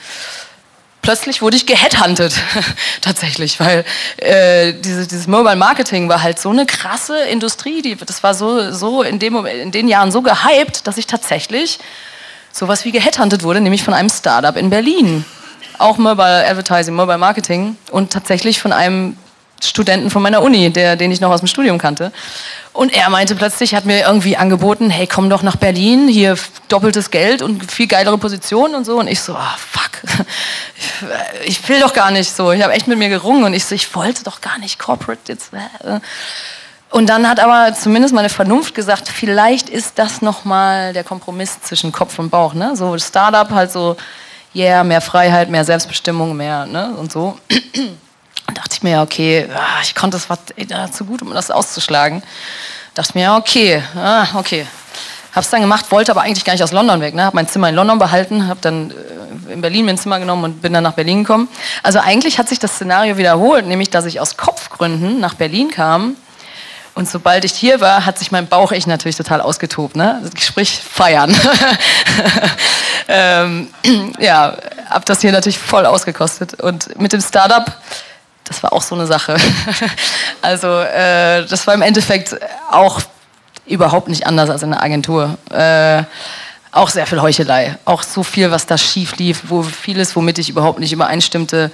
plötzlich 1.02 1.42
wurde 1.42 1.56
ich 1.56 1.66
geheadhuntet, 1.66 2.34
tatsächlich, 3.00 3.60
weil 3.60 3.84
äh, 4.18 4.72
diese, 4.74 5.06
dieses 5.06 5.26
Mobile 5.26 5.56
Marketing 5.56 6.08
war 6.08 6.22
halt 6.22 6.38
so 6.38 6.50
eine 6.50 6.66
krasse 6.66 7.20
Industrie, 7.24 7.82
die, 7.82 7.96
das 7.96 8.22
war 8.22 8.34
so, 8.34 8.72
so 8.72 9.02
in, 9.02 9.18
dem, 9.18 9.44
in 9.46 9.70
den 9.70 9.88
Jahren 9.88 10.12
so 10.12 10.22
gehypt, 10.22 10.86
dass 10.86 10.98
ich 10.98 11.06
tatsächlich 11.06 11.78
sowas 12.52 12.84
wie 12.84 12.92
geheadhuntet 12.92 13.42
wurde, 13.42 13.60
nämlich 13.60 13.82
von 13.82 13.94
einem 13.94 14.10
Startup 14.10 14.56
in 14.56 14.70
Berlin. 14.70 15.24
Auch 15.78 15.96
Mobile 15.96 16.46
Advertising, 16.46 16.94
Mobile 16.94 17.18
Marketing 17.18 17.76
und 17.90 18.12
tatsächlich 18.12 18.60
von 18.60 18.72
einem 18.72 19.16
Studenten 19.62 20.10
von 20.10 20.22
meiner 20.22 20.42
Uni, 20.42 20.70
der, 20.70 20.96
den 20.96 21.10
ich 21.10 21.20
noch 21.20 21.30
aus 21.30 21.40
dem 21.40 21.46
Studium 21.46 21.78
kannte. 21.78 22.12
Und 22.72 22.94
er 22.94 23.10
meinte 23.10 23.34
plötzlich, 23.34 23.74
hat 23.74 23.84
mir 23.84 24.00
irgendwie 24.02 24.36
angeboten, 24.36 24.90
hey, 24.90 25.06
komm 25.06 25.28
doch 25.28 25.42
nach 25.42 25.56
Berlin, 25.56 26.08
hier 26.08 26.36
doppeltes 26.68 27.10
Geld 27.10 27.42
und 27.42 27.70
viel 27.70 27.88
geilere 27.88 28.16
Positionen 28.16 28.74
und 28.74 28.84
so. 28.84 28.98
Und 28.98 29.08
ich 29.08 29.20
so, 29.20 29.34
ah, 29.34 29.56
fuck, 29.58 29.90
ich 31.44 31.68
will 31.68 31.80
doch 31.80 31.92
gar 31.92 32.10
nicht 32.10 32.30
so. 32.30 32.52
Ich 32.52 32.62
habe 32.62 32.72
echt 32.72 32.86
mit 32.86 32.98
mir 32.98 33.08
gerungen 33.08 33.44
und 33.44 33.54
ich 33.54 33.64
so, 33.64 33.74
ich 33.74 33.94
wollte 33.94 34.22
doch 34.24 34.40
gar 34.40 34.58
nicht 34.58 34.78
Corporate 34.78 35.20
jetzt. 35.26 35.52
Äh. 35.52 36.00
Und 36.90 37.08
dann 37.08 37.28
hat 37.28 37.40
aber 37.40 37.74
zumindest 37.74 38.14
meine 38.14 38.28
Vernunft 38.28 38.74
gesagt, 38.74 39.08
vielleicht 39.08 39.68
ist 39.68 39.98
das 39.98 40.22
nochmal 40.22 40.92
der 40.92 41.04
Kompromiss 41.04 41.60
zwischen 41.62 41.92
Kopf 41.92 42.18
und 42.18 42.30
Bauch. 42.30 42.54
Ne? 42.54 42.76
So 42.76 42.98
Startup 42.98 43.48
halt 43.50 43.70
so, 43.70 43.96
yeah, 44.54 44.82
mehr 44.84 45.00
Freiheit, 45.00 45.50
mehr 45.50 45.64
Selbstbestimmung, 45.64 46.36
mehr 46.36 46.66
ne? 46.66 46.94
und 46.96 47.12
so. 47.12 47.38
Und 48.50 48.58
dachte 48.58 48.70
ich 48.72 48.82
mir, 48.82 48.90
ja, 48.90 49.02
okay, 49.02 49.46
ah, 49.54 49.80
ich 49.80 49.94
konnte 49.94 50.16
es 50.16 50.26
dazu 50.66 51.04
gut, 51.04 51.22
um 51.22 51.32
das 51.32 51.52
auszuschlagen. 51.52 52.20
Dachte 52.94 53.16
mir, 53.16 53.22
ja, 53.22 53.36
okay, 53.36 53.80
ah, 53.94 54.26
okay. 54.34 54.66
Hab's 55.32 55.50
dann 55.50 55.60
gemacht, 55.60 55.92
wollte 55.92 56.10
aber 56.10 56.22
eigentlich 56.22 56.44
gar 56.44 56.54
nicht 56.54 56.64
aus 56.64 56.72
London 56.72 57.00
weg. 57.00 57.14
Ne? 57.14 57.24
Hab 57.24 57.32
mein 57.32 57.46
Zimmer 57.46 57.68
in 57.68 57.76
London 57.76 58.00
behalten, 58.00 58.48
hab 58.48 58.60
dann 58.60 58.90
äh, 58.90 59.52
in 59.52 59.60
Berlin 59.60 59.84
mir 59.84 59.92
ein 59.92 59.98
Zimmer 59.98 60.18
genommen 60.18 60.42
und 60.42 60.62
bin 60.62 60.72
dann 60.72 60.82
nach 60.82 60.94
Berlin 60.94 61.22
gekommen. 61.22 61.48
Also 61.84 62.00
eigentlich 62.00 62.40
hat 62.40 62.48
sich 62.48 62.58
das 62.58 62.74
Szenario 62.74 63.18
wiederholt, 63.18 63.68
nämlich 63.68 63.90
dass 63.90 64.04
ich 64.04 64.18
aus 64.18 64.36
Kopfgründen 64.36 65.20
nach 65.20 65.34
Berlin 65.34 65.70
kam. 65.70 66.16
Und 66.96 67.08
sobald 67.08 67.44
ich 67.44 67.52
hier 67.52 67.80
war, 67.80 68.04
hat 68.04 68.18
sich 68.18 68.32
mein 68.32 68.48
Bauch 68.48 68.72
ich 68.72 68.88
natürlich 68.88 69.16
total 69.16 69.40
ausgetobt. 69.40 69.94
Ne? 69.94 70.28
Sprich, 70.36 70.80
feiern. 70.80 71.32
ähm, 73.08 73.68
ja, 74.18 74.56
hab 74.88 75.06
das 75.06 75.20
hier 75.20 75.30
natürlich 75.30 75.60
voll 75.60 75.86
ausgekostet. 75.86 76.60
Und 76.60 76.98
mit 77.00 77.12
dem 77.12 77.20
Startup 77.20 77.72
das 78.50 78.64
war 78.64 78.72
auch 78.72 78.82
so 78.82 78.96
eine 78.96 79.06
Sache. 79.06 79.36
also 80.42 80.80
äh, 80.80 81.46
das 81.46 81.68
war 81.68 81.74
im 81.74 81.82
Endeffekt 81.82 82.36
auch 82.68 83.00
überhaupt 83.64 84.08
nicht 84.08 84.26
anders 84.26 84.50
als 84.50 84.64
in 84.64 84.70
der 84.70 84.82
Agentur. 84.82 85.38
Äh, 85.52 86.02
auch 86.72 86.88
sehr 86.88 87.06
viel 87.06 87.22
Heuchelei, 87.22 87.78
auch 87.84 88.02
so 88.02 88.24
viel, 88.24 88.50
was 88.50 88.66
da 88.66 88.76
schief 88.76 89.16
lief, 89.16 89.42
wo 89.46 89.62
vieles, 89.62 90.16
womit 90.16 90.38
ich 90.38 90.48
überhaupt 90.48 90.80
nicht 90.80 90.92
übereinstimmte. 90.92 91.70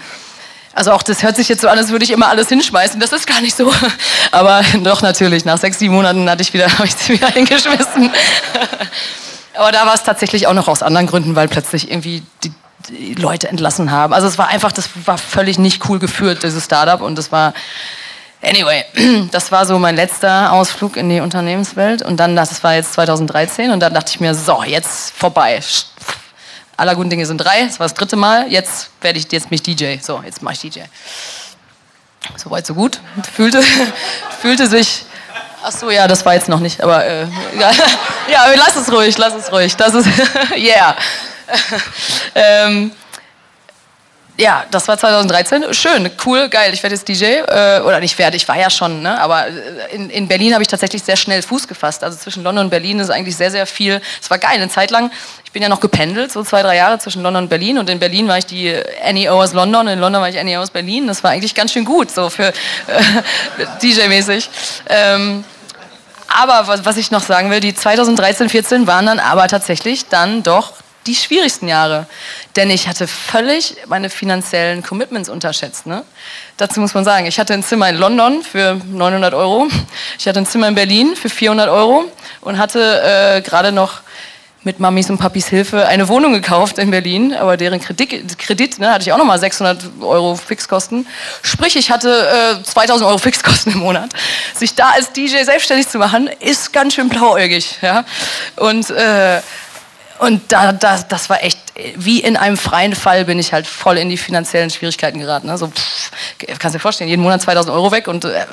Also 0.75 0.93
auch 0.93 1.03
das 1.03 1.23
hört 1.23 1.37
sich 1.37 1.49
jetzt 1.49 1.62
so 1.62 1.69
an, 1.69 1.79
als 1.79 1.89
würde 1.89 2.05
ich 2.05 2.11
immer 2.11 2.29
alles 2.29 2.51
hinschmeißen. 2.51 3.01
Das 3.01 3.12
ist 3.12 3.27
gar 3.27 3.41
nicht 3.41 3.57
so. 3.57 3.73
Aber 4.31 4.62
doch 4.83 5.01
natürlich, 5.01 5.47
nach 5.47 5.57
sechs, 5.57 5.79
sieben 5.79 5.95
Monaten 5.95 6.29
hatte 6.29 6.43
ich 6.43 6.53
wieder, 6.53 6.71
habe 6.79 6.87
ich 6.87 6.95
sie 6.95 7.15
wieder 7.15 7.29
hingeschmissen. 7.29 8.12
Aber 9.55 9.73
da 9.73 9.87
war 9.87 9.95
es 9.95 10.03
tatsächlich 10.03 10.47
auch 10.47 10.53
noch 10.53 10.69
aus 10.69 10.83
anderen 10.83 11.07
Gründen, 11.07 11.37
weil 11.37 11.49
plötzlich 11.49 11.91
irgendwie 11.91 12.23
die 12.45 12.53
Leute 13.16 13.49
entlassen 13.49 13.90
haben. 13.90 14.12
Also 14.12 14.29
es 14.29 14.38
war 14.38 14.49
einfach, 14.49 14.72
das 14.72 14.88
war 15.05 15.18
völlig 15.18 15.59
nicht 15.59 15.88
cool 15.88 15.99
geführt, 15.99 16.42
dieses 16.42 16.64
Startup. 16.64 17.01
Und 17.01 17.16
das 17.16 17.33
war, 17.33 17.55
anyway, 18.42 18.85
das 19.31 19.53
war 19.53 19.66
so 19.66 19.79
mein 19.79 19.96
letzter 19.96 20.53
Ausflug 20.53 20.96
in 20.96 21.09
die 21.09 21.20
Unternehmenswelt. 21.20 22.03
Und 22.03 22.18
dann, 22.18 22.37
das 22.37 22.62
war 22.62 22.75
jetzt 22.75 22.92
2013. 22.94 23.70
Und 23.70 23.81
dann 23.81 23.94
dachte 23.94 24.11
ich 24.11 24.20
mir, 24.20 24.35
so, 24.35 24.62
jetzt 24.62 25.12
vorbei. 25.12 25.61
Aller 26.77 26.94
guten 26.94 27.11
Dinge 27.11 27.27
sind 27.27 27.38
drei. 27.38 27.64
Das 27.64 27.81
war 27.81 27.87
das 27.87 27.94
dritte 27.94 28.16
Mal. 28.16 28.51
Jetzt 28.51 28.90
werde 29.01 29.18
ich 29.18 29.31
jetzt 29.33 29.51
mich 29.51 29.62
DJ. 29.62 29.99
So, 30.01 30.22
jetzt 30.25 30.42
mache 30.42 30.55
ich 30.55 30.61
DJ. 30.61 30.81
Soweit, 32.37 32.66
so 32.66 32.75
gut. 32.75 33.01
Fühlte, 33.35 33.62
fühlte 34.40 34.66
sich 34.66 35.07
Ach 35.68 35.72
so, 35.72 35.90
ja, 35.90 36.07
das 36.07 36.25
war 36.25 36.35
jetzt 36.35 36.49
noch 36.49 36.61
nicht, 36.61 36.81
aber 36.81 37.05
äh, 37.05 37.22
ja, 37.59 37.72
ja, 38.31 38.44
lass 38.55 38.77
es 38.77 38.92
ruhig, 38.92 39.18
lass 39.18 39.35
es 39.35 39.51
ruhig. 39.51 39.75
Das 39.75 39.94
ist, 39.94 40.07
yeah. 40.57 40.94
Ähm, 42.37 42.92
ja, 44.38 44.66
das 44.70 44.87
war 44.87 44.99
2013. 44.99 45.72
Schön, 45.72 46.11
cool, 46.27 46.51
geil. 46.51 46.75
Ich 46.75 46.83
werde 46.83 46.94
jetzt 46.94 47.09
DJ. 47.09 47.25
Äh, 47.25 47.81
oder 47.81 48.01
nicht 48.01 48.18
werde, 48.18 48.37
ich 48.37 48.46
war 48.46 48.59
ja 48.59 48.68
schon, 48.68 49.01
ne? 49.01 49.18
aber 49.18 49.46
äh, 49.46 49.94
in, 49.94 50.11
in 50.11 50.29
Berlin 50.29 50.53
habe 50.53 50.62
ich 50.62 50.68
tatsächlich 50.68 51.03
sehr 51.03 51.16
schnell 51.16 51.40
Fuß 51.40 51.66
gefasst. 51.66 52.05
Also 52.05 52.18
zwischen 52.18 52.42
London 52.42 52.66
und 52.66 52.70
Berlin 52.70 52.99
ist 52.99 53.09
eigentlich 53.09 53.35
sehr, 53.35 53.51
sehr 53.51 53.66
viel. 53.66 54.03
Es 54.20 54.29
war 54.29 54.37
geil, 54.37 54.53
eine 54.53 54.68
Zeit 54.68 54.90
lang. 54.90 55.11
Ich 55.44 55.53
bin 55.53 55.62
ja 55.62 55.70
noch 55.70 55.81
gependelt, 55.81 56.33
so 56.33 56.42
zwei, 56.42 56.62
drei 56.62 56.77
Jahre 56.77 56.99
zwischen 56.99 57.22
London 57.22 57.44
und 57.44 57.49
Berlin. 57.49 57.79
Und 57.79 57.88
in 57.88 57.99
Berlin 57.99 58.29
war 58.29 58.37
ich 58.37 58.44
die 58.44 58.75
Annie 59.03 59.31
O 59.31 59.40
aus 59.40 59.55
London, 59.55 59.88
in 59.88 59.99
London 59.99 60.20
war 60.20 60.29
ich 60.29 60.38
Annie 60.38 60.61
aus 60.61 60.68
Berlin. 60.68 61.07
Das 61.07 61.25
war 61.25 61.31
eigentlich 61.31 61.55
ganz 61.55 61.72
schön 61.72 61.87
gut, 61.87 62.11
so 62.11 62.29
für 62.29 62.49
äh, 62.49 62.53
DJ-mäßig. 63.81 64.51
Ähm, 64.90 65.44
aber 66.29 66.68
was, 66.68 66.85
was 66.85 66.99
ich 66.99 67.11
noch 67.11 67.22
sagen 67.22 67.51
will, 67.51 67.61
die 67.61 67.75
2013, 67.75 68.51
14 68.51 68.87
waren 68.87 69.07
dann 69.07 69.18
aber 69.18 69.49
tatsächlich 69.49 70.09
dann 70.09 70.42
doch 70.42 70.75
die 71.07 71.14
schwierigsten 71.14 71.69
Jahre. 71.69 72.07
Denn 72.57 72.71
ich 72.71 72.88
hatte 72.88 73.07
völlig 73.07 73.77
meine 73.87 74.11
finanziellen 74.11 74.83
Commitments 74.83 75.29
unterschätzt. 75.29 75.87
Ne? 75.87 76.05
Dazu 76.57 76.81
muss 76.81 76.95
man 76.95 77.05
sagen, 77.05 77.27
ich 77.27 77.38
hatte 77.38 77.55
ein 77.55 77.62
Zimmer 77.62 77.88
in 77.88 77.97
London 77.97 78.42
für 78.42 78.75
900 78.75 79.35
Euro, 79.35 79.69
ich 80.19 80.27
hatte 80.27 80.40
ein 80.40 80.47
Zimmer 80.47 80.69
in 80.69 80.75
Berlin 80.75 81.16
für 81.16 81.29
400 81.29 81.69
Euro 81.69 82.05
und 82.40 82.59
hatte 82.59 83.03
äh, 83.03 83.40
gerade 83.42 83.73
noch 83.73 84.01
mit 84.66 84.81
Mamis 84.81 85.09
und 85.09 85.19
Papis 85.19 85.47
Hilfe 85.47 85.87
eine 85.87 86.09
Wohnung 86.09 86.33
gekauft 86.33 86.79
in 86.79 86.90
Berlin, 86.90 87.33
aber 87.33 87.57
deren 87.57 87.81
Kredit, 87.81 88.37
Kredit 88.37 88.81
ne, 88.81 88.90
hatte 88.92 89.03
ich 89.03 89.12
auch 89.12 89.16
nochmal 89.16 89.38
600 89.38 89.79
Euro 90.01 90.35
Fixkosten. 90.35 91.07
Sprich, 91.42 91.77
ich 91.77 91.92
hatte 91.92 92.59
äh, 92.61 92.62
2000 92.64 93.09
Euro 93.09 93.19
Fixkosten 93.19 93.75
im 93.75 93.79
Monat. 93.79 94.11
Sich 94.55 94.75
da 94.75 94.90
als 94.90 95.12
DJ 95.12 95.45
selbstständig 95.45 95.88
zu 95.88 95.99
machen, 95.99 96.29
ist 96.40 96.73
ganz 96.73 96.95
schön 96.95 97.09
blauäugig. 97.09 97.79
Ja? 97.81 98.05
Und 98.57 98.90
äh, 98.90 99.40
und 100.19 100.51
da, 100.51 100.73
da, 100.73 100.99
das 100.99 101.29
war 101.29 101.43
echt, 101.43 101.59
wie 101.97 102.21
in 102.21 102.37
einem 102.37 102.57
freien 102.57 102.95
Fall 102.95 103.25
bin 103.25 103.39
ich 103.39 103.53
halt 103.53 103.67
voll 103.67 103.99
in 103.99 104.09
die 104.09 104.17
finanziellen 104.17 104.71
Schwierigkeiten 104.71 105.21
geraten. 105.21 105.49
Ne? 105.49 105.59
Pff, 105.59 106.11
kannst 106.59 106.75
du 106.75 106.79
dir 106.79 106.81
vorstellen, 106.81 107.11
jeden 107.11 107.23
Monat 107.23 107.43
2000 107.43 107.75
Euro 107.75 107.93
weg 107.93 108.09
und 108.09 108.25
äh, 108.25 108.47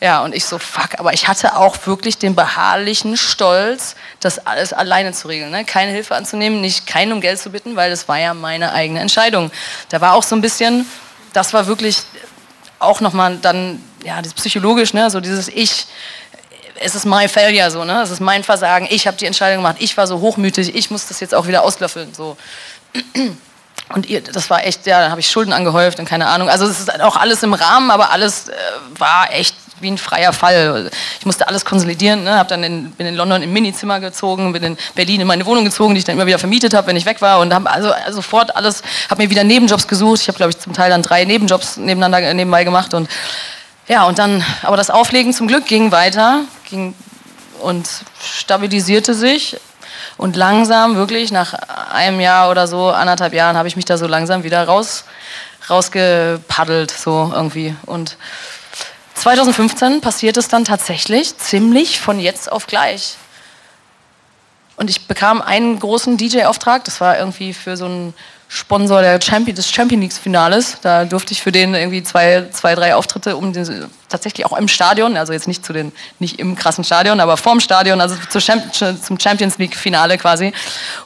ja, 0.00 0.22
und 0.22 0.34
ich 0.34 0.44
so, 0.44 0.58
fuck. 0.58 0.98
Aber 0.98 1.12
ich 1.12 1.26
hatte 1.26 1.56
auch 1.56 1.76
wirklich 1.86 2.18
den 2.18 2.34
beharrlichen 2.34 3.16
Stolz, 3.16 3.96
das 4.20 4.46
alles 4.46 4.72
alleine 4.72 5.12
zu 5.12 5.28
regeln. 5.28 5.50
Ne? 5.50 5.64
Keine 5.64 5.92
Hilfe 5.92 6.14
anzunehmen, 6.14 6.60
nicht 6.60 6.86
keinen 6.86 7.12
um 7.12 7.20
Geld 7.20 7.40
zu 7.40 7.50
bitten, 7.50 7.76
weil 7.76 7.90
das 7.90 8.06
war 8.08 8.18
ja 8.18 8.34
meine 8.34 8.72
eigene 8.72 9.00
Entscheidung. 9.00 9.50
Da 9.88 10.00
war 10.00 10.14
auch 10.14 10.22
so 10.22 10.36
ein 10.36 10.40
bisschen, 10.40 10.86
das 11.32 11.52
war 11.52 11.66
wirklich 11.66 12.02
auch 12.78 13.00
nochmal 13.00 13.38
dann, 13.38 13.82
ja, 14.04 14.22
das 14.22 14.34
psychologisch, 14.34 14.92
ne? 14.92 15.10
so 15.10 15.20
dieses 15.20 15.48
Ich 15.48 15.86
es 16.80 16.94
ist 16.94 17.04
my 17.04 17.28
failure, 17.28 17.70
so, 17.70 17.84
ne? 17.84 18.02
Es 18.02 18.10
ist 18.10 18.20
mein 18.20 18.42
Versagen, 18.42 18.86
ich 18.90 19.06
habe 19.06 19.16
die 19.16 19.26
Entscheidung 19.26 19.58
gemacht, 19.62 19.76
ich 19.78 19.96
war 19.96 20.06
so 20.06 20.20
hochmütig, 20.20 20.74
ich 20.74 20.90
muss 20.90 21.06
das 21.06 21.20
jetzt 21.20 21.34
auch 21.34 21.46
wieder 21.46 21.62
auslöffeln, 21.62 22.12
so. 22.14 22.36
Und 23.92 24.06
ihr, 24.06 24.22
das 24.22 24.48
war 24.50 24.64
echt, 24.64 24.86
ja, 24.86 25.00
dann 25.00 25.10
habe 25.10 25.20
ich 25.20 25.30
Schulden 25.30 25.52
angehäuft 25.52 25.98
und 25.98 26.08
keine 26.08 26.26
Ahnung. 26.28 26.48
Also 26.48 26.64
es 26.66 26.80
ist 26.80 27.00
auch 27.00 27.16
alles 27.16 27.42
im 27.42 27.52
Rahmen, 27.52 27.90
aber 27.90 28.10
alles 28.10 28.48
äh, 28.48 28.52
war 28.98 29.30
echt 29.30 29.54
wie 29.80 29.90
ein 29.90 29.98
freier 29.98 30.32
Fall. 30.32 30.90
Ich 31.18 31.26
musste 31.26 31.48
alles 31.48 31.64
konsolidieren, 31.64 32.24
ne? 32.24 32.38
Hab 32.38 32.48
dann 32.48 32.64
in, 32.64 32.90
bin 32.92 33.06
in 33.06 33.14
London 33.14 33.42
im 33.42 33.52
Minizimmer 33.52 34.00
gezogen, 34.00 34.52
bin 34.52 34.62
in 34.62 34.78
Berlin 34.94 35.20
in 35.20 35.26
meine 35.26 35.44
Wohnung 35.44 35.64
gezogen, 35.64 35.94
die 35.94 35.98
ich 35.98 36.04
dann 36.04 36.16
immer 36.16 36.26
wieder 36.26 36.38
vermietet 36.38 36.72
habe, 36.72 36.86
wenn 36.86 36.96
ich 36.96 37.04
weg 37.04 37.20
war 37.20 37.40
und 37.40 37.52
habe 37.52 37.70
also, 37.70 37.92
also 37.92 38.16
sofort 38.16 38.56
alles, 38.56 38.82
habe 39.10 39.22
mir 39.22 39.30
wieder 39.30 39.44
Nebenjobs 39.44 39.86
gesucht. 39.86 40.22
Ich 40.22 40.28
habe 40.28 40.36
glaube 40.36 40.50
ich 40.50 40.58
zum 40.58 40.72
Teil 40.72 40.90
dann 40.90 41.02
drei 41.02 41.24
Nebenjobs 41.24 41.76
nebeneinander 41.76 42.32
nebenbei 42.32 42.64
gemacht 42.64 42.94
und 42.94 43.08
ja, 43.86 44.04
und 44.04 44.18
dann, 44.18 44.44
aber 44.62 44.76
das 44.76 44.90
Auflegen 44.90 45.32
zum 45.32 45.46
Glück 45.46 45.66
ging 45.66 45.92
weiter 45.92 46.44
ging 46.68 46.94
und 47.60 47.88
stabilisierte 48.22 49.14
sich. 49.14 49.56
Und 50.16 50.36
langsam, 50.36 50.96
wirklich, 50.96 51.32
nach 51.32 51.54
einem 51.92 52.20
Jahr 52.20 52.50
oder 52.50 52.66
so, 52.66 52.90
anderthalb 52.90 53.32
Jahren, 53.32 53.56
habe 53.56 53.68
ich 53.68 53.76
mich 53.76 53.84
da 53.84 53.96
so 53.96 54.06
langsam 54.06 54.44
wieder 54.44 54.64
raus, 54.64 55.04
rausgepaddelt, 55.68 56.90
so 56.90 57.32
irgendwie. 57.34 57.74
Und 57.86 58.16
2015 59.14 60.00
passiert 60.00 60.36
es 60.36 60.48
dann 60.48 60.64
tatsächlich 60.64 61.36
ziemlich 61.38 62.00
von 62.00 62.20
jetzt 62.20 62.50
auf 62.50 62.66
gleich. 62.66 63.16
Und 64.76 64.90
ich 64.90 65.06
bekam 65.06 65.40
einen 65.40 65.78
großen 65.78 66.16
DJ-Auftrag, 66.16 66.84
das 66.84 67.00
war 67.00 67.18
irgendwie 67.18 67.54
für 67.54 67.76
so 67.76 67.86
ein 67.86 68.14
Sponsor 68.54 69.02
der 69.02 69.20
Champion, 69.20 69.56
des 69.56 69.68
Champion 69.68 70.00
League 70.00 70.12
Finales. 70.12 70.78
Da 70.80 71.04
durfte 71.04 71.32
ich 71.32 71.42
für 71.42 71.50
den 71.50 71.74
irgendwie 71.74 72.04
zwei, 72.04 72.46
zwei 72.52 72.76
drei 72.76 72.94
Auftritte 72.94 73.36
um 73.36 73.52
den, 73.52 73.90
tatsächlich 74.14 74.46
auch 74.46 74.56
im 74.56 74.68
Stadion, 74.68 75.16
also 75.16 75.32
jetzt 75.32 75.48
nicht 75.48 75.64
zu 75.64 75.72
den, 75.72 75.92
nicht 76.18 76.38
im 76.38 76.56
krassen 76.56 76.84
Stadion, 76.84 77.20
aber 77.20 77.36
vorm 77.36 77.60
Stadion, 77.60 78.00
also 78.00 78.16
zum 78.28 79.20
Champions 79.20 79.58
League 79.58 79.76
Finale 79.76 80.18
quasi. 80.18 80.52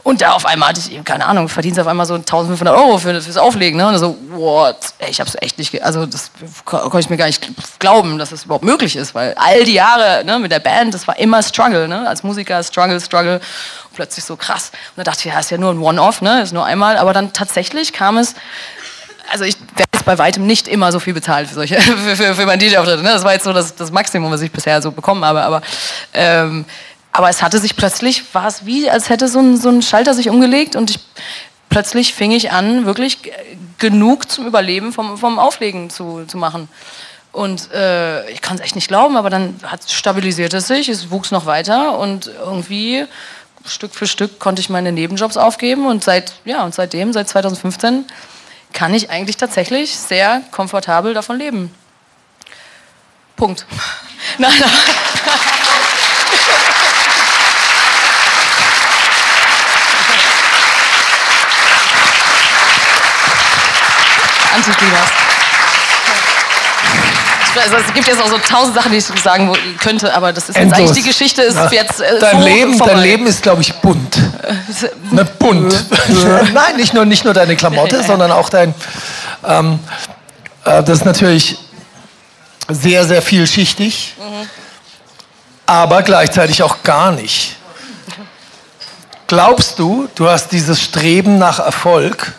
Und 0.02 0.20
da 0.20 0.32
auf 0.32 0.46
einmal 0.46 0.70
hatte 0.70 0.80
ich, 0.80 1.04
keine 1.04 1.26
Ahnung, 1.26 1.48
verdienst 1.48 1.80
auf 1.80 1.86
einmal 1.86 2.06
so 2.06 2.14
1500 2.14 2.74
Euro 2.76 2.98
für, 2.98 3.20
fürs 3.20 3.36
Auflegen, 3.36 3.78
ne? 3.78 3.88
Und 3.88 3.98
so, 3.98 4.16
what? 4.30 4.76
Ey, 4.98 5.10
ich 5.10 5.20
hab's 5.20 5.36
echt 5.40 5.58
nicht, 5.58 5.82
also 5.82 6.06
das 6.06 6.30
konnte 6.64 7.00
ich 7.00 7.10
mir 7.10 7.16
gar 7.16 7.26
nicht 7.26 7.48
glauben, 7.78 8.18
dass 8.18 8.30
das 8.30 8.44
überhaupt 8.44 8.64
möglich 8.64 8.96
ist, 8.96 9.14
weil 9.14 9.34
all 9.36 9.64
die 9.64 9.74
Jahre, 9.74 10.24
ne, 10.24 10.38
mit 10.38 10.52
der 10.52 10.60
Band, 10.60 10.94
das 10.94 11.08
war 11.08 11.18
immer 11.18 11.42
Struggle, 11.42 11.88
ne? 11.88 12.06
Als 12.06 12.22
Musiker, 12.22 12.62
Struggle, 12.62 13.00
Struggle 13.00 13.40
plötzlich 13.98 14.24
so 14.24 14.36
krass. 14.36 14.70
Und 14.94 14.98
da 14.98 15.10
dachte 15.10 15.26
ich, 15.26 15.34
ja, 15.34 15.40
ist 15.40 15.50
ja 15.50 15.58
nur 15.58 15.72
ein 15.72 15.80
One-Off, 15.80 16.22
ne? 16.22 16.42
ist 16.42 16.52
nur 16.52 16.64
einmal. 16.64 16.98
Aber 16.98 17.12
dann 17.12 17.32
tatsächlich 17.32 17.92
kam 17.92 18.16
es, 18.16 18.36
also 19.32 19.44
ich 19.44 19.56
bei 20.08 20.16
weitem 20.16 20.46
nicht 20.46 20.68
immer 20.68 20.90
so 20.90 21.00
viel 21.00 21.12
bezahlt 21.12 21.48
für 21.48 21.54
solche, 21.54 21.78
für, 21.82 22.16
für, 22.16 22.34
für 22.34 22.46
meinen 22.46 22.60
DJ-Auftritt. 22.60 23.02
Ne? 23.02 23.10
Das 23.10 23.24
war 23.24 23.34
jetzt 23.34 23.44
so 23.44 23.52
das, 23.52 23.74
das 23.74 23.92
Maximum, 23.92 24.32
was 24.32 24.40
ich 24.40 24.50
bisher 24.50 24.80
so 24.80 24.90
bekommen 24.90 25.22
habe. 25.22 25.42
Aber, 25.42 25.60
ähm, 26.14 26.64
aber 27.12 27.28
es 27.28 27.42
hatte 27.42 27.58
sich 27.58 27.76
plötzlich, 27.76 28.22
war 28.32 28.46
es 28.46 28.64
wie, 28.64 28.88
als 28.88 29.10
hätte 29.10 29.28
so 29.28 29.38
ein, 29.38 29.58
so 29.58 29.68
ein 29.68 29.82
Schalter 29.82 30.14
sich 30.14 30.30
umgelegt 30.30 30.76
und 30.76 30.88
ich, 30.88 30.98
plötzlich 31.68 32.14
fing 32.14 32.30
ich 32.30 32.52
an, 32.52 32.86
wirklich 32.86 33.18
genug 33.76 34.30
zum 34.30 34.46
Überleben 34.46 34.94
vom, 34.94 35.18
vom 35.18 35.38
Auflegen 35.38 35.90
zu, 35.90 36.24
zu 36.26 36.38
machen. 36.38 36.70
Und 37.30 37.70
äh, 37.74 38.30
ich 38.30 38.40
kann 38.40 38.56
es 38.56 38.62
echt 38.62 38.76
nicht 38.76 38.88
glauben, 38.88 39.18
aber 39.18 39.28
dann 39.28 39.60
hat, 39.62 39.90
stabilisiert 39.90 40.54
es 40.54 40.68
sich, 40.68 40.88
es 40.88 41.10
wuchs 41.10 41.32
noch 41.32 41.44
weiter 41.44 41.98
und 41.98 42.30
irgendwie 42.46 43.04
Stück 43.66 43.94
für 43.94 44.06
Stück 44.06 44.38
konnte 44.38 44.60
ich 44.60 44.70
meine 44.70 44.90
Nebenjobs 44.90 45.36
aufgeben 45.36 45.86
und 45.86 46.02
seit 46.02 46.32
ja 46.46 46.64
und 46.64 46.74
seitdem 46.74 47.12
seit 47.12 47.28
2015 47.28 48.06
kann 48.72 48.94
ich 48.94 49.10
eigentlich 49.10 49.36
tatsächlich 49.36 49.96
sehr 49.96 50.42
komfortabel 50.50 51.14
davon 51.14 51.38
leben. 51.38 51.74
Punkt. 53.36 53.66
nein, 54.38 54.52
nein. 54.58 54.70
Antiklimax 64.54 65.17
also 67.58 67.76
es 67.76 67.92
gibt 67.94 68.06
jetzt 68.06 68.20
auch 68.20 68.28
so 68.28 68.38
tausend 68.38 68.74
Sachen, 68.74 68.92
die 68.92 68.98
ich 68.98 69.04
sagen 69.04 69.52
könnte, 69.78 70.14
aber 70.14 70.32
das 70.32 70.48
ist 70.48 70.56
jetzt 70.56 70.72
eigentlich 70.72 70.92
die 70.92 71.02
Geschichte 71.02 71.42
ist 71.42 71.56
ja. 71.56 71.70
jetzt 71.70 72.00
äh, 72.00 72.18
dein 72.18 72.42
Leben, 72.42 72.78
dein 72.78 73.00
Leben 73.00 73.26
ist, 73.26 73.42
glaube 73.42 73.62
ich, 73.62 73.74
bunt. 73.74 74.18
ne, 75.10 75.24
bunt. 75.24 75.74
Nein, 76.54 76.76
nicht 76.76 76.94
nur 76.94 77.04
nicht 77.04 77.24
nur 77.24 77.34
deine 77.34 77.56
Klamotte, 77.56 78.02
sondern 78.02 78.30
auch 78.30 78.48
dein. 78.48 78.74
Ähm, 79.46 79.78
äh, 80.64 80.82
das 80.82 80.98
ist 80.98 81.04
natürlich 81.04 81.58
sehr 82.68 83.04
sehr 83.04 83.22
vielschichtig, 83.22 84.14
mhm. 84.18 84.48
aber 85.66 86.02
gleichzeitig 86.02 86.62
auch 86.62 86.82
gar 86.82 87.12
nicht. 87.12 87.56
Glaubst 89.26 89.78
du, 89.78 90.08
du 90.14 90.28
hast 90.28 90.52
dieses 90.52 90.80
Streben 90.80 91.38
nach 91.38 91.58
Erfolg 91.58 92.32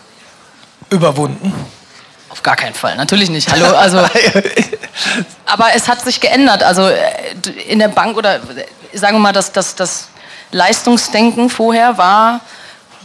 überwunden? 0.90 1.54
Auf 2.40 2.44
gar 2.44 2.56
keinen 2.56 2.74
Fall, 2.74 2.96
natürlich 2.96 3.30
nicht. 3.30 3.52
Hallo, 3.52 3.76
also. 3.76 3.98
aber 5.46 5.68
es 5.76 5.90
hat 5.90 6.00
sich 6.00 6.22
geändert. 6.22 6.64
Also 6.64 6.88
äh, 6.88 7.34
in 7.68 7.80
der 7.80 7.90
Bank 7.90 8.16
oder 8.16 8.40
sagen 8.94 9.18
wir 9.18 9.20
mal, 9.20 9.34
das, 9.34 9.52
das, 9.52 9.76
das 9.76 10.08
Leistungsdenken 10.52 11.50
vorher 11.50 11.98
war 11.98 12.40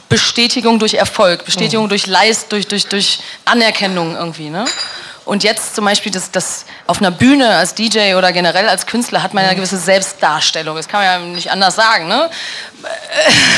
Bestätigung 0.08 0.78
durch 0.78 0.94
Erfolg, 0.94 1.44
Bestätigung 1.44 1.86
mhm. 1.86 1.88
durch 1.88 2.06
Leist, 2.06 2.52
durch, 2.52 2.68
durch, 2.68 2.86
durch 2.86 3.18
Anerkennung 3.44 4.14
irgendwie. 4.14 4.50
Ne? 4.50 4.66
Und 5.24 5.42
jetzt 5.42 5.74
zum 5.74 5.86
Beispiel 5.86 6.12
das, 6.12 6.30
das 6.30 6.66
auf 6.86 6.98
einer 6.98 7.10
Bühne 7.10 7.48
als 7.48 7.74
DJ 7.74 8.14
oder 8.14 8.30
generell 8.32 8.68
als 8.68 8.86
Künstler 8.86 9.22
hat 9.22 9.32
man 9.32 9.42
ja 9.42 9.50
eine 9.50 9.56
gewisse 9.56 9.78
Selbstdarstellung. 9.78 10.76
Das 10.76 10.86
kann 10.86 11.00
man 11.00 11.08
ja 11.08 11.34
nicht 11.34 11.50
anders 11.50 11.76
sagen. 11.76 12.08
Ne? 12.08 12.28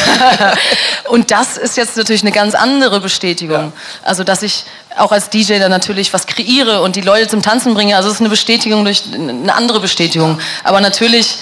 und 1.09 1.33
das 1.33 1.57
ist 1.57 1.77
jetzt 1.77 1.97
natürlich 1.97 2.23
eine 2.23 2.31
ganz 2.31 2.55
andere 2.55 3.01
Bestätigung. 3.01 3.73
Ja. 3.73 3.73
Also 4.05 4.23
dass 4.23 4.45
ich 4.45 4.65
auch 4.97 5.11
als 5.11 5.29
DJ 5.29 5.59
dann 5.59 5.73
natürlich 5.73 6.13
was 6.13 6.27
kreiere 6.27 6.83
und 6.83 6.95
die 6.95 7.01
Leute 7.01 7.27
zum 7.27 7.43
Tanzen 7.43 7.75
bringe. 7.75 7.97
Also 7.97 8.09
es 8.09 8.15
ist 8.15 8.21
eine 8.21 8.31
Bestätigung 8.31 8.85
durch 8.85 9.03
eine 9.13 9.53
andere 9.55 9.81
Bestätigung. 9.81 10.39
Aber 10.63 10.81
natürlich 10.81 11.39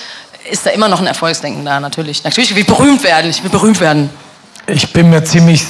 ist 0.51 0.65
da 0.65 0.71
immer 0.71 0.89
noch 0.89 1.01
ein 1.01 1.07
Erfolgsdenken 1.07 1.67
da. 1.67 1.81
Natürlich, 1.81 2.25
natürlich 2.25 2.55
will 2.55 2.63
ich 2.63 2.67
berühmt 2.67 3.05
werden. 3.05 3.31
Ich 3.31 3.43
will 3.43 3.51
berühmt 3.51 3.81
werden. 3.81 4.09
Ich 4.67 4.93
bin 4.93 5.11
mir 5.11 5.23
ziemlich, 5.23 5.65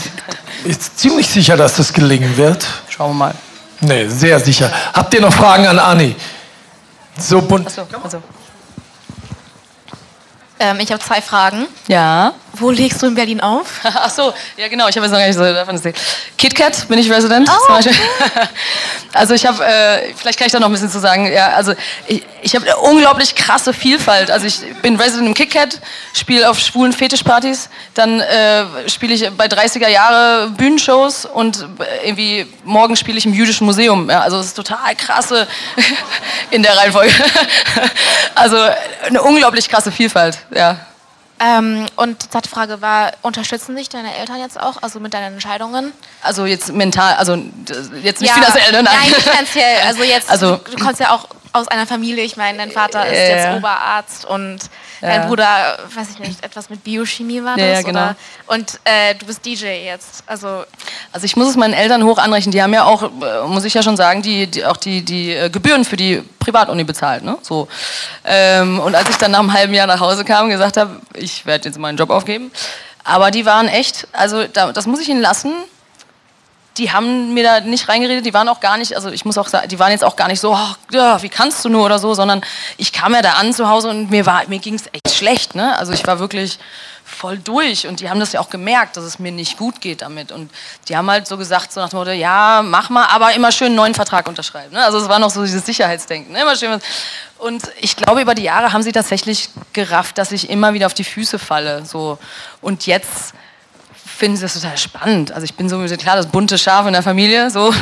ziemlich 0.94 1.28
sicher, 1.28 1.56
dass 1.56 1.76
das 1.76 1.92
gelingen 1.92 2.36
wird. 2.36 2.64
Schauen 2.88 3.10
wir 3.10 3.14
mal. 3.14 3.34
Nee, 3.80 4.08
sehr 4.08 4.38
sicher. 4.40 4.70
Habt 4.92 5.14
ihr 5.14 5.20
noch 5.20 5.32
Fragen 5.32 5.66
an 5.66 5.78
Anni? 5.78 6.14
So 7.18 7.40
bunt. 7.40 7.66
Achso, 7.66 7.86
also. 8.02 8.22
Ähm, 10.64 10.80
ich 10.80 10.90
habe 10.90 11.02
zwei 11.02 11.20
Fragen. 11.20 11.66
Ja. 11.88 12.32
Wo 12.54 12.70
legst 12.70 13.02
du 13.02 13.06
in 13.06 13.14
Berlin 13.14 13.40
auf? 13.40 13.66
Ach 13.82 14.08
so, 14.08 14.32
ja 14.56 14.68
genau, 14.68 14.88
ich 14.88 14.96
habe 14.96 15.04
jetzt 15.04 15.12
noch 15.12 15.18
gar 15.18 15.26
nicht 15.26 15.36
so 15.36 15.42
davon 15.42 15.76
gesehen. 15.76 15.94
KitKat 16.38 16.88
bin 16.88 16.98
ich 16.98 17.10
Resident. 17.10 17.50
Oh, 17.50 17.72
okay. 17.72 17.90
Also 19.12 19.32
ich 19.32 19.46
habe, 19.46 19.64
äh, 19.64 20.12
vielleicht 20.16 20.40
kann 20.40 20.46
ich 20.46 20.52
da 20.52 20.58
noch 20.58 20.66
ein 20.66 20.72
bisschen 20.72 20.90
zu 20.90 20.98
sagen. 20.98 21.32
Ja, 21.32 21.50
also 21.50 21.72
ich, 22.08 22.24
ich 22.42 22.56
habe 22.56 22.66
eine 22.66 22.76
unglaublich 22.78 23.36
krasse 23.36 23.72
Vielfalt. 23.72 24.28
Also 24.28 24.44
ich 24.46 24.62
bin 24.82 24.96
Resident 24.96 25.28
im 25.28 25.34
KitKat, 25.34 25.80
spiele 26.12 26.50
auf 26.50 26.58
schwulen 26.58 26.92
Fetischpartys, 26.92 27.68
dann 27.94 28.18
äh, 28.18 28.64
spiele 28.88 29.14
ich 29.14 29.30
bei 29.30 29.46
30er 29.46 29.86
Jahre 29.86 30.50
Bühnenshows 30.50 31.26
und 31.26 31.64
irgendwie 32.04 32.44
morgen 32.64 32.96
spiele 32.96 33.16
ich 33.16 33.24
im 33.24 33.34
Jüdischen 33.34 33.66
Museum. 33.66 34.10
Ja, 34.10 34.22
also 34.22 34.40
es 34.40 34.46
ist 34.46 34.54
total 34.54 34.96
krasse 34.96 35.46
in 36.50 36.64
der 36.64 36.76
Reihenfolge. 36.76 37.14
Also 38.34 38.56
eine 39.06 39.22
unglaublich 39.22 39.68
krasse 39.68 39.92
Vielfalt. 39.92 40.38
Ja. 40.54 40.78
Ähm, 41.40 41.86
und 41.96 42.22
die 42.22 42.30
zweite 42.30 42.48
Frage 42.48 42.80
war, 42.80 43.12
unterstützen 43.22 43.76
sich 43.76 43.88
deine 43.88 44.16
Eltern 44.16 44.38
jetzt 44.38 44.58
auch, 44.58 44.82
also 44.82 45.00
mit 45.00 45.12
deinen 45.14 45.34
Entscheidungen? 45.34 45.92
Also 46.22 46.46
jetzt 46.46 46.72
mental, 46.72 47.14
also 47.14 47.34
jetzt 48.02 48.20
nicht 48.20 48.30
ja, 48.30 48.34
finanziell, 48.34 48.72
ne? 48.72 48.82
Nein, 48.84 49.08
nicht 49.08 49.22
finanziell. 49.22 49.80
Also 49.84 50.04
jetzt, 50.04 50.30
also, 50.30 50.56
du, 50.56 50.76
du 50.76 50.84
kommst 50.84 51.00
ja 51.00 51.10
auch 51.10 51.28
aus 51.52 51.68
einer 51.68 51.86
Familie, 51.86 52.24
ich 52.24 52.36
meine, 52.36 52.58
dein 52.58 52.70
Vater 52.70 53.06
ist 53.06 53.12
äh, 53.12 53.36
jetzt 53.36 53.56
Oberarzt 53.56 54.24
und 54.24 54.58
dein 55.04 55.22
ja. 55.22 55.26
Bruder, 55.26 55.78
weiß 55.94 56.10
ich 56.10 56.18
nicht, 56.18 56.44
etwas 56.44 56.70
mit 56.70 56.82
Biochemie 56.82 57.42
war 57.42 57.56
das? 57.56 57.64
Ja, 57.64 57.72
ja 57.72 57.82
genau. 57.82 58.00
Oder? 58.00 58.16
Und 58.46 58.80
äh, 58.84 59.14
du 59.14 59.26
bist 59.26 59.44
DJ 59.44 59.66
jetzt, 59.84 60.24
also... 60.26 60.64
Also 61.12 61.24
ich 61.26 61.36
muss 61.36 61.48
es 61.48 61.56
meinen 61.56 61.74
Eltern 61.74 62.04
hoch 62.04 62.18
anrechnen, 62.18 62.52
die 62.52 62.62
haben 62.62 62.74
ja 62.74 62.84
auch, 62.84 63.02
äh, 63.02 63.46
muss 63.46 63.64
ich 63.64 63.74
ja 63.74 63.82
schon 63.82 63.96
sagen, 63.96 64.22
die, 64.22 64.46
die 64.46 64.64
auch 64.64 64.76
die, 64.76 65.04
die 65.04 65.32
äh, 65.32 65.50
Gebühren 65.50 65.84
für 65.84 65.96
die 65.96 66.22
Privatuni 66.38 66.84
bezahlt, 66.84 67.22
ne? 67.22 67.38
So. 67.42 67.68
Ähm, 68.24 68.80
und 68.80 68.94
als 68.94 69.08
ich 69.10 69.16
dann 69.16 69.30
nach 69.30 69.40
einem 69.40 69.52
halben 69.52 69.74
Jahr 69.74 69.86
nach 69.86 70.00
Hause 70.00 70.24
kam 70.24 70.46
und 70.46 70.50
gesagt 70.50 70.76
habe, 70.76 71.00
ich 71.14 71.46
werde 71.46 71.68
jetzt 71.68 71.78
meinen 71.78 71.96
Job 71.96 72.10
aufgeben, 72.10 72.50
aber 73.04 73.30
die 73.30 73.46
waren 73.46 73.68
echt, 73.68 74.08
also 74.12 74.46
da, 74.46 74.72
das 74.72 74.86
muss 74.86 75.00
ich 75.00 75.08
ihnen 75.08 75.20
lassen, 75.20 75.52
die 76.76 76.90
haben 76.90 77.34
mir 77.34 77.44
da 77.44 77.60
nicht 77.60 77.88
reingeredet, 77.88 78.26
die 78.26 78.34
waren 78.34 78.48
auch 78.48 78.60
gar 78.60 78.76
nicht, 78.76 78.96
also 78.96 79.10
ich 79.10 79.24
muss 79.24 79.38
auch 79.38 79.48
sagen, 79.48 79.68
die 79.68 79.78
waren 79.78 79.92
jetzt 79.92 80.04
auch 80.04 80.16
gar 80.16 80.28
nicht 80.28 80.40
so, 80.40 80.54
oh, 80.54 80.74
ja, 80.90 81.22
wie 81.22 81.28
kannst 81.28 81.64
du 81.64 81.68
nur 81.68 81.84
oder 81.84 81.98
so, 81.98 82.14
sondern 82.14 82.42
ich 82.76 82.92
kam 82.92 83.14
ja 83.14 83.22
da 83.22 83.34
an 83.34 83.52
zu 83.52 83.68
Hause 83.68 83.88
und 83.88 84.10
mir 84.10 84.26
war, 84.26 84.42
mir 84.48 84.58
ging 84.58 84.74
es 84.74 84.86
echt 84.92 85.16
schlecht, 85.16 85.54
ne? 85.54 85.78
Also 85.78 85.92
ich 85.92 86.04
war 86.06 86.18
wirklich 86.18 86.58
voll 87.04 87.38
durch 87.38 87.86
und 87.86 88.00
die 88.00 88.10
haben 88.10 88.18
das 88.18 88.32
ja 88.32 88.40
auch 88.40 88.50
gemerkt, 88.50 88.96
dass 88.96 89.04
es 89.04 89.18
mir 89.20 89.30
nicht 89.30 89.56
gut 89.56 89.80
geht 89.80 90.02
damit 90.02 90.32
und 90.32 90.50
die 90.88 90.96
haben 90.96 91.08
halt 91.08 91.28
so 91.28 91.36
gesagt, 91.36 91.72
so 91.72 91.80
nach 91.80 91.90
dem 91.90 91.98
Motto, 91.98 92.10
ja, 92.10 92.62
mach 92.64 92.90
mal, 92.90 93.06
aber 93.06 93.34
immer 93.34 93.52
schön 93.52 93.68
einen 93.68 93.76
neuen 93.76 93.94
Vertrag 93.94 94.26
unterschreiben, 94.26 94.72
ne? 94.72 94.84
Also 94.84 94.98
es 94.98 95.08
war 95.08 95.20
noch 95.20 95.30
so 95.30 95.42
dieses 95.44 95.64
Sicherheitsdenken, 95.64 96.32
ne? 96.32 96.42
immer 96.42 96.56
schön 96.56 96.72
was. 96.72 96.82
Und 97.38 97.62
ich 97.80 97.94
glaube, 97.94 98.22
über 98.22 98.34
die 98.34 98.42
Jahre 98.42 98.72
haben 98.72 98.82
sie 98.82 98.92
tatsächlich 98.92 99.50
gerafft, 99.72 100.18
dass 100.18 100.32
ich 100.32 100.50
immer 100.50 100.74
wieder 100.74 100.86
auf 100.86 100.94
die 100.94 101.04
Füße 101.04 101.38
falle, 101.38 101.84
so. 101.86 102.18
Und 102.60 102.86
jetzt 102.86 103.34
finde 104.14 104.40
das 104.40 104.54
total 104.54 104.78
spannend. 104.78 105.32
Also 105.32 105.44
ich 105.44 105.54
bin 105.54 105.68
so 105.68 105.78
klar 105.96 106.16
das 106.16 106.26
bunte 106.26 106.56
Schaf 106.58 106.86
in 106.86 106.92
der 106.92 107.02
Familie, 107.02 107.50
so. 107.50 107.72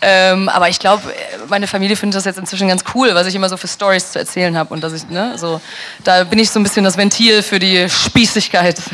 Ähm, 0.00 0.48
aber 0.48 0.68
ich 0.68 0.78
glaube, 0.78 1.02
meine 1.48 1.66
Familie 1.66 1.96
findet 1.96 2.16
das 2.16 2.24
jetzt 2.24 2.38
inzwischen 2.38 2.68
ganz 2.68 2.84
cool, 2.94 3.14
was 3.14 3.26
ich 3.26 3.34
immer 3.34 3.48
so 3.48 3.56
für 3.56 3.68
Stories 3.68 4.12
zu 4.12 4.18
erzählen 4.18 4.56
habe 4.56 4.72
und 4.72 4.82
dass 4.82 4.92
ich, 4.92 5.08
ne, 5.08 5.36
so, 5.36 5.60
da 6.04 6.24
bin 6.24 6.38
ich 6.38 6.50
so 6.50 6.58
ein 6.58 6.62
bisschen 6.62 6.84
das 6.84 6.96
Ventil 6.96 7.42
für 7.42 7.58
die 7.58 7.88
Spießigkeit. 7.88 8.80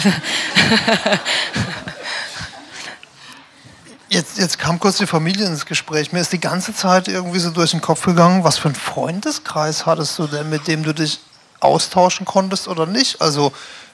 Jetzt, 4.10 4.38
jetzt 4.38 4.58
kam 4.58 4.78
kurz 4.80 4.96
die 4.96 5.06
Familie 5.06 5.44
ins 5.44 5.66
Gespräch. 5.66 6.12
Mir 6.12 6.20
ist 6.20 6.32
die 6.32 6.40
ganze 6.40 6.74
Zeit 6.74 7.08
irgendwie 7.08 7.40
so 7.40 7.50
durch 7.50 7.72
den 7.72 7.82
Kopf 7.82 8.06
gegangen, 8.06 8.42
was 8.42 8.56
für 8.56 8.68
einen 8.68 8.74
Freundeskreis 8.74 9.84
hattest 9.84 10.18
du 10.18 10.26
denn, 10.26 10.48
mit 10.48 10.66
dem 10.66 10.82
du 10.82 10.94
dich 10.94 11.20
austauschen 11.60 12.26
konntest 12.26 12.68
oder 12.68 12.86
nicht? 12.86 13.20
Also 13.20 13.52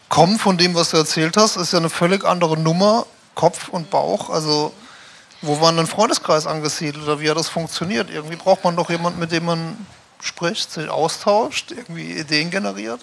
kommen 0.09 0.39
von 0.39 0.59
dem, 0.59 0.75
was 0.75 0.91
du 0.91 0.97
erzählt 0.97 1.37
hast, 1.37 1.57
ist 1.57 1.73
ja 1.73 1.79
eine 1.79 1.91
völlig 1.91 2.25
andere 2.25 2.57
Nummer, 2.57 3.07
Kopf 3.35 3.69
und 3.69 3.91
Bauch. 3.91 4.31
Also 4.31 4.73
wo 5.43 5.61
war 5.61 5.71
ein 5.71 5.87
Freundeskreis 5.87 6.47
angesiedelt 6.47 7.05
oder 7.05 7.21
wie 7.21 7.29
hat 7.29 7.37
das 7.37 7.49
funktioniert? 7.49 8.11
Irgendwie 8.11 8.37
braucht 8.37 8.65
man 8.65 8.77
doch 8.77 8.91
jemanden, 8.91 9.19
mit 9.19 9.33
dem 9.33 9.45
man 9.45 9.87
spricht, 10.21 10.73
sich 10.73 10.89
austauscht, 10.89 11.71
irgendwie 11.71 12.13
Ideen 12.13 12.51
generiert. 12.51 13.01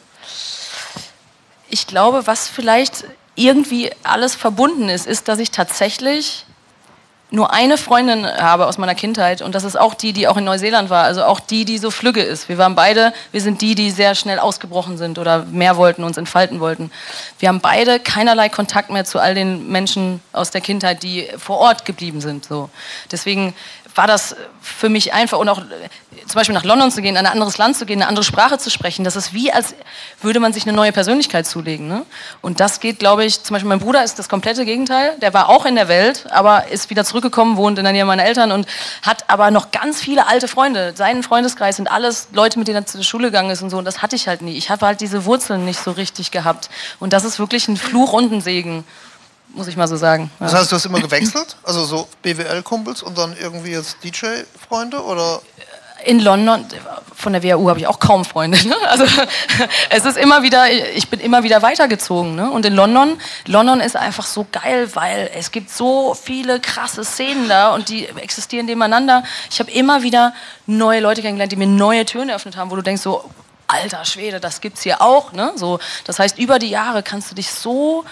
Ich 1.69 1.87
glaube, 1.87 2.25
was 2.25 2.47
vielleicht 2.47 3.05
irgendwie 3.35 3.91
alles 4.03 4.35
verbunden 4.35 4.89
ist, 4.89 5.07
ist, 5.07 5.27
dass 5.27 5.39
ich 5.39 5.51
tatsächlich 5.51 6.45
nur 7.31 7.53
eine 7.53 7.77
Freundin 7.77 8.27
habe 8.27 8.67
aus 8.67 8.77
meiner 8.77 8.93
Kindheit 8.93 9.41
und 9.41 9.55
das 9.55 9.63
ist 9.63 9.79
auch 9.79 9.93
die, 9.93 10.11
die 10.11 10.27
auch 10.27 10.35
in 10.35 10.43
Neuseeland 10.43 10.89
war, 10.89 11.05
also 11.05 11.23
auch 11.23 11.39
die, 11.39 11.63
die 11.63 11.77
so 11.77 11.89
flügge 11.89 12.21
ist. 12.21 12.49
Wir 12.49 12.57
waren 12.57 12.75
beide, 12.75 13.13
wir 13.31 13.39
sind 13.39 13.61
die, 13.61 13.73
die 13.73 13.89
sehr 13.89 14.15
schnell 14.15 14.37
ausgebrochen 14.37 14.97
sind 14.97 15.17
oder 15.17 15.45
mehr 15.45 15.77
wollten, 15.77 16.03
uns 16.03 16.17
entfalten 16.17 16.59
wollten. 16.59 16.91
Wir 17.39 17.47
haben 17.47 17.61
beide 17.61 17.99
keinerlei 17.99 18.49
Kontakt 18.49 18.89
mehr 18.89 19.05
zu 19.05 19.17
all 19.17 19.33
den 19.33 19.69
Menschen 19.69 20.19
aus 20.33 20.51
der 20.51 20.59
Kindheit, 20.59 21.03
die 21.03 21.29
vor 21.37 21.57
Ort 21.57 21.85
geblieben 21.85 22.19
sind. 22.19 22.43
So. 22.43 22.69
Deswegen 23.11 23.53
war 23.95 24.07
das 24.07 24.35
für 24.61 24.89
mich 24.89 25.13
einfach 25.13 25.39
und 25.39 25.49
auch 25.49 25.59
äh, 25.59 26.25
zum 26.25 26.35
Beispiel 26.35 26.53
nach 26.53 26.63
London 26.63 26.91
zu 26.91 27.01
gehen, 27.01 27.15
in 27.15 27.25
ein 27.25 27.31
anderes 27.31 27.57
Land 27.57 27.75
zu 27.75 27.85
gehen, 27.85 28.01
eine 28.01 28.07
andere 28.07 28.23
Sprache 28.23 28.57
zu 28.57 28.69
sprechen, 28.69 29.03
das 29.03 29.15
ist 29.15 29.33
wie, 29.33 29.51
als 29.51 29.75
würde 30.21 30.39
man 30.39 30.53
sich 30.53 30.63
eine 30.63 30.73
neue 30.73 30.91
Persönlichkeit 30.91 31.45
zulegen. 31.45 31.87
Ne? 31.87 32.05
Und 32.41 32.59
das 32.59 32.79
geht, 32.79 32.99
glaube 32.99 33.25
ich, 33.25 33.43
zum 33.43 33.55
Beispiel 33.55 33.69
mein 33.69 33.79
Bruder 33.79 34.03
ist 34.03 34.19
das 34.19 34.29
komplette 34.29 34.65
Gegenteil. 34.65 35.17
Der 35.21 35.33
war 35.33 35.49
auch 35.49 35.65
in 35.65 35.75
der 35.75 35.87
Welt, 35.87 36.25
aber 36.31 36.67
ist 36.67 36.89
wieder 36.89 37.03
zurückgekommen, 37.03 37.57
wohnt 37.57 37.77
in 37.77 37.83
der 37.83 37.93
Nähe 37.93 38.05
meiner 38.05 38.23
Eltern 38.23 38.51
und 38.51 38.67
hat 39.01 39.29
aber 39.29 39.51
noch 39.51 39.71
ganz 39.71 40.01
viele 40.01 40.27
alte 40.27 40.47
Freunde. 40.47 40.93
Sein 40.95 41.23
Freundeskreis 41.23 41.77
sind 41.77 41.91
alles 41.91 42.29
Leute, 42.33 42.59
mit 42.59 42.67
denen 42.67 42.83
er 42.83 42.85
zur 42.85 43.03
Schule 43.03 43.27
gegangen 43.27 43.49
ist 43.49 43.61
und 43.61 43.69
so. 43.69 43.77
Und 43.77 43.85
das 43.85 44.01
hatte 44.01 44.15
ich 44.15 44.27
halt 44.27 44.41
nie. 44.41 44.57
Ich 44.57 44.69
habe 44.69 44.85
halt 44.85 45.01
diese 45.01 45.25
Wurzeln 45.25 45.65
nicht 45.65 45.79
so 45.79 45.91
richtig 45.91 46.31
gehabt. 46.31 46.69
Und 46.99 47.13
das 47.13 47.25
ist 47.25 47.39
wirklich 47.39 47.67
ein 47.67 47.77
Fluch 47.77 48.13
und 48.13 48.31
ein 48.31 48.41
Segen 48.41 48.85
muss 49.53 49.67
ich 49.67 49.77
mal 49.77 49.87
so 49.87 49.97
sagen. 49.97 50.31
Ja. 50.39 50.45
Das 50.47 50.55
heißt, 50.55 50.71
du 50.71 50.75
hast 50.75 50.85
immer 50.85 50.99
gewechselt? 50.99 51.55
Also 51.63 51.85
so 51.85 52.07
BWL-Kumpels 52.21 53.03
und 53.03 53.17
dann 53.17 53.35
irgendwie 53.39 53.71
jetzt 53.71 53.97
DJ-Freunde 54.03 55.03
oder? 55.03 55.41
In 56.03 56.19
London, 56.19 56.65
von 57.15 57.33
der 57.33 57.43
WHU 57.43 57.69
habe 57.69 57.79
ich 57.79 57.85
auch 57.85 57.99
kaum 57.99 58.25
Freunde. 58.25 58.57
Ne? 58.67 58.75
Also 58.89 59.05
es 59.89 60.05
ist 60.05 60.17
immer 60.17 60.41
wieder, 60.41 60.71
ich 60.71 61.09
bin 61.09 61.19
immer 61.19 61.43
wieder 61.43 61.61
weitergezogen. 61.61 62.35
Ne? 62.35 62.49
Und 62.49 62.65
in 62.65 62.73
London, 62.73 63.17
London 63.45 63.79
ist 63.81 63.95
einfach 63.95 64.25
so 64.25 64.47
geil, 64.51 64.89
weil 64.95 65.29
es 65.35 65.51
gibt 65.51 65.69
so 65.69 66.15
viele 66.15 66.59
krasse 66.59 67.03
Szenen 67.03 67.47
da 67.47 67.75
und 67.75 67.89
die 67.89 68.07
existieren 68.07 68.65
nebeneinander. 68.65 69.23
Ich 69.51 69.59
habe 69.59 69.69
immer 69.69 70.01
wieder 70.01 70.33
neue 70.65 71.01
Leute 71.01 71.21
kennengelernt, 71.21 71.51
die 71.51 71.57
mir 71.57 71.67
neue 71.67 72.05
Türen 72.05 72.29
eröffnet 72.29 72.57
haben, 72.57 72.71
wo 72.71 72.75
du 72.75 72.81
denkst 72.81 73.03
so, 73.03 73.29
alter 73.71 74.05
Schwede, 74.05 74.39
das 74.39 74.61
gibt's 74.61 74.81
hier 74.81 75.01
auch. 75.01 75.31
Ne? 75.31 75.53
So, 75.55 75.79
das 76.05 76.19
heißt, 76.19 76.37
über 76.37 76.59
die 76.59 76.69
Jahre 76.69 77.03
kannst 77.03 77.31
du 77.31 77.35
dich 77.35 77.51
so 77.51 78.03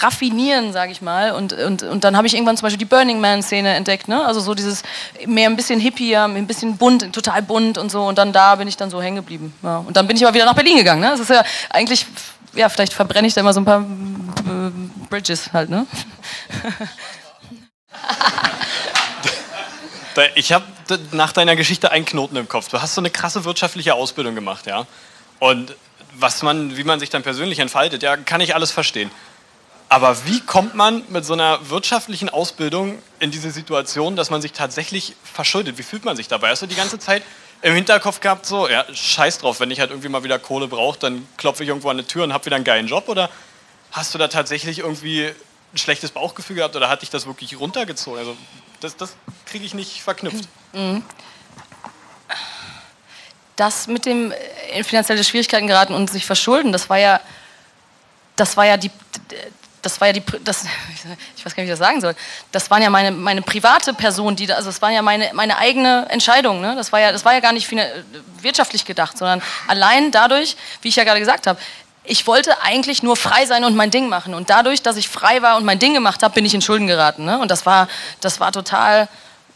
raffinieren, 0.00 0.72
sage 0.72 0.92
ich 0.92 1.02
mal. 1.02 1.32
Und, 1.32 1.52
und, 1.52 1.82
und 1.82 2.04
dann 2.04 2.16
habe 2.16 2.26
ich 2.26 2.34
irgendwann 2.34 2.56
zum 2.56 2.66
Beispiel 2.66 2.78
die 2.78 2.86
Burning 2.86 3.20
Man-Szene 3.20 3.74
entdeckt. 3.74 4.08
Ne? 4.08 4.24
Also 4.24 4.40
so 4.40 4.54
dieses 4.54 4.82
mehr 5.26 5.48
ein 5.48 5.56
bisschen 5.56 5.78
hippier, 5.80 6.24
ein 6.24 6.46
bisschen 6.46 6.76
bunt, 6.76 7.12
total 7.12 7.42
bunt 7.42 7.78
und 7.78 7.90
so. 7.90 8.04
Und 8.04 8.18
dann 8.18 8.32
da 8.32 8.56
bin 8.56 8.68
ich 8.68 8.76
dann 8.76 8.90
so 8.90 9.02
hängen 9.02 9.16
geblieben. 9.16 9.52
Ja. 9.62 9.78
Und 9.78 9.96
dann 9.96 10.06
bin 10.06 10.16
ich 10.16 10.24
aber 10.24 10.34
wieder 10.34 10.46
nach 10.46 10.54
Berlin 10.54 10.78
gegangen. 10.78 11.00
Ne? 11.00 11.10
Das 11.10 11.20
ist 11.20 11.30
ja 11.30 11.44
eigentlich, 11.70 12.06
ja, 12.54 12.68
vielleicht 12.68 12.94
verbrenne 12.94 13.28
ich 13.28 13.34
da 13.34 13.42
immer 13.42 13.52
so 13.52 13.60
ein 13.60 13.64
paar 13.64 13.80
äh, 13.80 14.70
Bridges 15.10 15.52
halt. 15.52 15.68
Ne? 15.68 15.86
Ich 20.34 20.52
habe 20.52 20.64
nach 21.12 21.32
deiner 21.32 21.56
Geschichte 21.56 21.90
einen 21.90 22.04
Knoten 22.04 22.36
im 22.36 22.48
Kopf. 22.48 22.68
Du 22.68 22.80
hast 22.80 22.94
so 22.94 23.00
eine 23.00 23.10
krasse 23.10 23.44
wirtschaftliche 23.44 23.94
Ausbildung 23.94 24.34
gemacht, 24.34 24.66
ja. 24.66 24.86
Und 25.38 25.74
was 26.14 26.42
man, 26.42 26.76
wie 26.76 26.84
man 26.84 27.00
sich 27.00 27.10
dann 27.10 27.22
persönlich 27.22 27.58
entfaltet, 27.58 28.02
ja, 28.02 28.16
kann 28.16 28.40
ich 28.40 28.54
alles 28.54 28.70
verstehen. 28.70 29.10
Aber 29.88 30.26
wie 30.26 30.40
kommt 30.40 30.74
man 30.74 31.02
mit 31.10 31.24
so 31.24 31.34
einer 31.34 31.70
wirtschaftlichen 31.70 32.28
Ausbildung 32.28 32.98
in 33.20 33.30
diese 33.30 33.50
Situation, 33.50 34.16
dass 34.16 34.30
man 34.30 34.42
sich 34.42 34.52
tatsächlich 34.52 35.14
verschuldet? 35.22 35.78
Wie 35.78 35.82
fühlt 35.82 36.04
man 36.04 36.16
sich 36.16 36.26
dabei? 36.26 36.50
Hast 36.50 36.62
du 36.62 36.66
die 36.66 36.74
ganze 36.74 36.98
Zeit 36.98 37.22
im 37.62 37.74
Hinterkopf 37.74 38.20
gehabt, 38.20 38.46
so, 38.46 38.68
ja, 38.68 38.84
scheiß 38.92 39.38
drauf, 39.38 39.60
wenn 39.60 39.70
ich 39.70 39.80
halt 39.80 39.90
irgendwie 39.90 40.08
mal 40.08 40.24
wieder 40.24 40.38
Kohle 40.38 40.66
brauche, 40.66 40.98
dann 40.98 41.26
klopfe 41.36 41.62
ich 41.62 41.68
irgendwo 41.68 41.88
an 41.88 41.98
eine 41.98 42.06
Tür 42.06 42.24
und 42.24 42.32
habe 42.32 42.44
wieder 42.46 42.56
einen 42.56 42.64
geilen 42.64 42.88
Job? 42.88 43.08
Oder 43.08 43.30
hast 43.92 44.12
du 44.12 44.18
da 44.18 44.28
tatsächlich 44.28 44.80
irgendwie 44.80 45.26
ein 45.72 45.78
schlechtes 45.78 46.10
Bauchgefühl 46.10 46.56
gehabt 46.56 46.74
oder 46.74 46.88
hat 46.88 47.02
dich 47.02 47.10
das 47.10 47.26
wirklich 47.26 47.58
runtergezogen? 47.58 48.18
Also 48.18 48.36
das, 48.80 48.96
das 48.96 49.16
kriege 49.44 49.64
ich 49.64 49.74
nicht 49.74 50.02
verknüpft. 50.02 50.48
Mhm. 50.72 51.02
Das 53.56 53.86
mit 53.86 54.04
dem 54.04 54.32
in 54.74 54.84
finanzielle 54.84 55.24
Schwierigkeiten 55.24 55.66
geraten 55.66 55.94
und 55.94 56.10
sich 56.10 56.26
verschulden, 56.26 56.72
das 56.72 56.90
war 56.90 56.98
ja, 56.98 57.20
das 58.36 58.56
war 58.56 58.66
ja 58.66 58.76
die, 58.76 58.90
das 59.80 60.00
war 60.00 60.08
ja 60.08 60.12
die, 60.12 60.22
das, 60.44 60.64
ich 61.36 61.44
weiß 61.44 61.54
gar 61.54 61.62
nicht, 61.62 61.68
wie 61.68 61.72
ich 61.72 61.78
das 61.78 61.78
sagen 61.78 62.00
soll. 62.00 62.14
Das 62.52 62.70
waren 62.70 62.82
ja 62.82 62.90
meine, 62.90 63.12
meine 63.12 63.40
private 63.40 63.94
Person, 63.94 64.36
die, 64.36 64.52
also 64.52 64.68
das 64.68 64.82
war 64.82 64.90
ja 64.90 65.00
meine, 65.00 65.30
meine 65.32 65.56
eigene 65.56 66.06
Entscheidung. 66.10 66.60
Ne? 66.60 66.74
Das 66.74 66.92
war 66.92 67.00
ja, 67.00 67.12
das 67.12 67.24
war 67.24 67.32
ja 67.32 67.40
gar 67.40 67.52
nicht 67.52 67.70
wirtschaftlich 68.42 68.84
gedacht, 68.84 69.16
sondern 69.16 69.40
allein 69.68 70.10
dadurch, 70.10 70.56
wie 70.82 70.88
ich 70.88 70.96
ja 70.96 71.04
gerade 71.04 71.20
gesagt 71.20 71.46
habe, 71.46 71.58
ich 72.06 72.26
wollte 72.26 72.62
eigentlich 72.62 73.02
nur 73.02 73.16
frei 73.16 73.46
sein 73.46 73.64
und 73.64 73.74
mein 73.74 73.90
Ding 73.90 74.08
machen. 74.08 74.34
Und 74.34 74.50
dadurch, 74.50 74.82
dass 74.82 74.96
ich 74.96 75.08
frei 75.08 75.42
war 75.42 75.56
und 75.56 75.64
mein 75.64 75.78
Ding 75.78 75.94
gemacht 75.94 76.22
habe, 76.22 76.34
bin 76.34 76.44
ich 76.44 76.54
in 76.54 76.62
Schulden 76.62 76.86
geraten. 76.86 77.24
Ne? 77.24 77.38
Und 77.38 77.50
das 77.50 77.66
war, 77.66 77.88
das 78.20 78.40
war 78.40 78.52
total, 78.52 79.08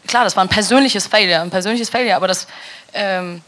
klar, 0.07 0.23
das 0.23 0.35
war 0.35 0.43
ein 0.43 0.49
persönliches 0.49 1.07
Failure, 1.07 1.41
ein 1.41 1.49
persönliches 1.49 1.89
Failure, 1.89 2.15
aber 2.15 2.27
das, 2.27 2.47
ähm, 2.93 3.41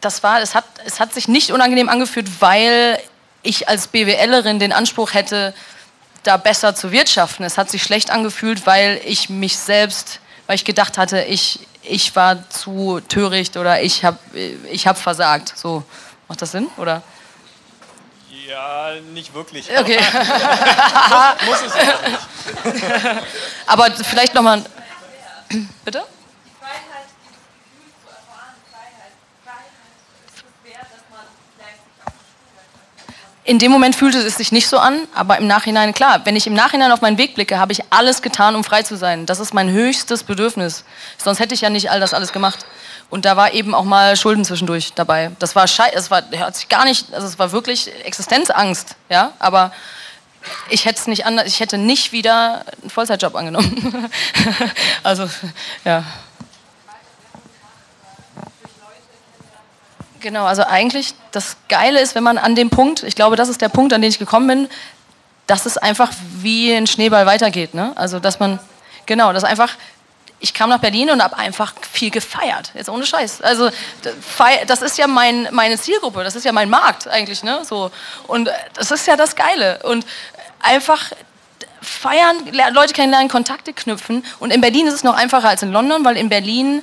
das 0.00 0.22
war, 0.22 0.40
es 0.40 0.54
hat, 0.54 0.64
es 0.84 1.00
hat 1.00 1.12
sich 1.12 1.28
nicht 1.28 1.50
unangenehm 1.50 1.88
angefühlt, 1.88 2.40
weil 2.40 2.98
ich 3.42 3.68
als 3.68 3.88
BWLerin 3.88 4.58
den 4.58 4.72
Anspruch 4.72 5.14
hätte, 5.14 5.54
da 6.22 6.36
besser 6.36 6.74
zu 6.74 6.92
wirtschaften. 6.92 7.44
Es 7.44 7.56
hat 7.56 7.70
sich 7.70 7.82
schlecht 7.82 8.10
angefühlt, 8.10 8.66
weil 8.66 9.00
ich 9.04 9.30
mich 9.30 9.56
selbst, 9.56 10.20
weil 10.46 10.56
ich 10.56 10.64
gedacht 10.64 10.98
hatte, 10.98 11.22
ich, 11.22 11.60
ich 11.82 12.14
war 12.14 12.48
zu 12.50 13.00
töricht 13.08 13.56
oder 13.56 13.82
ich 13.82 14.04
habe 14.04 14.18
ich 14.70 14.86
hab 14.86 14.98
versagt. 14.98 15.54
So, 15.56 15.82
macht 16.28 16.42
das 16.42 16.52
Sinn? 16.52 16.66
Oder? 16.76 17.02
Ja, 18.50 18.94
nicht 19.14 19.32
wirklich. 19.32 19.70
Okay. 19.70 19.96
muss, 21.08 21.46
muss 21.46 21.62
es 21.66 21.72
auch 21.72 22.02
nicht. 22.08 22.84
Aber 23.66 23.90
vielleicht 23.92 24.34
nochmal. 24.34 24.64
Bitte? 25.84 26.02
In 33.44 33.58
dem 33.58 33.72
Moment 33.72 33.96
fühlte 33.96 34.18
es 34.18 34.36
sich 34.36 34.52
nicht 34.52 34.68
so 34.68 34.78
an, 34.78 35.08
aber 35.12 35.38
im 35.38 35.48
Nachhinein, 35.48 35.92
klar, 35.92 36.20
wenn 36.24 36.36
ich 36.36 36.46
im 36.46 36.54
Nachhinein 36.54 36.92
auf 36.92 37.00
meinen 37.00 37.18
Weg 37.18 37.34
blicke, 37.34 37.58
habe 37.58 37.72
ich 37.72 37.82
alles 37.90 38.22
getan, 38.22 38.54
um 38.54 38.62
frei 38.62 38.84
zu 38.84 38.96
sein. 38.96 39.26
Das 39.26 39.40
ist 39.40 39.54
mein 39.54 39.70
höchstes 39.70 40.22
Bedürfnis. 40.22 40.84
Sonst 41.18 41.40
hätte 41.40 41.54
ich 41.54 41.62
ja 41.62 41.70
nicht 41.70 41.90
all 41.90 41.98
das 41.98 42.14
alles 42.14 42.32
gemacht. 42.32 42.64
Und 43.10 43.24
da 43.24 43.36
war 43.36 43.52
eben 43.52 43.74
auch 43.74 43.84
mal 43.84 44.16
Schulden 44.16 44.44
zwischendurch 44.44 44.92
dabei. 44.94 45.32
Das 45.40 45.56
war 45.56 45.66
schei 45.66 45.90
es 45.92 46.10
war 46.10 46.22
hat 46.38 46.56
sich 46.56 46.68
gar 46.68 46.84
nicht, 46.84 47.12
also 47.12 47.26
es 47.26 47.38
war 47.38 47.52
wirklich 47.52 47.90
Existenzangst, 48.04 48.94
ja, 49.08 49.32
aber 49.40 49.72
ich 50.70 50.84
hätte 50.86 51.10
nicht 51.10 51.26
anders, 51.26 51.46
ich 51.46 51.60
hätte 51.60 51.76
nicht 51.76 52.12
wieder 52.12 52.64
einen 52.80 52.90
Vollzeitjob 52.90 53.34
angenommen. 53.34 54.10
also, 55.02 55.28
ja. 55.84 56.04
Genau, 60.20 60.44
also 60.44 60.62
eigentlich 60.64 61.14
das 61.32 61.56
Geile 61.68 62.00
ist, 62.00 62.14
wenn 62.14 62.22
man 62.22 62.38
an 62.38 62.54
dem 62.54 62.70
Punkt, 62.70 63.02
ich 63.02 63.14
glaube, 63.14 63.36
das 63.36 63.48
ist 63.48 63.60
der 63.60 63.70
Punkt, 63.70 63.92
an 63.92 64.02
den 64.02 64.10
ich 64.10 64.18
gekommen 64.18 64.46
bin, 64.46 64.68
dass 65.46 65.66
es 65.66 65.78
einfach 65.78 66.12
wie 66.36 66.72
ein 66.72 66.86
Schneeball 66.86 67.26
weitergeht. 67.26 67.74
Ne? 67.74 67.92
Also, 67.96 68.20
dass 68.20 68.38
man, 68.38 68.60
genau, 69.06 69.32
dass 69.32 69.44
einfach 69.44 69.72
ich 70.40 70.54
kam 70.54 70.70
nach 70.70 70.78
Berlin 70.78 71.10
und 71.10 71.22
habe 71.22 71.36
einfach 71.36 71.74
viel 71.92 72.10
gefeiert. 72.10 72.72
Jetzt 72.74 72.88
ohne 72.88 73.06
Scheiß. 73.06 73.42
Also 73.42 73.70
das 74.66 74.82
ist 74.82 74.98
ja 74.98 75.06
mein, 75.06 75.48
meine 75.52 75.78
Zielgruppe, 75.78 76.24
das 76.24 76.34
ist 76.34 76.44
ja 76.44 76.52
mein 76.52 76.70
Markt 76.70 77.06
eigentlich. 77.06 77.42
Ne? 77.42 77.60
So. 77.64 77.90
Und 78.26 78.48
äh, 78.48 78.52
das 78.74 78.90
ist 78.90 79.06
ja 79.06 79.16
das 79.16 79.36
Geile. 79.36 79.80
Und 79.82 80.06
einfach 80.60 81.12
feiern, 81.82 82.36
Leute 82.72 82.94
kennenlernen, 82.94 83.28
Kontakte 83.28 83.72
knüpfen. 83.72 84.24
Und 84.38 84.52
in 84.52 84.60
Berlin 84.60 84.86
ist 84.86 84.94
es 84.94 85.04
noch 85.04 85.14
einfacher 85.14 85.48
als 85.48 85.62
in 85.62 85.72
London, 85.72 86.04
weil 86.04 86.16
in 86.16 86.28
Berlin 86.28 86.82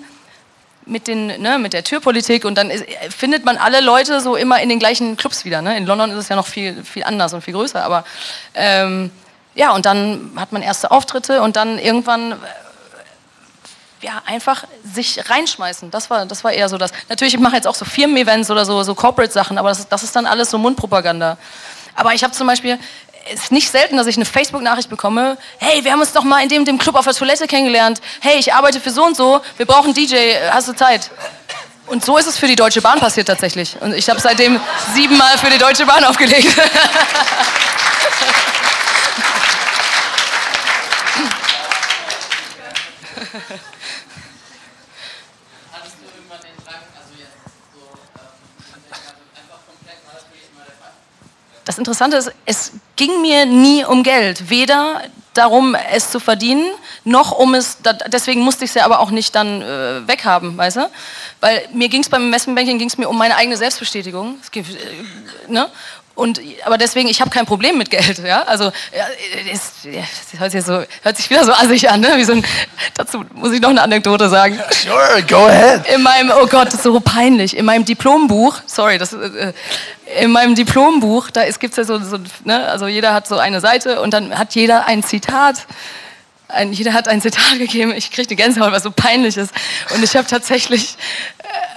mit, 0.85 1.07
den, 1.07 1.27
ne, 1.41 1.59
mit 1.59 1.73
der 1.73 1.83
Türpolitik 1.83 2.45
und 2.45 2.55
dann 2.55 2.69
ist, 2.69 2.85
findet 3.09 3.43
man 3.43 3.57
alle 3.57 3.81
Leute 3.81 4.21
so 4.21 4.35
immer 4.35 4.61
in 4.61 4.69
den 4.69 4.79
gleichen 4.79 5.17
Clubs 5.17 5.45
wieder. 5.45 5.61
Ne? 5.61 5.75
In 5.77 5.85
London 5.85 6.11
ist 6.11 6.17
es 6.17 6.29
ja 6.29 6.35
noch 6.35 6.47
viel, 6.47 6.83
viel 6.83 7.03
anders 7.03 7.33
und 7.33 7.41
viel 7.41 7.53
größer. 7.53 7.83
Aber 7.83 8.05
ähm, 8.53 9.11
ja, 9.53 9.71
und 9.71 9.85
dann 9.85 10.31
hat 10.35 10.51
man 10.51 10.61
erste 10.61 10.91
Auftritte 10.91 11.41
und 11.41 11.55
dann 11.55 11.79
irgendwann 11.79 12.35
ja, 14.01 14.21
einfach 14.25 14.63
sich 14.83 15.29
reinschmeißen. 15.29 15.91
Das 15.91 16.09
war, 16.09 16.25
das 16.25 16.43
war 16.43 16.51
eher 16.51 16.69
so 16.69 16.77
das. 16.77 16.91
Natürlich, 17.09 17.33
ich 17.33 17.39
mache 17.39 17.55
jetzt 17.55 17.67
auch 17.67 17.75
so 17.75 17.85
Firmen-Events 17.85 18.51
oder 18.51 18.65
so, 18.65 18.83
so 18.83 18.95
Corporate-Sachen, 18.95 19.57
aber 19.57 19.69
das 19.69 19.79
ist, 19.79 19.91
das 19.91 20.03
ist 20.03 20.15
dann 20.15 20.25
alles 20.25 20.51
so 20.51 20.57
Mundpropaganda. 20.57 21.37
Aber 21.95 22.13
ich 22.13 22.23
habe 22.23 22.33
zum 22.33 22.47
Beispiel, 22.47 22.77
es 23.33 23.43
ist 23.43 23.51
nicht 23.51 23.69
selten, 23.69 23.97
dass 23.97 24.07
ich 24.07 24.15
eine 24.15 24.25
Facebook-Nachricht 24.25 24.89
bekomme, 24.89 25.37
hey, 25.57 25.83
wir 25.83 25.91
haben 25.91 25.99
uns 25.99 26.13
doch 26.13 26.23
mal 26.23 26.41
in 26.43 26.49
dem, 26.49 26.63
dem 26.63 26.77
Club 26.77 26.95
auf 26.95 27.05
der 27.05 27.13
Toilette 27.13 27.47
kennengelernt, 27.47 28.01
hey, 28.21 28.37
ich 28.37 28.53
arbeite 28.53 28.79
für 28.79 28.91
so 28.91 29.03
und 29.03 29.17
so, 29.17 29.41
wir 29.57 29.65
brauchen 29.65 29.93
DJ, 29.93 30.15
hast 30.51 30.67
du 30.67 30.73
Zeit? 30.73 31.09
Und 31.87 32.03
so 32.03 32.17
ist 32.17 32.27
es 32.27 32.37
für 32.37 32.47
die 32.47 32.55
Deutsche 32.55 32.81
Bahn 32.81 32.99
passiert 32.99 33.27
tatsächlich. 33.27 33.77
Und 33.79 33.93
ich 33.93 34.09
habe 34.09 34.19
seitdem 34.19 34.59
siebenmal 34.93 35.37
für 35.37 35.49
die 35.49 35.57
Deutsche 35.57 35.85
Bahn 35.85 36.03
aufgelegt. 36.03 36.47
Das 51.68 51.78
Interessante 51.78 52.15
ist, 52.15 52.32
es 52.45 52.72
ging 52.95 53.22
mir 53.22 53.45
nie 53.45 53.84
um 53.84 54.01
Geld. 54.01 54.49
Weder 54.49 55.01
darum, 55.34 55.76
es 55.76 56.09
zu 56.09 56.22
verdienen, 56.22 56.65
noch 57.03 57.34
um 57.34 57.55
es, 57.55 57.80
deswegen 58.07 58.39
musste 58.39 58.63
ich 58.63 58.72
es 58.72 58.76
ja 58.76 58.86
aber 58.86 59.01
auch 59.01 59.11
nicht 59.11 59.36
dann 59.36 59.61
äh, 59.61 60.07
weghaben, 60.07 60.57
weißt 60.57 60.78
du? 60.78 60.89
Weil 61.41 61.68
mir 61.74 61.89
ging 61.89 62.03
es 62.03 62.09
beim 62.09 62.24
Investmentbanking 62.28 62.80
ging 62.80 62.88
es 62.88 62.97
mir 62.97 63.09
um 63.09 63.18
meine 63.18 63.36
eigene 63.36 63.57
Selbstbestätigung. 63.57 64.38
Ging, 64.51 64.63
äh, 64.63 65.51
ne? 65.51 65.70
Und, 66.18 66.41
aber 66.65 66.80
deswegen, 66.80 67.07
ich 67.09 67.22
habe 67.22 67.30
kein 67.30 67.45
Problem 67.45 67.78
mit 67.78 67.91
Geld. 67.91 68.18
Ja? 68.26 68.41
Also, 68.41 68.72
es, 69.53 69.86
es 69.86 70.39
hört, 70.39 70.51
sich 70.51 70.63
so, 70.63 70.84
hört 71.03 71.15
sich 71.15 71.30
wieder 71.30 71.45
so 71.45 71.51
assig 71.51 71.88
an. 71.91 72.01
Ne? 72.01 72.26
So 72.26 72.32
ein, 72.32 72.45
dazu 72.95 73.24
muss 73.36 73.53
ich 73.53 73.61
noch 73.61 73.70
eine 73.70 73.84
Anekdote 73.84 74.28
sagen. 74.28 74.59
Sure, 74.72 75.22
go 75.30 75.45
ahead. 75.45 75.88
In 75.93 76.01
meinem, 76.01 76.32
oh 76.36 76.47
Gott, 76.47 76.68
das 76.68 76.74
ist 76.74 76.84
so 76.84 76.99
peinlich. 76.99 77.55
In 77.55 77.65
meinem 77.65 77.86
Diplombuch, 77.86 78.55
sorry, 78.65 78.97
das, 78.97 79.13
äh, 79.13 79.53
in 80.20 80.32
meinem 80.32 80.55
Diplombuch, 80.55 81.30
da 81.30 81.47
gibt 81.47 81.78
es 81.78 81.78
ja 81.78 81.84
so, 81.84 81.99
so 81.99 82.18
ne? 82.45 82.68
also 82.68 82.88
jeder 82.88 83.13
hat 83.13 83.28
so 83.28 83.38
eine 83.38 83.61
Seite 83.61 84.01
und 84.01 84.11
dann 84.11 84.36
hat 84.39 84.55
jeder 84.55 84.88
ein 84.88 85.03
Zitat. 85.03 85.68
Ein, 86.49 86.71
jeder 86.71 86.93
hat 86.93 87.07
ein 87.07 87.21
Zitat 87.21 87.57
gegeben. 87.57 87.93
Ich 87.93 88.11
kriege 88.11 88.29
eine 88.29 88.35
Gänsehaut, 88.37 88.71
was 88.71 88.83
so 88.83 88.91
peinlich 88.91 89.35
ist. 89.37 89.53
Und 89.93 90.03
ich 90.03 90.15
habe 90.15 90.27
tatsächlich 90.27 90.97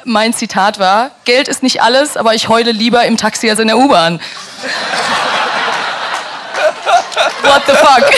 mein 0.05 0.33
Zitat 0.33 0.79
war, 0.79 1.11
Geld 1.25 1.49
ist 1.49 1.63
nicht 1.63 1.83
alles, 1.83 2.17
aber 2.17 2.35
ich 2.35 2.49
heule 2.49 2.73
lieber 2.73 3.05
im 3.05 3.17
Taxi 3.17 3.51
als 3.51 3.59
in 3.59 3.69
der 3.69 3.79
U-Bahn. 3.79 4.21
What 7.43 7.63
the 7.67 7.73
fuck? 7.73 8.11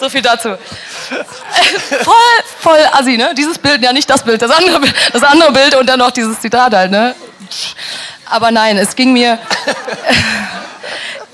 so 0.00 0.08
viel 0.08 0.22
dazu. 0.22 0.56
voll, 2.02 2.14
voll 2.60 2.80
assi, 2.92 3.16
ne? 3.16 3.32
Dieses 3.36 3.58
Bild, 3.58 3.82
ja 3.82 3.92
nicht 3.92 4.08
das 4.08 4.22
Bild, 4.22 4.42
das 4.42 4.50
andere, 4.50 4.80
das 5.12 5.22
andere 5.22 5.52
Bild 5.52 5.74
und 5.74 5.86
dann 5.86 5.98
noch 5.98 6.10
dieses 6.10 6.40
Zitat 6.40 6.74
halt, 6.74 6.90
ne? 6.90 7.14
Aber 8.26 8.50
nein, 8.50 8.76
es 8.76 8.96
ging 8.96 9.12
mir, 9.12 9.38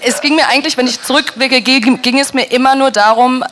es 0.02 0.20
ging 0.20 0.34
mir 0.34 0.48
eigentlich, 0.48 0.76
wenn 0.76 0.86
ich 0.86 1.00
zurückblicke, 1.02 1.62
ging, 1.62 2.02
ging 2.02 2.18
es 2.18 2.34
mir 2.34 2.44
immer 2.44 2.74
nur 2.74 2.90
darum, 2.90 3.44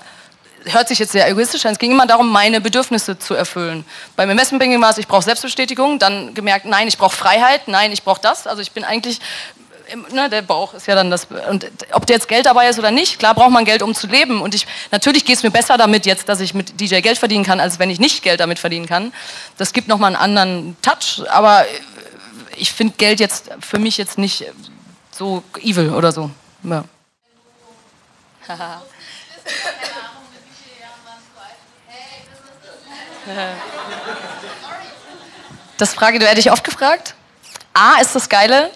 hört 0.65 0.89
sich 0.89 0.99
jetzt 0.99 1.13
sehr 1.13 1.29
egoistisch 1.29 1.65
an. 1.67 1.73
Es 1.73 1.79
ging 1.79 1.91
immer 1.91 2.07
darum, 2.07 2.31
meine 2.31 2.61
Bedürfnisse 2.61 3.19
zu 3.19 3.35
erfüllen. 3.35 3.85
Beim 4.17 4.31
Investmentbanking 4.31 4.81
war 4.81 4.91
es, 4.91 4.99
ich 4.99 5.09
brauche 5.09 5.23
Selbstbestätigung, 5.23 5.99
dann 5.99 6.35
gemerkt, 6.35 6.67
nein, 6.67 6.89
ich 6.89 6.99
brauche 6.99 7.17
Freiheit, 7.17 7.69
nein, 7.69 7.93
ich 7.93 8.03
brauche 8.03 8.21
das. 8.21 8.47
Also 8.47 8.61
ich 8.61 8.73
bin 8.73 8.85
eigentlich, 8.85 9.21
ne, 10.13 10.29
der 10.29 10.43
Bauch 10.43 10.75
ist 10.75 10.87
ja 10.87 10.95
dann 10.95 11.11
das, 11.11 11.29
und 11.49 11.67
ob 11.93 12.09
jetzt 12.11 12.29
Geld 12.29 12.47
dabei 12.47 12.69
ist 12.69 12.79
oder 12.79 12.91
nicht, 12.91 13.19
klar 13.19 13.35
braucht 13.35 13.51
man 13.51 13.65
Geld, 13.65 13.83
um 13.83 13.95
zu 13.95 14.07
leben. 14.07 14.43
Und 14.43 14.55
ich, 14.55 14.67
natürlich 14.91 15.25
geht 15.25 15.37
es 15.37 15.43
mir 15.43 15.51
besser 15.51 15.79
damit 15.79 16.05
jetzt, 16.05 16.29
dass 16.29 16.41
ich 16.41 16.53
mit 16.53 16.81
DJ 16.81 17.01
Geld 17.01 17.19
verdienen 17.19 17.45
kann, 17.45 17.61
als 17.61 17.79
wenn 17.79 17.91
ich 17.91 18.01
nicht 18.01 18.23
Geld 18.23 18.41
damit 18.41 18.59
verdienen 18.59 18.87
kann. 18.87 19.13
Das 19.57 19.73
gibt 19.73 19.89
nochmal 19.89 20.15
einen 20.15 20.23
anderen 20.23 20.77
Touch, 20.83 21.23
aber 21.31 21.65
ich 22.57 22.73
finde 22.73 22.95
Geld 22.99 23.21
jetzt 23.21 23.51
für 23.61 23.79
mich 23.79 23.97
jetzt 23.97 24.19
nicht 24.19 24.45
so 25.21 25.43
evil 25.61 25.91
oder 25.91 26.12
so. 26.12 26.31
Ja. 26.62 26.83
Das 35.77 35.93
Frage 35.93 36.21
werde 36.21 36.41
ich 36.41 36.51
oft 36.51 36.64
gefragt. 36.64 37.14
A 37.75 38.01
ist 38.01 38.14
das 38.14 38.31
Geile, 38.31 38.71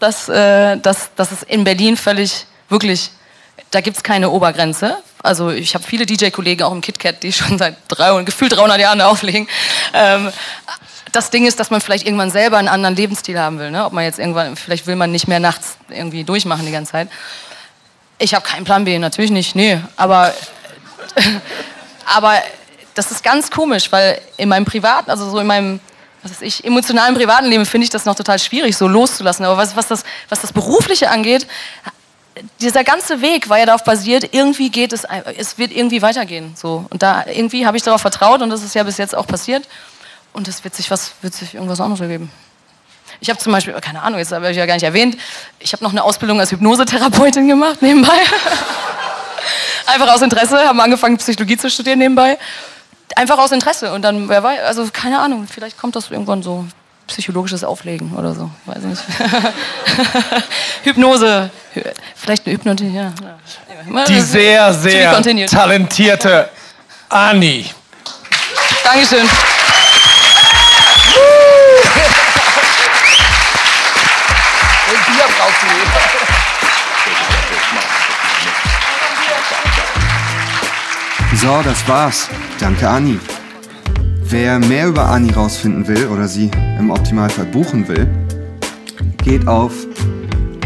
dass, 0.00 0.28
äh, 0.28 0.76
dass, 0.78 1.14
dass 1.14 1.30
es 1.30 1.44
in 1.44 1.62
Berlin 1.62 1.96
völlig, 1.96 2.46
wirklich, 2.68 3.10
da 3.70 3.80
gibt 3.80 3.96
es 3.96 4.02
keine 4.02 4.30
Obergrenze. 4.30 4.98
Also 5.22 5.50
ich 5.50 5.74
habe 5.74 5.84
viele 5.84 6.04
DJ-Kollegen 6.04 6.64
auch 6.64 6.72
im 6.72 6.80
KitKat, 6.80 7.22
die 7.22 7.32
schon 7.32 7.58
seit 7.58 7.76
drei, 7.86 8.22
gefühlt 8.24 8.56
300 8.56 8.80
Jahren 8.80 9.00
auflegen. 9.00 9.48
Ähm, 9.94 10.32
das 11.16 11.30
Ding 11.30 11.46
ist, 11.46 11.58
dass 11.58 11.70
man 11.70 11.80
vielleicht 11.80 12.06
irgendwann 12.06 12.30
selber 12.30 12.58
einen 12.58 12.68
anderen 12.68 12.94
Lebensstil 12.94 13.38
haben 13.38 13.58
will. 13.58 13.70
Ne? 13.70 13.84
Ob 13.84 13.92
man 13.92 14.04
jetzt 14.04 14.18
irgendwann, 14.18 14.54
vielleicht 14.54 14.86
will 14.86 14.96
man 14.96 15.10
nicht 15.10 15.26
mehr 15.26 15.40
nachts 15.40 15.78
irgendwie 15.88 16.24
durchmachen 16.24 16.66
die 16.66 16.72
ganze 16.72 16.92
Zeit. 16.92 17.08
Ich 18.18 18.34
habe 18.34 18.46
keinen 18.46 18.64
Plan 18.64 18.84
B, 18.84 18.98
natürlich 18.98 19.30
nicht, 19.30 19.56
nee. 19.56 19.80
Aber, 19.96 20.34
aber 22.04 22.34
das 22.94 23.10
ist 23.10 23.24
ganz 23.24 23.50
komisch, 23.50 23.90
weil 23.90 24.20
in 24.36 24.48
meinem 24.48 24.64
privaten, 24.64 25.10
also 25.10 25.28
so 25.28 25.38
in 25.38 25.46
meinem 25.46 25.80
was 26.22 26.32
weiß 26.32 26.42
ich, 26.42 26.64
emotionalen 26.64 27.14
privaten 27.14 27.46
Leben 27.46 27.64
finde 27.66 27.84
ich 27.84 27.90
das 27.90 28.04
noch 28.04 28.16
total 28.16 28.38
schwierig, 28.38 28.76
so 28.76 28.88
loszulassen. 28.88 29.44
Aber 29.44 29.56
was, 29.56 29.76
was, 29.76 29.86
das, 29.86 30.02
was 30.28 30.40
das 30.40 30.52
Berufliche 30.52 31.08
angeht, 31.08 31.46
dieser 32.60 32.84
ganze 32.84 33.20
Weg 33.22 33.48
war 33.48 33.58
ja 33.58 33.66
darauf 33.66 33.84
basiert, 33.84 34.34
irgendwie 34.34 34.70
geht 34.70 34.92
es, 34.92 35.04
es 35.36 35.56
wird 35.56 35.70
irgendwie 35.72 36.02
weitergehen. 36.02 36.54
So. 36.56 36.84
Und 36.90 37.02
da 37.02 37.24
irgendwie 37.26 37.64
habe 37.64 37.76
ich 37.76 37.82
darauf 37.82 38.00
vertraut 38.00 38.42
und 38.42 38.50
das 38.50 38.62
ist 38.62 38.74
ja 38.74 38.82
bis 38.82 38.98
jetzt 38.98 39.14
auch 39.14 39.26
passiert. 39.26 39.68
Und 40.36 40.48
es 40.48 40.62
wird 40.64 40.74
sich 40.74 40.90
was, 40.90 41.12
wird 41.22 41.32
sich 41.32 41.54
irgendwas 41.54 41.80
anderes 41.80 42.00
ergeben. 42.00 42.30
Ich 43.20 43.30
habe 43.30 43.38
zum 43.38 43.52
Beispiel, 43.52 43.72
keine 43.80 44.02
Ahnung, 44.02 44.18
jetzt 44.18 44.32
habe 44.32 44.50
ich 44.50 44.56
ja 44.56 44.66
gar 44.66 44.74
nicht 44.74 44.82
erwähnt, 44.82 45.16
ich 45.58 45.72
habe 45.72 45.82
noch 45.82 45.92
eine 45.92 46.04
Ausbildung 46.04 46.38
als 46.38 46.52
Hypnosetherapeutin 46.52 47.48
gemacht 47.48 47.80
nebenbei. 47.80 48.12
Einfach 49.86 50.12
aus 50.12 50.20
Interesse, 50.20 50.58
haben 50.58 50.80
angefangen 50.80 51.16
Psychologie 51.16 51.56
zu 51.56 51.70
studieren 51.70 52.00
nebenbei 52.00 52.36
einfach 53.14 53.38
aus 53.38 53.52
Interesse. 53.52 53.92
Und 53.92 54.02
dann, 54.02 54.28
wer 54.28 54.42
weiß, 54.42 54.60
also 54.60 54.88
keine 54.92 55.18
Ahnung, 55.18 55.46
vielleicht 55.52 55.78
kommt 55.78 55.96
das 55.96 56.10
irgendwann 56.10 56.42
so 56.42 56.66
psychologisches 57.06 57.62
Auflegen 57.62 58.12
oder 58.16 58.34
so, 58.34 58.50
weiß 58.64 58.78
ich 58.78 58.84
nicht. 58.84 59.02
Hypnose, 60.82 61.50
vielleicht 62.16 62.46
eine 62.46 62.56
Hypnotisierung. 62.56 63.14
Ja. 63.92 64.04
Die 64.04 64.20
sehr, 64.20 64.74
sehr 64.74 65.22
talentierte 65.46 66.48
Ani. 67.08 67.66
Dankeschön. 68.82 69.28
So, 81.34 81.62
das 81.62 81.86
war's. 81.86 82.28
Danke, 82.58 82.88
Anni. 82.88 83.20
Wer 84.22 84.58
mehr 84.58 84.88
über 84.88 85.06
Anni 85.06 85.30
rausfinden 85.32 85.86
will 85.86 86.08
oder 86.08 86.26
sie 86.26 86.50
im 86.78 86.90
Optimalfall 86.90 87.44
buchen 87.44 87.86
will, 87.86 88.08
geht 89.22 89.46
auf 89.46 89.72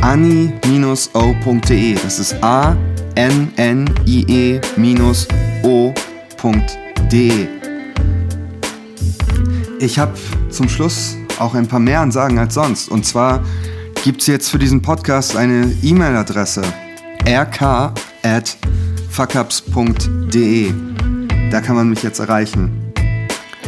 anni-o.de. 0.01 1.95
Das 2.03 2.19
ist 2.19 2.43
a 2.43 2.75
n 3.15 3.53
n 3.57 3.91
i 4.07 4.25
e-o.de. 4.29 6.01
Ich 9.81 9.99
habe 9.99 10.13
zum 10.51 10.69
Schluss 10.69 11.17
auch 11.39 11.55
ein 11.55 11.67
paar 11.67 11.81
mehr 11.81 12.01
Ansagen 12.01 12.39
als 12.39 12.55
sonst. 12.55 12.89
Und 12.89 13.05
zwar 13.05 13.43
gibt 14.03 14.23
es 14.23 14.27
jetzt 14.27 14.51
für 14.51 14.59
diesen 14.59 14.83
Podcast 14.83 15.37
eine 15.37 15.73
E-Mail-Adresse 15.83 16.63
rk@ 17.27 17.93
fuckups.de. 19.11 20.73
Da 21.51 21.61
kann 21.61 21.77
man 21.77 21.91
mich 21.91 22.03
jetzt 22.03 22.21
erreichen. 22.21 22.93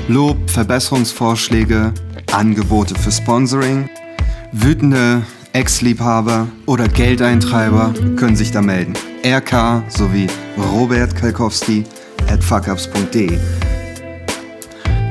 Lob, 0.09 0.51
Verbesserungsvorschläge, 0.51 1.93
Angebote 2.33 2.95
für 2.95 3.11
Sponsoring, 3.11 3.89
wütende 4.53 5.23
Ex-Liebhaber 5.53 6.47
oder 6.67 6.89
Geldeintreiber 6.89 7.93
können 8.17 8.37
sich 8.37 8.51
da 8.53 8.63
melden. 8.63 8.95
RK 9.25 9.83
sowie 9.89 10.27
Robert 10.73 11.15
Kalkowski 11.15 11.85
at 12.29 12.43
fuckups.de. 12.43 13.39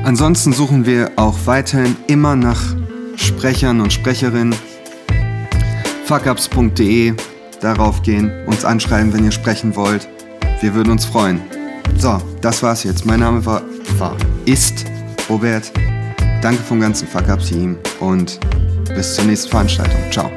Ansonsten 0.04 0.52
suchen 0.52 0.84
wir 0.84 1.12
auch 1.16 1.36
weiterhin 1.44 1.96
immer 2.08 2.34
nach 2.34 2.60
Sprechern 3.16 3.80
und 3.80 3.92
Sprecherinnen. 3.92 4.54
fuckups.de 6.04 7.14
darauf 7.60 8.02
gehen, 8.02 8.30
uns 8.46 8.64
anschreiben, 8.64 9.12
wenn 9.12 9.24
ihr 9.24 9.32
sprechen 9.32 9.74
wollt. 9.76 10.08
Wir 10.60 10.74
würden 10.74 10.90
uns 10.90 11.04
freuen. 11.04 11.40
So, 11.96 12.20
das 12.40 12.62
war's 12.62 12.84
jetzt. 12.84 13.06
Mein 13.06 13.20
Name 13.20 13.44
war, 13.44 13.62
war 13.98 14.16
ist 14.44 14.84
Robert. 15.28 15.72
Danke 16.40 16.62
vom 16.62 16.80
ganzen 16.80 17.06
Fuck-Up-Team 17.06 17.78
und 18.00 18.40
bis 18.94 19.14
zur 19.14 19.24
nächsten 19.24 19.50
Veranstaltung. 19.50 20.00
Ciao. 20.10 20.30